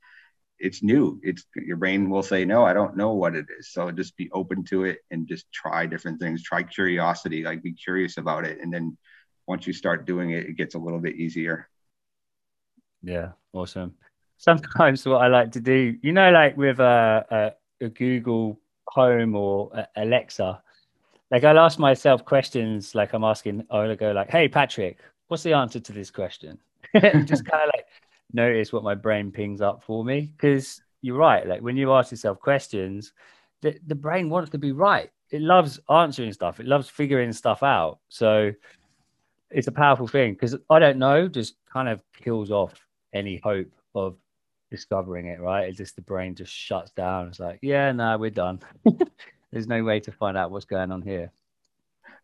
it's 0.59 0.83
new. 0.83 1.21
It's 1.23 1.45
your 1.57 1.77
brain 1.77 2.09
will 2.09 2.23
say 2.23 2.45
no 2.45 2.65
i 2.65 2.73
don't 2.73 2.97
know 2.97 3.13
what 3.13 3.35
it 3.35 3.47
is. 3.59 3.71
So 3.71 3.91
just 3.91 4.17
be 4.17 4.31
open 4.33 4.65
to 4.65 4.85
it 4.85 4.99
and 5.11 5.27
just 5.27 5.51
try 5.53 5.87
different 5.87 6.21
things. 6.21 6.43
Try 6.43 6.63
curiosity 6.63 7.43
like 7.43 7.63
be 7.63 7.73
curious 7.73 8.19
about 8.19 8.45
it. 8.45 8.61
And 8.61 8.73
then 8.73 8.97
once 9.47 9.67
you 9.67 9.73
start 9.73 10.07
doing 10.07 10.31
it 10.31 10.47
it 10.47 10.57
gets 10.57 10.75
a 10.75 10.79
little 10.79 11.01
bit 11.01 11.17
easier. 11.17 11.69
Yeah 13.03 13.33
awesome. 13.53 13.95
Sometimes 14.39 15.07
what 15.07 15.23
i 15.23 15.29
like 15.29 15.53
to 15.53 15.61
do 15.61 15.97
you 16.03 16.13
know 16.13 16.31
like 16.31 16.57
with 16.57 16.81
a, 16.81 17.55
a, 17.81 17.87
a 17.87 17.89
google 17.89 18.59
home 18.89 19.35
or 19.35 19.71
uh, 19.75 19.87
alexa 19.97 20.63
like 21.31 21.45
i'll 21.45 21.59
ask 21.59 21.79
myself 21.79 22.25
questions 22.25 22.95
like 22.95 23.15
i'm 23.15 23.25
asking 23.25 23.65
i'll 23.71 23.97
go 23.97 24.13
like 24.13 24.31
hey 24.31 24.49
patrick 24.49 24.99
what's 25.35 25.43
the 25.43 25.53
answer 25.53 25.81
to 25.81 25.93
this 25.93 26.13
question? 26.13 26.57
just 26.95 27.45
kind 27.45 27.65
of 27.65 27.71
like 27.75 27.87
notice 28.33 28.73
what 28.73 28.85
my 28.85 28.95
brain 28.95 29.33
pings 29.33 29.61
up 29.61 29.83
for 29.83 30.05
me. 30.05 30.33
Because 30.37 30.81
you're 31.03 31.17
right. 31.17 31.45
Like 31.45 31.61
when 31.61 31.77
you 31.77 31.93
ask 31.93 32.13
yourself 32.13 32.39
questions, 32.39 33.13
the, 33.61 33.77
the 33.89 33.97
brain 33.97 34.31
wants 34.31 34.51
to 34.51 34.59
be 34.59 34.71
right. 34.71 35.11
It 35.33 35.43
loves 35.43 35.81
answering 35.91 36.33
stuff. 36.33 36.61
It 36.61 36.67
loves 36.67 36.89
figuring 36.89 37.33
stuff 37.33 37.65
out. 37.65 37.99
So 38.11 38.53
it's 39.51 39.67
a 39.67 39.73
powerful 39.73 40.07
thing 40.07 40.35
because 40.35 40.55
I 40.71 40.79
don't 40.79 40.99
know, 40.99 41.27
just 41.27 41.57
kind 41.73 41.89
of 41.89 42.01
kills 42.17 42.53
off 42.53 42.75
any 43.13 43.41
hope 43.43 43.73
of 43.97 44.15
discovering 44.71 45.27
it, 45.27 45.41
right? 45.41 45.69
It's 45.69 45.79
just 45.79 45.97
the 45.97 46.03
brain 46.03 46.37
just 46.37 46.53
shuts 46.53 46.93
down. 46.93 47.27
It's 47.27 47.41
like, 47.41 47.59
yeah, 47.61 47.91
no, 47.91 48.05
nah, 48.05 48.17
we're 48.19 48.31
done. 48.31 48.61
There's 49.51 49.67
no 49.67 49.83
way 49.83 49.99
to 49.99 50.13
find 50.13 50.37
out 50.37 50.53
what's 50.53 50.65
going 50.65 50.93
on 50.93 51.03
here. 51.03 51.33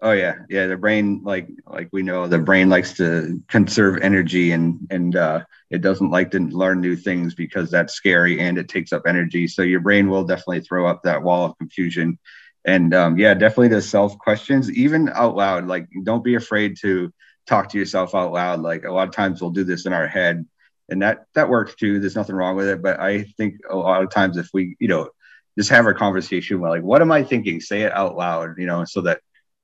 Oh 0.03 0.13
yeah, 0.13 0.37
yeah. 0.49 0.67
The 0.67 0.79
brain, 0.79 1.21
like 1.25 1.49
like 1.67 1.91
we 1.93 2.03
know, 2.03 2.27
the 2.27 2.39
brain 2.39 2.71
likes 2.71 2.95
to 2.95 3.43
conserve 3.49 3.99
energy, 4.01 4.53
and 4.53 4.87
and 4.91 5.15
uh, 5.15 5.45
it 5.69 5.83
doesn't 5.83 6.11
like 6.11 6.31
to 6.31 6.41
learn 6.41 6.81
new 6.81 6.97
things 6.97 7.35
because 7.35 7.71
that's 7.71 7.93
scary 7.93 8.41
and 8.41 8.57
it 8.57 8.69
takes 8.69 8.95
up 8.95 9.03
energy. 9.07 9.47
So 9.47 9.61
your 9.61 9.81
brain 9.81 10.09
will 10.09 10.25
definitely 10.25 10.61
throw 10.61 10.87
up 10.87 11.03
that 11.03 11.23
wall 11.23 11.45
of 11.47 11.59
confusion, 11.59 12.19
and 12.65 12.95
um, 12.95 13.19
yeah, 13.19 13.35
definitely 13.35 13.69
the 13.69 13.83
self 13.83 14.17
questions, 14.19 14.71
even 14.73 15.11
out 15.11 15.37
loud. 15.37 15.67
Like 15.67 15.87
don't 16.03 16.25
be 16.25 16.35
afraid 16.35 16.79
to 16.81 17.13
talk 17.47 17.69
to 17.71 17.79
yourself 17.79 18.15
out 18.15 18.33
loud. 18.33 18.61
Like 18.63 18.85
a 18.85 18.93
lot 18.93 19.09
of 19.09 19.15
times 19.15 19.43
we'll 19.43 19.51
do 19.51 19.65
this 19.65 19.85
in 19.85 19.93
our 19.93 20.07
head, 20.07 20.47
and 20.89 21.03
that 21.03 21.27
that 21.35 21.51
works 21.51 21.75
too. 21.75 22.01
There's 22.01 22.17
nothing 22.17 22.37
wrong 22.37 22.57
with 22.57 22.69
it. 22.69 22.81
But 22.83 23.01
I 23.01 23.25
think 23.37 23.57
a 23.69 23.77
lot 23.77 24.03
of 24.03 24.11
times 24.11 24.39
if 24.39 24.49
we, 24.55 24.77
you 24.81 24.89
know, 24.89 25.11
just 25.59 25.71
have 25.71 25.87
a 25.87 25.93
conversation 25.93 26.61
like 26.61 26.83
what 26.83 27.03
am 27.03 27.13
i 27.13 27.23
thinking 27.23 27.61
say 27.61 27.83
it 27.83 27.93
out 27.93 28.17
loud 28.17 28.57
you 28.57 28.67
know 28.67 28.85
so 28.85 29.01
that 29.03 29.21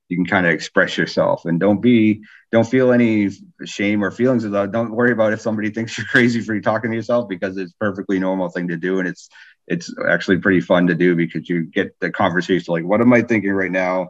you 0.09 0.17
can 0.17 0.25
kind 0.25 0.45
of 0.45 0.53
express 0.53 0.97
yourself 0.97 1.45
and 1.45 1.59
don't 1.59 1.81
be 1.81 2.21
don't 2.51 2.67
feel 2.67 2.91
any 2.91 3.29
shame 3.65 4.03
or 4.03 4.11
feelings 4.11 4.45
about 4.45 4.71
don't 4.71 4.91
worry 4.91 5.11
about 5.11 5.33
if 5.33 5.41
somebody 5.41 5.69
thinks 5.71 5.97
you're 5.97 6.07
crazy 6.07 6.41
for 6.41 6.59
talking 6.61 6.91
to 6.91 6.95
yourself 6.95 7.27
because 7.27 7.57
it's 7.57 7.73
perfectly 7.73 8.19
normal 8.19 8.49
thing 8.49 8.67
to 8.67 8.77
do 8.77 8.99
and 8.99 9.07
it's 9.07 9.29
it's 9.67 9.93
actually 10.07 10.37
pretty 10.37 10.61
fun 10.61 10.87
to 10.87 10.95
do 10.95 11.15
because 11.15 11.49
you 11.49 11.65
get 11.65 11.99
the 11.99 12.09
conversation 12.09 12.73
like 12.73 12.85
what 12.85 13.01
am 13.01 13.13
i 13.13 13.21
thinking 13.21 13.51
right 13.51 13.71
now? 13.71 14.09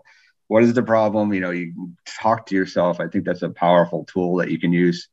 What 0.49 0.63
is 0.63 0.73
the 0.73 0.83
problem? 0.83 1.33
You 1.33 1.41
know 1.41 1.51
you 1.51 1.91
talk 2.21 2.45
to 2.47 2.55
yourself. 2.55 3.01
I 3.01 3.07
think 3.07 3.25
that's 3.25 3.41
a 3.41 3.49
powerful 3.49 4.05
tool 4.05 4.37
that 4.37 4.49
you 4.49 4.59
can 4.59 4.71
use. 4.71 5.09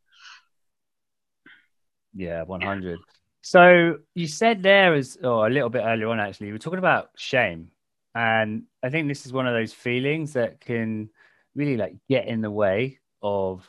Yeah 2.15 2.45
100 2.45 3.01
so 3.43 3.99
you 4.15 4.27
said 4.27 4.63
there 4.63 4.95
is 4.95 5.17
as 5.17 5.25
oh, 5.25 5.45
a 5.45 5.51
little 5.51 5.69
bit 5.69 5.83
earlier 5.85 6.09
on 6.09 6.21
actually 6.21 6.47
we 6.47 6.53
were 6.53 6.59
talking 6.59 6.79
about 6.79 7.11
shame 7.17 7.69
and 8.15 8.65
I 8.83 8.91
think 8.91 9.09
this 9.09 9.27
is 9.27 9.33
one 9.33 9.47
of 9.47 9.55
those 9.55 9.73
feelings 9.73 10.35
that 10.35 10.61
can 10.61 11.11
really 11.55 11.77
like 11.77 11.97
get 12.09 12.27
in 12.27 12.41
the 12.41 12.51
way 12.51 13.01
of 13.23 13.69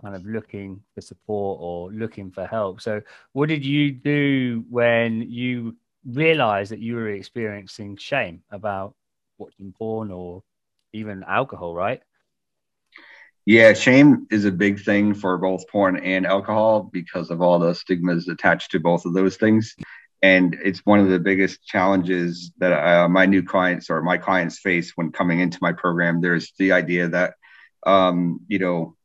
kind 0.00 0.14
of 0.14 0.24
looking 0.24 0.82
for 0.94 1.00
support 1.00 1.58
or 1.60 1.92
looking 1.92 2.30
for 2.30 2.46
help. 2.46 2.80
So, 2.80 3.02
what 3.32 3.48
did 3.48 3.64
you 3.64 3.92
do 3.92 4.64
when 4.70 5.22
you 5.22 5.76
realized 6.06 6.72
that 6.72 6.80
you 6.80 6.96
were 6.96 7.10
experiencing 7.10 7.96
shame 7.96 8.42
about 8.50 8.94
watching 9.38 9.72
porn 9.72 10.10
or 10.10 10.42
even 10.92 11.24
alcohol, 11.24 11.74
right? 11.74 12.02
Yeah, 13.44 13.72
shame 13.72 14.26
is 14.30 14.44
a 14.44 14.52
big 14.52 14.84
thing 14.84 15.14
for 15.14 15.36
both 15.36 15.66
porn 15.68 15.96
and 15.98 16.26
alcohol 16.26 16.88
because 16.92 17.30
of 17.30 17.42
all 17.42 17.58
the 17.58 17.74
stigmas 17.74 18.28
attached 18.28 18.70
to 18.70 18.80
both 18.80 19.04
of 19.04 19.14
those 19.14 19.36
things 19.36 19.74
and 20.22 20.56
it's 20.62 20.86
one 20.86 21.00
of 21.00 21.08
the 21.08 21.18
biggest 21.18 21.66
challenges 21.66 22.52
that 22.58 22.72
uh, 22.72 23.08
my 23.08 23.26
new 23.26 23.42
clients 23.42 23.90
or 23.90 24.00
my 24.02 24.16
clients 24.16 24.60
face 24.60 24.92
when 24.94 25.10
coming 25.10 25.40
into 25.40 25.58
my 25.60 25.72
program. 25.72 26.20
There's 26.20 26.52
the 26.58 26.72
idea 26.72 27.08
that 27.08 27.34
um, 27.84 28.40
you 28.46 28.60
know 28.60 28.96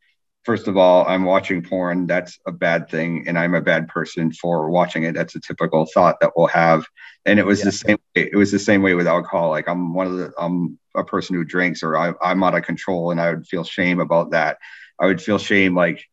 first 0.43 0.69
of 0.69 0.77
all 0.77 1.05
i'm 1.07 1.25
watching 1.25 1.61
porn. 1.61 2.07
That's 2.07 2.39
a 2.47 2.53
bad 2.53 2.89
thing 2.89 3.27
and 3.27 3.37
i'm 3.37 3.53
a 3.53 3.61
bad 3.61 3.89
person 3.89 4.31
for 4.31 4.69
watching 4.69 5.03
it. 5.03 5.13
That's 5.13 5.35
a 5.35 5.41
typical 5.41 5.85
thought 5.85 6.21
that 6.21 6.31
we'll 6.37 6.47
have. 6.47 6.85
And 7.25 7.37
it 7.37 7.45
was 7.45 7.59
yeah. 7.59 7.65
the 7.65 7.71
same 7.73 7.97
way, 8.15 8.29
it 8.31 8.37
was 8.37 8.51
the 8.51 8.59
same 8.59 8.81
way 8.81 8.93
with 8.93 9.07
alcohol. 9.07 9.49
Like 9.49 9.67
i'm 9.67 9.93
one 9.93 10.07
of 10.07 10.17
the 10.17 10.31
i'm 10.37 10.79
a 10.95 11.03
person 11.03 11.35
who 11.35 11.43
drinks 11.43 11.83
or 11.83 11.97
I, 11.97 12.13
i'm 12.21 12.43
out 12.43 12.55
of 12.55 12.63
control 12.63 13.11
and 13.11 13.19
i 13.19 13.33
would 13.33 13.45
feel 13.47 13.63
shame 13.63 13.99
about 13.99 14.31
that. 14.31 14.57
I 14.99 15.07
would 15.07 15.21
feel 15.21 15.37
shame 15.37 15.75
like 15.75 16.05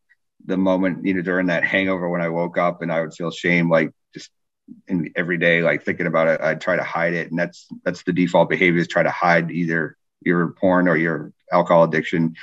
the 0.45 0.57
moment 0.57 1.05
you 1.05 1.13
know 1.13 1.21
during 1.21 1.47
that 1.47 1.63
hangover 1.63 2.09
when 2.09 2.21
i 2.21 2.29
woke 2.29 2.57
up 2.57 2.81
and 2.81 2.91
i 2.91 3.01
would 3.01 3.13
feel 3.13 3.31
shame 3.31 3.69
like 3.69 3.91
just 4.13 4.29
in 4.87 5.11
every 5.15 5.37
day, 5.37 5.61
like 5.61 5.83
thinking 5.83 6.07
about 6.07 6.27
it, 6.27 6.41
I 6.41 6.55
try 6.55 6.75
to 6.75 6.83
hide 6.83 7.13
it. 7.13 7.29
And 7.29 7.39
that's, 7.39 7.67
that's 7.83 8.03
the 8.03 8.13
default 8.13 8.49
behavior 8.49 8.79
is 8.79 8.87
try 8.87 9.03
to 9.03 9.11
hide 9.11 9.51
either 9.51 9.97
your 10.21 10.49
porn 10.49 10.87
or 10.87 10.95
your 10.95 11.33
alcohol 11.51 11.83
addiction. 11.83 12.35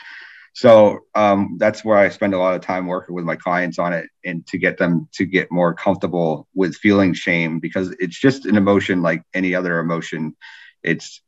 So 0.55 1.01
um, 1.15 1.57
that's 1.59 1.85
where 1.85 1.97
I 1.97 2.11
spend 2.11 2.35
a 2.35 2.39
lot 2.39 2.55
of 2.55 2.61
time 2.61 2.87
working 2.87 3.15
with 3.15 3.25
my 3.25 3.37
clients 3.37 3.79
on 3.79 3.93
it 3.93 4.09
and 4.25 4.47
to 4.49 4.59
get 4.59 4.77
them 4.77 5.09
to 5.15 5.25
get 5.25 5.51
more 5.51 5.75
comfortable 5.75 6.47
with 6.55 6.77
feeling 6.77 7.15
shame 7.15 7.59
because 7.59 7.95
it's 7.99 8.19
just 8.19 8.45
an 8.45 8.57
emotion 8.57 9.01
like 9.03 9.23
any 9.33 9.55
other 9.55 9.79
emotion. 9.79 10.37
It's 10.83 11.23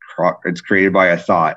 it's 0.44 0.60
created 0.60 0.92
by 0.92 1.08
a 1.08 1.18
thought. 1.18 1.56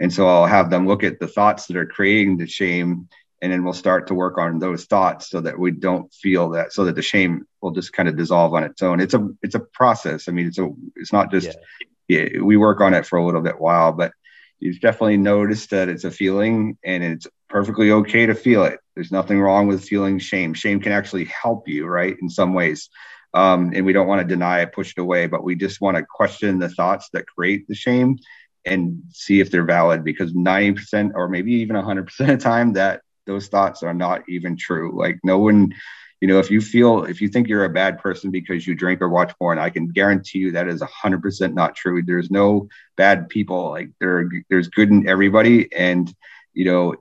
And 0.00 0.12
so 0.12 0.26
I'll 0.26 0.46
have 0.46 0.70
them 0.70 0.86
look 0.86 1.04
at 1.04 1.20
the 1.20 1.28
thoughts 1.28 1.66
that 1.66 1.76
are 1.76 1.86
creating 1.86 2.38
the 2.38 2.46
shame 2.46 3.08
and 3.44 3.52
then 3.52 3.62
we'll 3.62 3.74
start 3.74 4.06
to 4.06 4.14
work 4.14 4.38
on 4.38 4.58
those 4.58 4.86
thoughts 4.86 5.28
so 5.28 5.38
that 5.42 5.58
we 5.58 5.70
don't 5.70 6.10
feel 6.14 6.48
that 6.48 6.72
so 6.72 6.86
that 6.86 6.94
the 6.94 7.02
shame 7.02 7.46
will 7.60 7.72
just 7.72 7.92
kind 7.92 8.08
of 8.08 8.16
dissolve 8.16 8.54
on 8.54 8.64
its 8.64 8.80
own. 8.80 9.00
It's 9.00 9.12
a 9.12 9.28
it's 9.42 9.54
a 9.54 9.60
process. 9.60 10.28
I 10.28 10.32
mean 10.32 10.46
it's 10.46 10.58
a 10.58 10.70
it's 10.96 11.12
not 11.12 11.30
just 11.30 11.50
yeah. 12.08 12.22
yeah 12.22 12.40
we 12.40 12.56
work 12.56 12.80
on 12.80 12.94
it 12.94 13.04
for 13.04 13.18
a 13.18 13.24
little 13.24 13.42
bit 13.42 13.60
while 13.60 13.92
but 13.92 14.12
you've 14.60 14.80
definitely 14.80 15.18
noticed 15.18 15.68
that 15.70 15.90
it's 15.90 16.04
a 16.04 16.10
feeling 16.10 16.78
and 16.82 17.04
it's 17.04 17.26
perfectly 17.50 17.90
okay 17.90 18.24
to 18.24 18.34
feel 18.34 18.64
it. 18.64 18.80
There's 18.94 19.12
nothing 19.12 19.38
wrong 19.38 19.66
with 19.66 19.84
feeling 19.84 20.18
shame. 20.20 20.54
Shame 20.54 20.80
can 20.80 20.92
actually 20.92 21.26
help 21.26 21.68
you 21.68 21.86
right 21.86 22.16
in 22.22 22.30
some 22.30 22.54
ways. 22.54 22.88
Um, 23.34 23.72
and 23.74 23.84
we 23.84 23.92
don't 23.92 24.06
want 24.06 24.22
to 24.22 24.26
deny 24.26 24.60
it 24.60 24.72
push 24.72 24.94
it 24.96 25.00
away 25.00 25.26
but 25.26 25.44
we 25.44 25.54
just 25.54 25.82
want 25.82 25.98
to 25.98 26.06
question 26.08 26.60
the 26.60 26.70
thoughts 26.70 27.10
that 27.12 27.26
create 27.26 27.68
the 27.68 27.74
shame 27.74 28.16
and 28.64 29.02
see 29.10 29.40
if 29.40 29.50
they're 29.50 29.64
valid 29.66 30.02
because 30.02 30.32
90% 30.32 31.12
or 31.14 31.28
maybe 31.28 31.52
even 31.56 31.76
100% 31.76 32.20
of 32.20 32.26
the 32.26 32.36
time 32.38 32.72
that 32.74 33.02
those 33.26 33.48
thoughts 33.48 33.82
are 33.82 33.94
not 33.94 34.22
even 34.28 34.56
true. 34.56 34.98
Like 34.98 35.18
no 35.24 35.38
one, 35.38 35.74
you 36.20 36.28
know, 36.28 36.38
if 36.38 36.50
you 36.50 36.60
feel 36.60 37.04
if 37.04 37.20
you 37.20 37.28
think 37.28 37.48
you're 37.48 37.64
a 37.64 37.70
bad 37.70 37.98
person 37.98 38.30
because 38.30 38.66
you 38.66 38.74
drink 38.74 39.00
or 39.00 39.08
watch 39.08 39.32
porn, 39.38 39.58
I 39.58 39.70
can 39.70 39.88
guarantee 39.88 40.38
you 40.38 40.52
that 40.52 40.68
is 40.68 40.82
hundred 40.82 41.22
percent 41.22 41.54
not 41.54 41.74
true. 41.74 42.02
There's 42.02 42.30
no 42.30 42.68
bad 42.96 43.28
people. 43.28 43.70
Like 43.70 43.90
there, 44.00 44.28
there's 44.48 44.68
good 44.68 44.90
in 44.90 45.08
everybody, 45.08 45.72
and 45.72 46.12
you 46.52 46.64
know, 46.66 46.94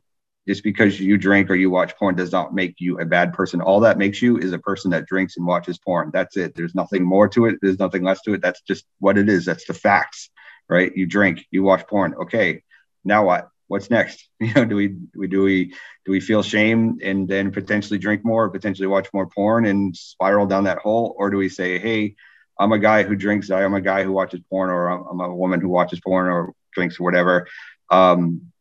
just 0.48 0.64
because 0.64 1.00
you 1.00 1.18
drink 1.18 1.50
or 1.50 1.56
you 1.56 1.70
watch 1.70 1.96
porn 1.96 2.16
does 2.16 2.32
not 2.32 2.54
make 2.54 2.76
you 2.80 3.00
a 3.00 3.06
bad 3.06 3.34
person. 3.34 3.62
All 3.62 3.82
that 3.82 3.98
makes 3.98 4.22
you 4.22 4.38
is 4.38 4.52
a 4.52 4.60
person 4.60 4.92
that 4.92 5.06
drinks 5.06 5.38
and 5.38 5.46
watches 5.46 5.78
porn. 5.80 6.12
That's 6.14 6.36
it. 6.38 6.56
There's 6.56 6.76
nothing 6.76 7.04
more 7.04 7.30
to 7.30 7.46
it. 7.46 7.60
There's 7.62 7.80
nothing 7.80 8.04
less 8.04 8.22
to 8.24 8.34
it. 8.34 8.42
That's 8.42 8.62
just 8.62 8.86
what 9.00 9.18
it 9.18 9.30
is. 9.30 9.46
That's 9.46 9.66
the 9.66 9.74
facts, 9.74 10.30
right? 10.68 10.92
You 10.96 11.06
drink, 11.06 11.46
you 11.52 11.64
watch 11.64 11.88
porn. 11.88 12.14
Okay, 12.24 12.64
now 13.06 13.26
what? 13.26 13.50
What's 13.74 13.90
next? 13.90 14.30
You 14.40 14.54
know, 14.54 14.66
do 14.66 14.76
we, 14.76 14.98
we 15.16 15.28
do 15.28 15.42
we 15.42 15.74
do 16.06 16.12
we 16.12 16.20
feel 16.20 16.44
shame 16.44 17.00
and 17.02 17.28
then 17.28 17.52
potentially 17.52 17.98
drink 17.98 18.24
more, 18.24 18.50
potentially 18.50 18.88
watch 18.88 19.08
more 19.14 19.28
porn 19.28 19.66
and 19.66 19.96
spiral 19.96 20.46
down 20.46 20.66
that 20.66 20.80
hole, 20.80 21.16
or 21.18 21.30
do 21.30 21.38
we 21.38 21.50
say, 21.50 21.80
hey, 21.80 22.16
I'm 22.60 22.74
a 22.74 22.78
guy 22.78 23.04
who 23.04 23.16
drinks, 23.16 23.50
I'm 23.50 23.74
a 23.74 23.82
guy 23.82 24.04
who 24.04 24.12
watches 24.12 24.42
porn, 24.50 24.70
or 24.70 24.90
I'm 24.90 25.20
a 25.20 25.36
woman 25.36 25.60
who 25.60 25.70
watches 25.70 26.02
porn 26.02 26.28
or 26.28 26.54
drinks 26.74 27.00
or 27.00 27.04
whatever. 27.04 27.48
Um, 27.90 28.52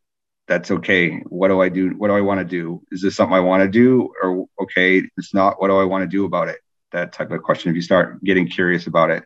that's 0.49 0.71
okay. 0.71 1.19
What 1.29 1.49
do 1.49 1.61
I 1.61 1.69
do? 1.69 1.91
What 1.91 2.09
do 2.09 2.15
I 2.15 2.23
want 2.23 2.39
to 2.39 2.45
do? 2.45 2.83
Is 2.91 3.03
this 3.03 3.17
something 3.17 3.37
I 3.37 3.41
want 3.41 3.63
to 3.65 3.69
do, 3.69 4.13
or 4.23 4.47
okay, 4.63 5.03
it's 5.19 5.35
not. 5.35 5.61
What 5.61 5.69
do 5.69 5.77
I 5.77 5.85
want 5.85 6.03
to 6.05 6.17
do 6.17 6.25
about 6.25 6.49
it? 6.49 6.61
That 6.93 7.13
type 7.13 7.33
of 7.33 7.43
question. 7.43 7.71
If 7.71 7.77
you 7.77 7.83
start 7.83 8.23
getting 8.25 8.49
curious 8.49 8.87
about 8.87 9.11
it, 9.11 9.25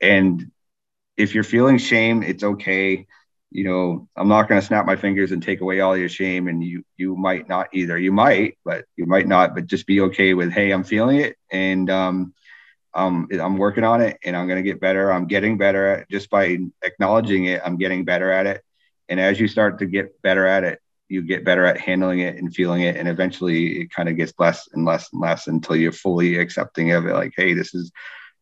and 0.00 0.50
if 1.16 1.34
you're 1.34 1.44
feeling 1.44 1.78
shame, 1.78 2.22
it's 2.22 2.42
okay 2.42 3.06
you 3.52 3.64
know, 3.64 4.08
I'm 4.16 4.28
not 4.28 4.48
going 4.48 4.60
to 4.60 4.66
snap 4.66 4.86
my 4.86 4.96
fingers 4.96 5.32
and 5.32 5.42
take 5.42 5.60
away 5.60 5.80
all 5.80 5.96
your 5.96 6.08
shame. 6.08 6.48
And 6.48 6.62
you, 6.62 6.84
you 6.96 7.16
might 7.16 7.48
not 7.48 7.68
either. 7.72 7.98
You 7.98 8.12
might, 8.12 8.58
but 8.64 8.84
you 8.96 9.06
might 9.06 9.28
not. 9.28 9.54
But 9.54 9.66
just 9.66 9.86
be 9.86 10.00
okay 10.02 10.34
with, 10.34 10.52
hey, 10.52 10.70
I'm 10.70 10.84
feeling 10.84 11.18
it, 11.18 11.36
and 11.50 11.90
um, 11.90 12.34
um, 12.94 13.28
I'm 13.32 13.56
working 13.58 13.84
on 13.84 14.00
it, 14.00 14.18
and 14.24 14.36
I'm 14.36 14.46
going 14.46 14.62
to 14.62 14.68
get 14.70 14.80
better. 14.80 15.12
I'm 15.12 15.26
getting 15.26 15.58
better 15.58 15.86
at 15.86 16.10
just 16.10 16.30
by 16.30 16.58
acknowledging 16.82 17.46
it. 17.46 17.62
I'm 17.64 17.76
getting 17.76 18.04
better 18.04 18.30
at 18.30 18.46
it. 18.46 18.62
And 19.08 19.20
as 19.20 19.38
you 19.38 19.48
start 19.48 19.78
to 19.80 19.86
get 19.86 20.20
better 20.22 20.46
at 20.46 20.64
it, 20.64 20.80
you 21.08 21.22
get 21.22 21.44
better 21.44 21.66
at 21.66 21.78
handling 21.78 22.20
it 22.20 22.36
and 22.36 22.54
feeling 22.54 22.82
it, 22.82 22.96
and 22.96 23.06
eventually 23.06 23.82
it 23.82 23.90
kind 23.90 24.08
of 24.08 24.16
gets 24.16 24.32
less 24.38 24.68
and 24.72 24.84
less 24.86 25.12
and 25.12 25.20
less 25.20 25.46
until 25.46 25.76
you're 25.76 25.92
fully 25.92 26.38
accepting 26.38 26.92
of 26.92 27.06
it. 27.06 27.12
Like, 27.12 27.34
hey, 27.36 27.52
this 27.52 27.74
is 27.74 27.92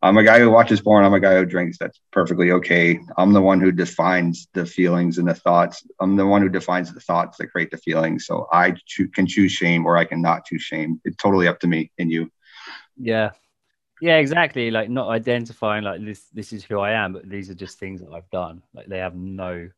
I'm 0.03 0.17
a 0.17 0.25
guy 0.25 0.39
who 0.39 0.51
watches 0.51 0.81
porn. 0.81 1.05
I'm 1.05 1.13
a 1.13 1.21
guy 1.21 1.37
who 1.37 1.45
drinks. 1.45 1.77
That's 1.79 2.01
perfectly 2.11 2.53
okay. 2.53 3.01
I'm 3.19 3.33
the 3.33 3.43
one 3.43 3.61
who 3.61 3.71
defines 3.71 4.49
the 4.55 4.65
feelings 4.65 5.19
and 5.19 5.29
the 5.29 5.35
thoughts. 5.35 5.87
I'm 6.01 6.17
the 6.17 6.27
one 6.27 6.41
who 6.41 6.49
defines 6.49 6.93
the 6.93 7.01
thoughts 7.01 7.37
that 7.37 7.49
create 7.49 7.71
the 7.71 7.77
feelings. 7.77 8.25
So 8.25 8.49
I 8.51 8.75
cho- 8.87 9.09
can 9.15 9.27
choose 9.27 9.53
shame 9.53 9.85
or 9.85 9.99
I 9.99 10.07
can 10.07 10.23
not 10.23 10.47
choose 10.47 10.63
shame. 10.63 11.01
It's 11.05 11.17
totally 11.17 11.49
up 11.49 11.61
to 11.61 11.67
me 11.67 11.91
and 11.99 12.11
you. 12.11 12.31
Yeah. 12.97 13.33
Yeah, 14.01 14.17
exactly. 14.17 14.71
Like 14.71 14.89
not 14.89 15.11
identifying 15.11 15.85
like 15.85 16.03
this 16.03 16.25
this 16.33 16.55
is 16.55 16.65
who 16.65 16.81
I 16.81 16.93
am, 16.93 17.13
but 17.13 17.29
these 17.29 17.51
are 17.51 17.55
just 17.55 17.79
things 17.79 18.01
that 18.01 18.11
I've 18.11 18.31
done. 18.31 18.63
Like 18.73 18.87
they 18.87 18.99
have 18.99 19.15
no 19.15 19.69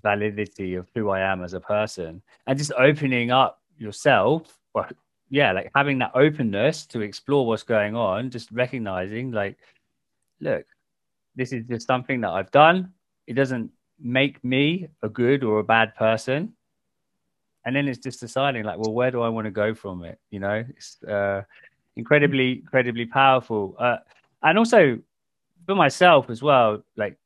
validity 0.00 0.74
of 0.76 0.88
who 0.94 1.10
I 1.10 1.20
am 1.20 1.42
as 1.42 1.54
a 1.54 1.60
person. 1.60 2.22
And 2.46 2.56
just 2.56 2.72
opening 2.78 3.32
up 3.32 3.60
yourself, 3.78 4.60
or 4.74 4.88
yeah, 5.32 5.52
like 5.52 5.70
having 5.74 5.98
that 6.00 6.12
openness 6.14 6.84
to 6.84 7.00
explore 7.00 7.46
what's 7.46 7.62
going 7.62 7.96
on, 7.96 8.28
just 8.28 8.52
recognizing 8.52 9.32
like, 9.32 9.56
look, 10.40 10.66
this 11.34 11.54
is 11.54 11.64
just 11.64 11.86
something 11.86 12.20
that 12.20 12.28
I've 12.28 12.50
done. 12.50 12.92
It 13.26 13.32
doesn't 13.32 13.70
make 13.98 14.44
me 14.44 14.88
a 15.02 15.08
good 15.08 15.42
or 15.42 15.58
a 15.60 15.64
bad 15.64 15.94
person. 15.94 16.52
And 17.64 17.74
then 17.74 17.88
it's 17.88 17.98
just 17.98 18.20
deciding 18.20 18.64
like, 18.64 18.76
well, 18.76 18.92
where 18.92 19.10
do 19.10 19.22
I 19.22 19.30
want 19.30 19.46
to 19.46 19.50
go 19.50 19.74
from 19.74 20.04
it? 20.04 20.18
You 20.30 20.40
know, 20.40 20.64
it's 20.68 21.02
uh, 21.04 21.44
incredibly, 21.96 22.58
incredibly 22.58 23.06
powerful. 23.06 23.74
Uh, 23.78 23.96
and 24.42 24.58
also 24.58 24.98
for 25.64 25.74
myself 25.74 26.28
as 26.28 26.42
well, 26.42 26.84
like 26.98 27.16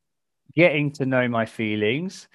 getting 0.54 0.92
to 0.92 1.07
know 1.07 1.26
my 1.26 1.44
feelings 1.44 2.28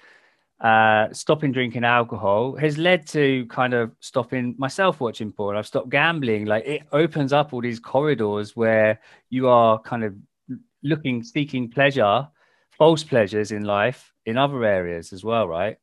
uh, 0.62 1.12
stopping 1.12 1.50
drinking 1.50 1.84
alcohol 1.84 2.56
has 2.56 2.78
led 2.78 3.06
to 3.08 3.44
kind 3.46 3.74
of 3.74 3.90
stopping 4.00 4.54
myself 4.58 5.00
watching 5.00 5.32
porn. 5.32 5.56
I've 5.56 5.66
stopped 5.66 5.90
gambling. 5.90 6.46
Like 6.46 6.64
it 6.64 6.82
opens 6.92 7.32
up 7.32 7.52
all 7.52 7.60
these 7.60 7.80
corridors 7.80 8.54
where 8.56 9.00
you 9.28 9.48
are 9.48 9.80
kind 9.80 10.04
of 10.04 10.14
looking, 10.84 11.24
seeking 11.24 11.68
pleasure, 11.68 12.28
false 12.70 13.02
pleasures 13.02 13.50
in 13.50 13.64
life 13.64 14.12
in 14.24 14.38
other 14.38 14.64
areas 14.64 15.12
as 15.12 15.24
well, 15.24 15.48
right? 15.48 15.78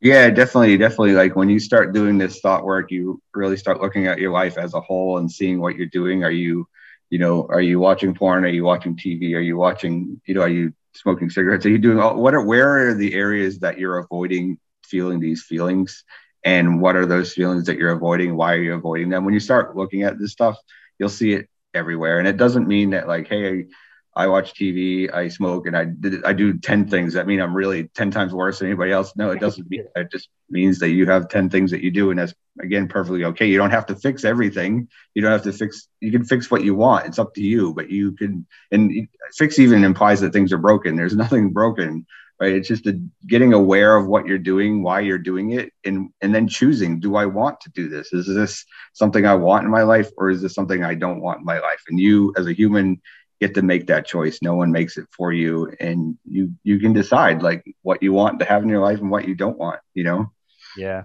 Yeah, 0.00 0.30
definitely, 0.30 0.78
definitely. 0.78 1.12
Like 1.12 1.36
when 1.36 1.50
you 1.50 1.60
start 1.60 1.92
doing 1.92 2.18
this 2.18 2.40
thought 2.40 2.64
work, 2.64 2.90
you 2.90 3.22
really 3.34 3.58
start 3.58 3.80
looking 3.80 4.06
at 4.06 4.18
your 4.18 4.32
life 4.32 4.56
as 4.56 4.74
a 4.74 4.80
whole 4.80 5.18
and 5.18 5.30
seeing 5.30 5.60
what 5.60 5.76
you're 5.76 5.86
doing. 5.86 6.24
Are 6.24 6.30
you 6.30 6.66
you 7.10 7.18
know, 7.18 7.46
are 7.50 7.60
you 7.60 7.78
watching 7.78 8.14
porn? 8.14 8.42
Are 8.46 8.48
you 8.48 8.64
watching 8.64 8.96
TV? 8.96 9.34
Are 9.34 9.40
you 9.40 9.58
watching, 9.58 10.18
you 10.24 10.32
know, 10.32 10.40
are 10.40 10.48
you 10.48 10.72
smoking 10.94 11.30
cigarettes? 11.30 11.66
Are 11.66 11.70
you 11.70 11.78
doing 11.78 11.98
all, 11.98 12.16
what 12.16 12.34
are, 12.34 12.44
where 12.44 12.90
are 12.90 12.94
the 12.94 13.14
areas 13.14 13.60
that 13.60 13.78
you're 13.78 13.98
avoiding 13.98 14.58
feeling 14.84 15.20
these 15.20 15.42
feelings? 15.42 16.04
And 16.44 16.80
what 16.80 16.96
are 16.96 17.06
those 17.06 17.32
feelings 17.32 17.66
that 17.66 17.78
you're 17.78 17.92
avoiding? 17.92 18.36
Why 18.36 18.54
are 18.54 18.62
you 18.62 18.74
avoiding 18.74 19.10
them? 19.10 19.24
When 19.24 19.34
you 19.34 19.40
start 19.40 19.76
looking 19.76 20.02
at 20.02 20.18
this 20.18 20.32
stuff, 20.32 20.56
you'll 20.98 21.08
see 21.08 21.32
it 21.32 21.48
everywhere. 21.72 22.18
And 22.18 22.28
it 22.28 22.36
doesn't 22.36 22.68
mean 22.68 22.90
that 22.90 23.08
like, 23.08 23.28
hey, 23.28 23.66
I 24.14 24.26
watch 24.26 24.52
TV, 24.52 25.12
I 25.12 25.28
smoke, 25.28 25.66
and 25.66 25.76
I 25.76 25.86
I 26.28 26.34
do 26.34 26.58
ten 26.58 26.86
things. 26.86 27.14
That 27.14 27.26
mean 27.26 27.40
I'm 27.40 27.54
really 27.54 27.84
ten 27.88 28.10
times 28.10 28.34
worse 28.34 28.58
than 28.58 28.68
anybody 28.68 28.92
else. 28.92 29.14
No, 29.16 29.30
it 29.30 29.40
doesn't 29.40 29.70
mean. 29.70 29.86
It 29.96 30.10
just 30.12 30.28
means 30.50 30.80
that 30.80 30.90
you 30.90 31.06
have 31.06 31.28
ten 31.28 31.48
things 31.48 31.70
that 31.70 31.82
you 31.82 31.90
do, 31.90 32.10
and 32.10 32.18
that's 32.18 32.34
again 32.60 32.88
perfectly 32.88 33.24
okay. 33.24 33.46
You 33.46 33.56
don't 33.56 33.70
have 33.70 33.86
to 33.86 33.96
fix 33.96 34.24
everything. 34.24 34.88
You 35.14 35.22
don't 35.22 35.32
have 35.32 35.44
to 35.44 35.52
fix. 35.52 35.88
You 36.00 36.12
can 36.12 36.24
fix 36.24 36.50
what 36.50 36.62
you 36.62 36.74
want. 36.74 37.06
It's 37.06 37.18
up 37.18 37.32
to 37.34 37.42
you. 37.42 37.72
But 37.72 37.90
you 37.90 38.12
can, 38.12 38.46
and 38.70 39.08
fix 39.34 39.58
even 39.58 39.82
implies 39.82 40.20
that 40.20 40.34
things 40.34 40.52
are 40.52 40.58
broken. 40.58 40.94
There's 40.94 41.16
nothing 41.24 41.50
broken, 41.50 42.04
right? 42.38 42.52
It's 42.52 42.68
just 42.68 42.86
a, 42.86 43.00
getting 43.26 43.54
aware 43.54 43.96
of 43.96 44.06
what 44.06 44.26
you're 44.26 44.36
doing, 44.36 44.82
why 44.82 45.00
you're 45.00 45.16
doing 45.16 45.52
it, 45.52 45.72
and 45.86 46.10
and 46.20 46.34
then 46.34 46.48
choosing. 46.48 47.00
Do 47.00 47.16
I 47.16 47.24
want 47.24 47.62
to 47.62 47.70
do 47.70 47.88
this? 47.88 48.12
Is 48.12 48.26
this 48.26 48.66
something 48.92 49.24
I 49.24 49.36
want 49.36 49.64
in 49.64 49.70
my 49.70 49.84
life, 49.84 50.10
or 50.18 50.28
is 50.28 50.42
this 50.42 50.54
something 50.54 50.84
I 50.84 50.96
don't 50.96 51.22
want 51.22 51.38
in 51.38 51.46
my 51.46 51.60
life? 51.60 51.82
And 51.88 51.98
you, 51.98 52.34
as 52.36 52.46
a 52.46 52.52
human 52.52 53.00
get 53.42 53.54
to 53.54 53.62
make 53.62 53.88
that 53.88 54.06
choice. 54.06 54.38
No 54.40 54.54
one 54.54 54.70
makes 54.70 54.96
it 54.96 55.06
for 55.10 55.32
you, 55.32 55.72
and 55.80 56.16
you 56.24 56.52
you 56.62 56.78
can 56.78 56.92
decide 56.92 57.42
like 57.42 57.64
what 57.82 58.02
you 58.02 58.12
want 58.12 58.38
to 58.38 58.44
have 58.44 58.62
in 58.62 58.68
your 58.68 58.84
life 58.88 59.00
and 59.00 59.10
what 59.10 59.26
you 59.26 59.34
don't 59.34 59.58
want. 59.58 59.80
You 59.94 60.04
know. 60.04 60.32
Yeah. 60.76 61.04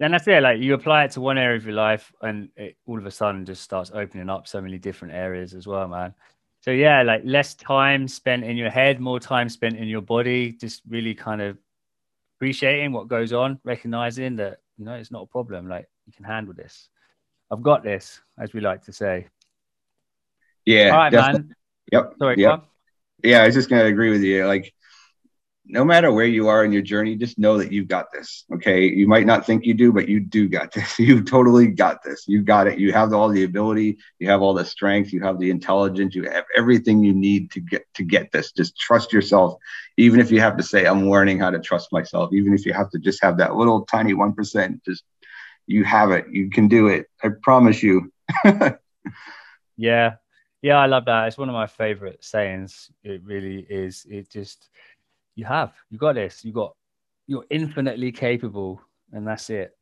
And 0.00 0.14
that's 0.14 0.28
it. 0.28 0.42
Like 0.42 0.60
you 0.60 0.74
apply 0.74 1.04
it 1.04 1.12
to 1.12 1.20
one 1.20 1.38
area 1.38 1.56
of 1.56 1.64
your 1.64 1.74
life, 1.74 2.12
and 2.20 2.48
it 2.56 2.76
all 2.86 2.98
of 2.98 3.06
a 3.06 3.10
sudden 3.10 3.46
just 3.46 3.62
starts 3.62 3.90
opening 3.94 4.28
up 4.28 4.46
so 4.46 4.60
many 4.60 4.78
different 4.78 5.14
areas 5.14 5.54
as 5.54 5.66
well, 5.66 5.86
man. 5.88 6.14
So 6.60 6.72
yeah, 6.72 7.02
like 7.02 7.22
less 7.24 7.54
time 7.54 8.08
spent 8.08 8.44
in 8.44 8.56
your 8.56 8.70
head, 8.70 9.00
more 9.00 9.20
time 9.20 9.48
spent 9.48 9.76
in 9.76 9.88
your 9.88 10.02
body. 10.02 10.52
Just 10.52 10.82
really 10.88 11.14
kind 11.14 11.40
of 11.40 11.58
appreciating 12.36 12.92
what 12.92 13.08
goes 13.08 13.32
on, 13.32 13.60
recognizing 13.64 14.36
that 14.36 14.58
you 14.78 14.84
know 14.84 14.94
it's 14.94 15.12
not 15.12 15.22
a 15.22 15.26
problem. 15.26 15.68
Like 15.68 15.88
you 16.06 16.12
can 16.12 16.24
handle 16.24 16.54
this. 16.54 16.88
I've 17.50 17.62
got 17.62 17.82
this, 17.84 18.20
as 18.38 18.52
we 18.52 18.60
like 18.60 18.82
to 18.84 18.92
say. 18.92 19.28
Yeah. 20.64 20.90
All 20.90 20.98
right, 20.98 21.10
definitely. 21.10 21.48
man. 21.48 21.54
Yep. 21.92 22.14
Sorry, 22.18 22.36
yep. 22.38 22.64
Yeah, 23.22 23.42
I 23.42 23.46
was 23.46 23.54
just 23.54 23.68
gonna 23.68 23.84
agree 23.84 24.10
with 24.10 24.22
you. 24.22 24.46
Like, 24.46 24.72
no 25.70 25.84
matter 25.84 26.10
where 26.10 26.26
you 26.26 26.48
are 26.48 26.64
in 26.64 26.72
your 26.72 26.82
journey, 26.82 27.14
just 27.14 27.38
know 27.38 27.58
that 27.58 27.70
you've 27.72 27.88
got 27.88 28.10
this. 28.10 28.44
Okay. 28.54 28.86
You 28.86 29.06
might 29.06 29.26
not 29.26 29.44
think 29.44 29.66
you 29.66 29.74
do, 29.74 29.92
but 29.92 30.08
you 30.08 30.18
do 30.18 30.48
got 30.48 30.72
this. 30.74 30.98
You 30.98 31.22
totally 31.22 31.66
got 31.68 32.02
this. 32.02 32.24
You 32.26 32.42
got 32.42 32.66
it. 32.66 32.78
You 32.78 32.92
have 32.92 33.12
all 33.12 33.28
the 33.28 33.44
ability, 33.44 33.98
you 34.18 34.28
have 34.30 34.40
all 34.40 34.54
the 34.54 34.64
strength, 34.64 35.12
you 35.12 35.20
have 35.22 35.38
the 35.38 35.50
intelligence, 35.50 36.14
you 36.14 36.24
have 36.24 36.44
everything 36.56 37.04
you 37.04 37.12
need 37.12 37.50
to 37.52 37.60
get 37.60 37.84
to 37.94 38.04
get 38.04 38.32
this. 38.32 38.52
Just 38.52 38.78
trust 38.78 39.12
yourself. 39.12 39.58
Even 39.98 40.20
if 40.20 40.30
you 40.30 40.40
have 40.40 40.56
to 40.56 40.62
say, 40.62 40.86
I'm 40.86 41.10
learning 41.10 41.38
how 41.38 41.50
to 41.50 41.58
trust 41.58 41.92
myself, 41.92 42.32
even 42.32 42.54
if 42.54 42.64
you 42.64 42.72
have 42.72 42.90
to 42.90 42.98
just 42.98 43.22
have 43.22 43.36
that 43.38 43.56
little 43.56 43.84
tiny 43.84 44.14
one 44.14 44.32
percent, 44.32 44.82
just 44.84 45.04
you 45.66 45.84
have 45.84 46.10
it. 46.12 46.26
You 46.30 46.50
can 46.50 46.68
do 46.68 46.88
it. 46.88 47.06
I 47.22 47.28
promise 47.42 47.82
you. 47.82 48.10
yeah, 49.76 50.14
yeah, 50.62 50.76
I 50.76 50.86
love 50.86 51.04
that. 51.06 51.28
It's 51.28 51.38
one 51.38 51.48
of 51.48 51.54
my 51.54 51.66
favorite 51.66 52.24
sayings. 52.24 52.90
It 53.02 53.22
really 53.24 53.66
is. 53.68 54.06
It 54.08 54.30
just 54.30 54.68
you 55.34 55.44
have 55.44 55.72
you 55.90 55.98
got 55.98 56.14
this. 56.14 56.44
You 56.44 56.52
got 56.52 56.74
you're 57.26 57.46
infinitely 57.50 58.12
capable, 58.12 58.80
and 59.12 59.26
that's 59.26 59.50
it. 59.50 59.76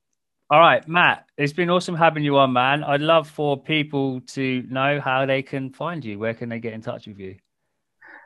All 0.49 0.61
right, 0.61 0.87
Matt. 0.87 1.27
It's 1.37 1.53
been 1.53 1.71
awesome 1.71 1.97
having 1.97 2.23
you 2.23 2.39
on, 2.39 2.53
man. 2.53 2.85
I'd 2.85 3.01
love 3.01 3.29
for 3.29 3.61
people 3.61 4.21
to 4.21 4.63
know 4.69 5.01
how 5.01 5.27
they 5.27 5.43
can 5.43 5.73
find 5.73 6.05
you. 6.05 6.19
Where 6.19 6.35
can 6.35 6.49
they 6.49 6.61
get 6.61 6.73
in 6.73 6.83
touch 6.83 7.07
with 7.07 7.19
you? 7.19 7.37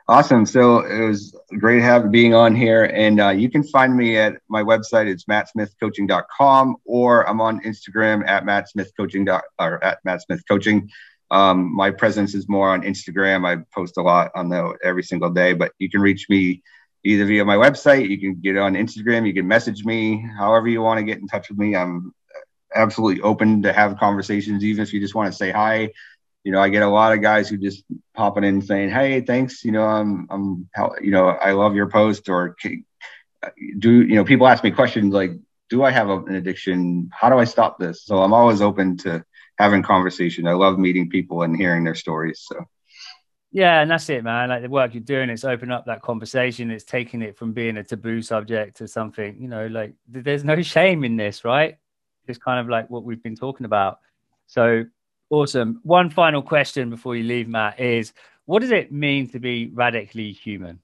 Awesome. 0.07 0.45
So 0.45 0.79
it 0.79 1.07
was 1.07 1.35
great 1.59 1.81
having 1.81 2.11
being 2.11 2.33
on 2.33 2.55
here. 2.55 2.85
And 2.85 3.21
uh, 3.21 3.29
you 3.29 3.49
can 3.49 3.63
find 3.63 3.95
me 3.95 4.17
at 4.17 4.33
my 4.49 4.61
website. 4.61 5.07
It's 5.07 5.25
mattsmithcoaching.com 5.25 6.75
or 6.85 7.29
I'm 7.29 7.39
on 7.39 7.61
Instagram 7.61 8.27
at 8.27 8.43
mattsmithcoaching 8.43 9.41
or 9.59 9.83
at 9.83 10.03
mattsmithcoaching. 10.05 10.89
Um, 11.31 11.73
my 11.73 11.91
presence 11.91 12.35
is 12.35 12.49
more 12.49 12.69
on 12.69 12.83
Instagram. 12.83 13.47
I 13.47 13.63
post 13.73 13.97
a 13.97 14.01
lot 14.01 14.31
on 14.35 14.49
there 14.49 14.77
every 14.83 15.03
single 15.03 15.29
day, 15.29 15.53
but 15.53 15.71
you 15.79 15.89
can 15.89 16.01
reach 16.01 16.27
me 16.29 16.61
either 17.03 17.25
via 17.25 17.43
my 17.45 17.55
website, 17.55 18.09
you 18.09 18.19
can 18.19 18.35
get 18.35 18.57
on 18.57 18.73
Instagram, 18.75 19.25
you 19.25 19.33
can 19.33 19.47
message 19.47 19.83
me, 19.83 20.23
however 20.37 20.67
you 20.67 20.81
want 20.81 20.99
to 20.99 21.03
get 21.03 21.17
in 21.17 21.27
touch 21.27 21.49
with 21.49 21.57
me. 21.57 21.75
I'm 21.75 22.13
absolutely 22.75 23.21
open 23.21 23.63
to 23.63 23.73
have 23.73 23.97
conversations, 23.97 24.63
even 24.63 24.83
if 24.83 24.93
you 24.93 24.99
just 24.99 25.15
want 25.15 25.31
to 25.31 25.37
say 25.37 25.51
hi. 25.51 25.91
You 26.43 26.51
know, 26.51 26.59
I 26.59 26.69
get 26.69 26.83
a 26.83 26.89
lot 26.89 27.13
of 27.13 27.21
guys 27.21 27.49
who 27.49 27.57
just 27.57 27.83
popping 28.15 28.43
in 28.43 28.61
saying, 28.61 28.89
"Hey, 28.89 29.21
thanks. 29.21 29.63
You 29.63 29.71
know, 29.71 29.85
I'm, 29.85 30.27
I'm, 30.29 30.69
you 31.01 31.11
know, 31.11 31.29
I 31.29 31.51
love 31.51 31.75
your 31.75 31.87
post." 31.87 32.29
Or 32.29 32.55
do 33.77 34.01
you 34.01 34.15
know? 34.15 34.25
People 34.25 34.47
ask 34.47 34.63
me 34.63 34.71
questions 34.71 35.13
like, 35.13 35.31
"Do 35.69 35.83
I 35.83 35.91
have 35.91 36.09
an 36.09 36.33
addiction? 36.33 37.11
How 37.13 37.29
do 37.29 37.37
I 37.37 37.43
stop 37.43 37.77
this?" 37.77 38.03
So 38.03 38.23
I'm 38.23 38.33
always 38.33 38.59
open 38.61 38.97
to 38.97 39.23
having 39.61 39.83
conversation. 39.83 40.47
I 40.47 40.53
love 40.53 40.79
meeting 40.79 41.09
people 41.09 41.43
and 41.43 41.55
hearing 41.55 41.83
their 41.83 41.95
stories. 41.95 42.43
So 42.47 42.65
yeah, 43.51 43.81
and 43.81 43.91
that's 43.91 44.09
it, 44.09 44.23
man. 44.23 44.49
Like 44.49 44.61
the 44.61 44.69
work 44.69 44.93
you're 44.93 45.03
doing, 45.03 45.29
it's 45.29 45.43
opening 45.43 45.71
up 45.71 45.85
that 45.85 46.01
conversation. 46.01 46.71
It's 46.71 46.85
taking 46.85 47.21
it 47.21 47.37
from 47.37 47.51
being 47.51 47.77
a 47.77 47.83
taboo 47.83 48.21
subject 48.21 48.77
to 48.77 48.87
something, 48.87 49.35
you 49.39 49.49
know, 49.49 49.67
like 49.67 49.93
there's 50.07 50.45
no 50.45 50.61
shame 50.61 51.03
in 51.03 51.17
this, 51.17 51.43
right? 51.43 51.77
It's 52.27 52.39
kind 52.39 52.59
of 52.59 52.69
like 52.69 52.89
what 52.89 53.03
we've 53.03 53.21
been 53.21 53.35
talking 53.35 53.65
about. 53.65 53.99
So 54.47 54.85
awesome. 55.29 55.81
One 55.83 56.09
final 56.09 56.41
question 56.41 56.89
before 56.89 57.15
you 57.15 57.23
leave, 57.23 57.49
Matt, 57.49 57.79
is 57.79 58.13
what 58.45 58.59
does 58.59 58.71
it 58.71 58.91
mean 58.91 59.29
to 59.29 59.39
be 59.39 59.69
radically 59.73 60.31
human? 60.31 60.79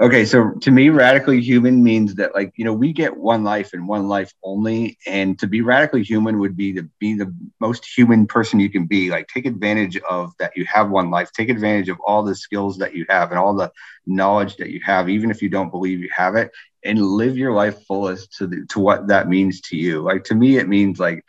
Okay, 0.00 0.24
so 0.24 0.52
to 0.62 0.70
me, 0.70 0.88
radically 0.88 1.40
human 1.40 1.82
means 1.82 2.14
that 2.16 2.34
like 2.34 2.52
you 2.56 2.64
know 2.64 2.72
we 2.72 2.92
get 2.92 3.16
one 3.16 3.44
life 3.44 3.72
and 3.72 3.86
one 3.86 4.08
life 4.08 4.32
only, 4.42 4.98
and 5.06 5.38
to 5.38 5.46
be 5.46 5.60
radically 5.60 6.02
human 6.02 6.38
would 6.40 6.56
be 6.56 6.72
to 6.72 6.82
be 6.98 7.14
the 7.14 7.32
most 7.60 7.84
human 7.86 8.26
person 8.26 8.58
you 8.58 8.70
can 8.70 8.86
be. 8.86 9.10
Like 9.10 9.28
take 9.28 9.46
advantage 9.46 9.96
of 10.08 10.32
that 10.38 10.56
you 10.56 10.64
have 10.66 10.90
one 10.90 11.10
life. 11.10 11.30
Take 11.32 11.50
advantage 11.50 11.88
of 11.88 12.00
all 12.00 12.22
the 12.22 12.34
skills 12.34 12.78
that 12.78 12.94
you 12.94 13.06
have 13.08 13.30
and 13.30 13.38
all 13.38 13.54
the 13.54 13.70
knowledge 14.06 14.56
that 14.56 14.70
you 14.70 14.80
have, 14.84 15.08
even 15.08 15.30
if 15.30 15.42
you 15.42 15.48
don't 15.48 15.70
believe 15.70 16.00
you 16.00 16.10
have 16.16 16.34
it, 16.36 16.50
and 16.84 17.00
live 17.00 17.36
your 17.36 17.52
life 17.52 17.76
fullest 17.86 18.36
to 18.38 18.46
the, 18.46 18.66
to 18.70 18.80
what 18.80 19.08
that 19.08 19.28
means 19.28 19.60
to 19.62 19.76
you. 19.76 20.00
Like 20.00 20.24
to 20.24 20.34
me, 20.34 20.56
it 20.56 20.68
means 20.68 20.98
like 20.98 21.24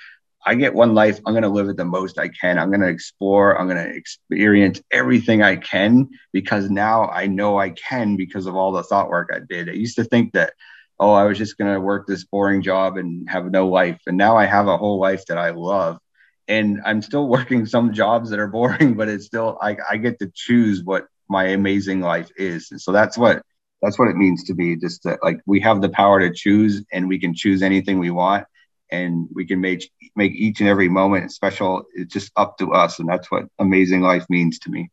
I 0.46 0.56
get 0.56 0.74
one 0.74 0.94
life. 0.94 1.20
I'm 1.26 1.34
going 1.34 1.44
to 1.44 1.50
live 1.50 1.70
it 1.70 1.78
the 1.78 1.86
most 1.86 2.20
I 2.20 2.28
can. 2.28 2.60
I'm 2.60 2.70
going 2.70 2.82
to 2.82 2.88
explore. 2.88 3.60
I'm 3.60 3.68
going 3.68 3.84
to 3.84 3.96
experience 3.96 4.82
everything 4.92 5.42
I 5.42 5.56
can 5.56 6.10
because 6.32 6.70
now 6.70 7.08
I 7.08 7.28
know 7.28 7.58
I 7.58 7.70
can 7.70 8.16
because 8.18 8.46
of 8.46 8.56
all 8.56 8.72
the 8.72 8.84
thought 8.84 9.10
work 9.10 9.30
I 9.34 9.40
did. 9.48 9.70
I 9.70 9.74
used 9.74 9.96
to 9.98 10.04
think 10.04 10.34
that, 10.34 10.54
oh, 11.00 11.14
I 11.14 11.24
was 11.24 11.38
just 11.38 11.58
going 11.58 11.74
to 11.74 11.80
work 11.80 12.08
this 12.08 12.26
boring 12.26 12.62
job 12.62 12.98
and 12.98 13.30
have 13.30 13.50
no 13.52 13.68
life. 13.68 14.02
And 14.06 14.18
now 14.18 14.38
I 14.38 14.46
have 14.46 14.68
a 14.68 14.78
whole 14.78 15.00
life 15.00 15.26
that 15.28 15.38
I 15.38 15.52
love. 15.52 16.00
And 16.48 16.82
I'm 16.86 17.02
still 17.02 17.28
working 17.30 17.66
some 17.66 17.94
jobs 17.94 18.30
that 18.30 18.40
are 18.40 18.48
boring, 18.48 18.96
but 18.96 19.08
it's 19.08 19.26
still, 19.26 19.58
I, 19.62 19.78
I 19.90 19.98
get 19.98 20.20
to 20.20 20.32
choose 20.34 20.84
what 20.84 21.06
my 21.30 21.46
amazing 21.46 22.02
life 22.02 22.30
is. 22.36 22.68
And 22.72 22.82
so 22.82 22.92
that's 22.92 23.18
what, 23.18 23.42
that's 23.82 23.98
what 23.98 24.10
it 24.10 24.18
means 24.18 24.44
to 24.46 24.54
be 24.54 24.76
just 24.78 25.04
that 25.04 25.20
like 25.24 25.40
we 25.46 25.60
have 25.62 25.82
the 25.82 25.90
power 25.90 26.20
to 26.20 26.34
choose 26.34 26.84
and 26.92 27.08
we 27.08 27.20
can 27.20 27.34
choose 27.34 27.62
anything 27.62 28.00
we 28.00 28.12
want 28.12 28.46
and 28.92 29.28
we 29.34 29.46
can 29.46 29.60
make 29.60 29.92
make 30.16 30.34
each 30.34 30.60
and 30.60 30.70
every 30.70 30.90
moment 30.90 31.32
special. 31.32 31.84
It's 31.94 32.14
just 32.14 32.32
up 32.36 32.58
to 32.60 32.74
us, 32.74 33.00
and 33.00 33.08
that's 33.08 33.30
what 33.32 33.46
amazing 33.60 34.02
life 34.02 34.26
means 34.30 34.60
to 34.60 34.70
me. 34.70 34.90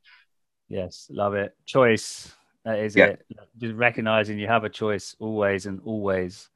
Yes, 0.69 1.09
love 1.11 1.35
it. 1.35 1.55
Choice. 1.67 2.33
That 2.65 2.79
is 2.79 2.95
yeah. 2.95 3.07
it. 3.07 3.27
Just 3.59 3.75
recognizing 3.75 4.39
you 4.39 4.47
have 4.47 4.65
a 4.65 4.69
choice 4.69 5.17
always 5.19 5.67
and 5.67 5.81
always. 5.85 6.49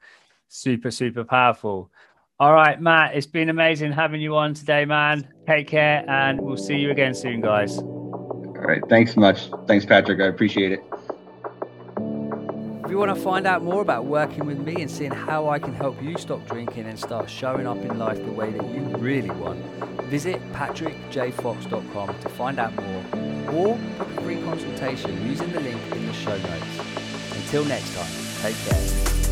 Super, 0.48 0.90
super 0.90 1.24
powerful. 1.24 1.90
All 2.40 2.52
right, 2.52 2.80
Matt, 2.80 3.14
it's 3.14 3.26
been 3.26 3.48
amazing 3.48 3.92
having 3.92 4.20
you 4.20 4.36
on 4.36 4.54
today, 4.54 4.84
man. 4.84 5.28
Take 5.46 5.68
care, 5.68 6.04
and 6.08 6.40
we'll 6.40 6.56
see 6.56 6.76
you 6.76 6.90
again 6.90 7.14
soon, 7.14 7.40
guys. 7.40 7.78
All 7.78 8.70
right. 8.70 8.82
Thanks 8.88 9.16
much. 9.16 9.50
Thanks, 9.66 9.84
Patrick. 9.84 10.20
I 10.20 10.26
appreciate 10.26 10.72
it. 10.72 10.80
If 12.85 12.91
you 12.91 12.99
want 12.99 13.16
to 13.16 13.20
find 13.22 13.47
out 13.47 13.62
more 13.62 13.80
about 13.80 14.05
working 14.05 14.45
with 14.45 14.59
me 14.59 14.82
and 14.82 14.91
seeing 14.91 15.11
how 15.11 15.49
I 15.49 15.59
can 15.59 15.72
help 15.72 16.03
you 16.03 16.18
stop 16.18 16.47
drinking 16.47 16.85
and 16.85 16.99
start 16.99 17.30
showing 17.30 17.66
up 17.66 17.78
in 17.78 17.99
life 17.99 18.22
the 18.22 18.30
way 18.30 18.51
that 18.51 18.68
you 18.68 18.82
really 18.99 19.30
want, 19.30 19.59
visit 20.05 20.39
patrickjfox.com 20.53 22.18
to 22.20 22.28
find 22.28 22.59
out 22.59 22.74
more 22.74 23.05
or 23.55 23.78
book 23.78 24.18
a 24.18 24.20
free 24.20 24.37
consultation 24.43 25.26
using 25.26 25.51
the 25.53 25.61
link 25.61 25.80
in 25.93 26.07
the 26.07 26.12
show 26.12 26.37
notes. 26.37 26.78
Until 27.32 27.64
next 27.64 27.95
time, 27.95 28.12
take 28.43 28.57
care. 28.66 29.23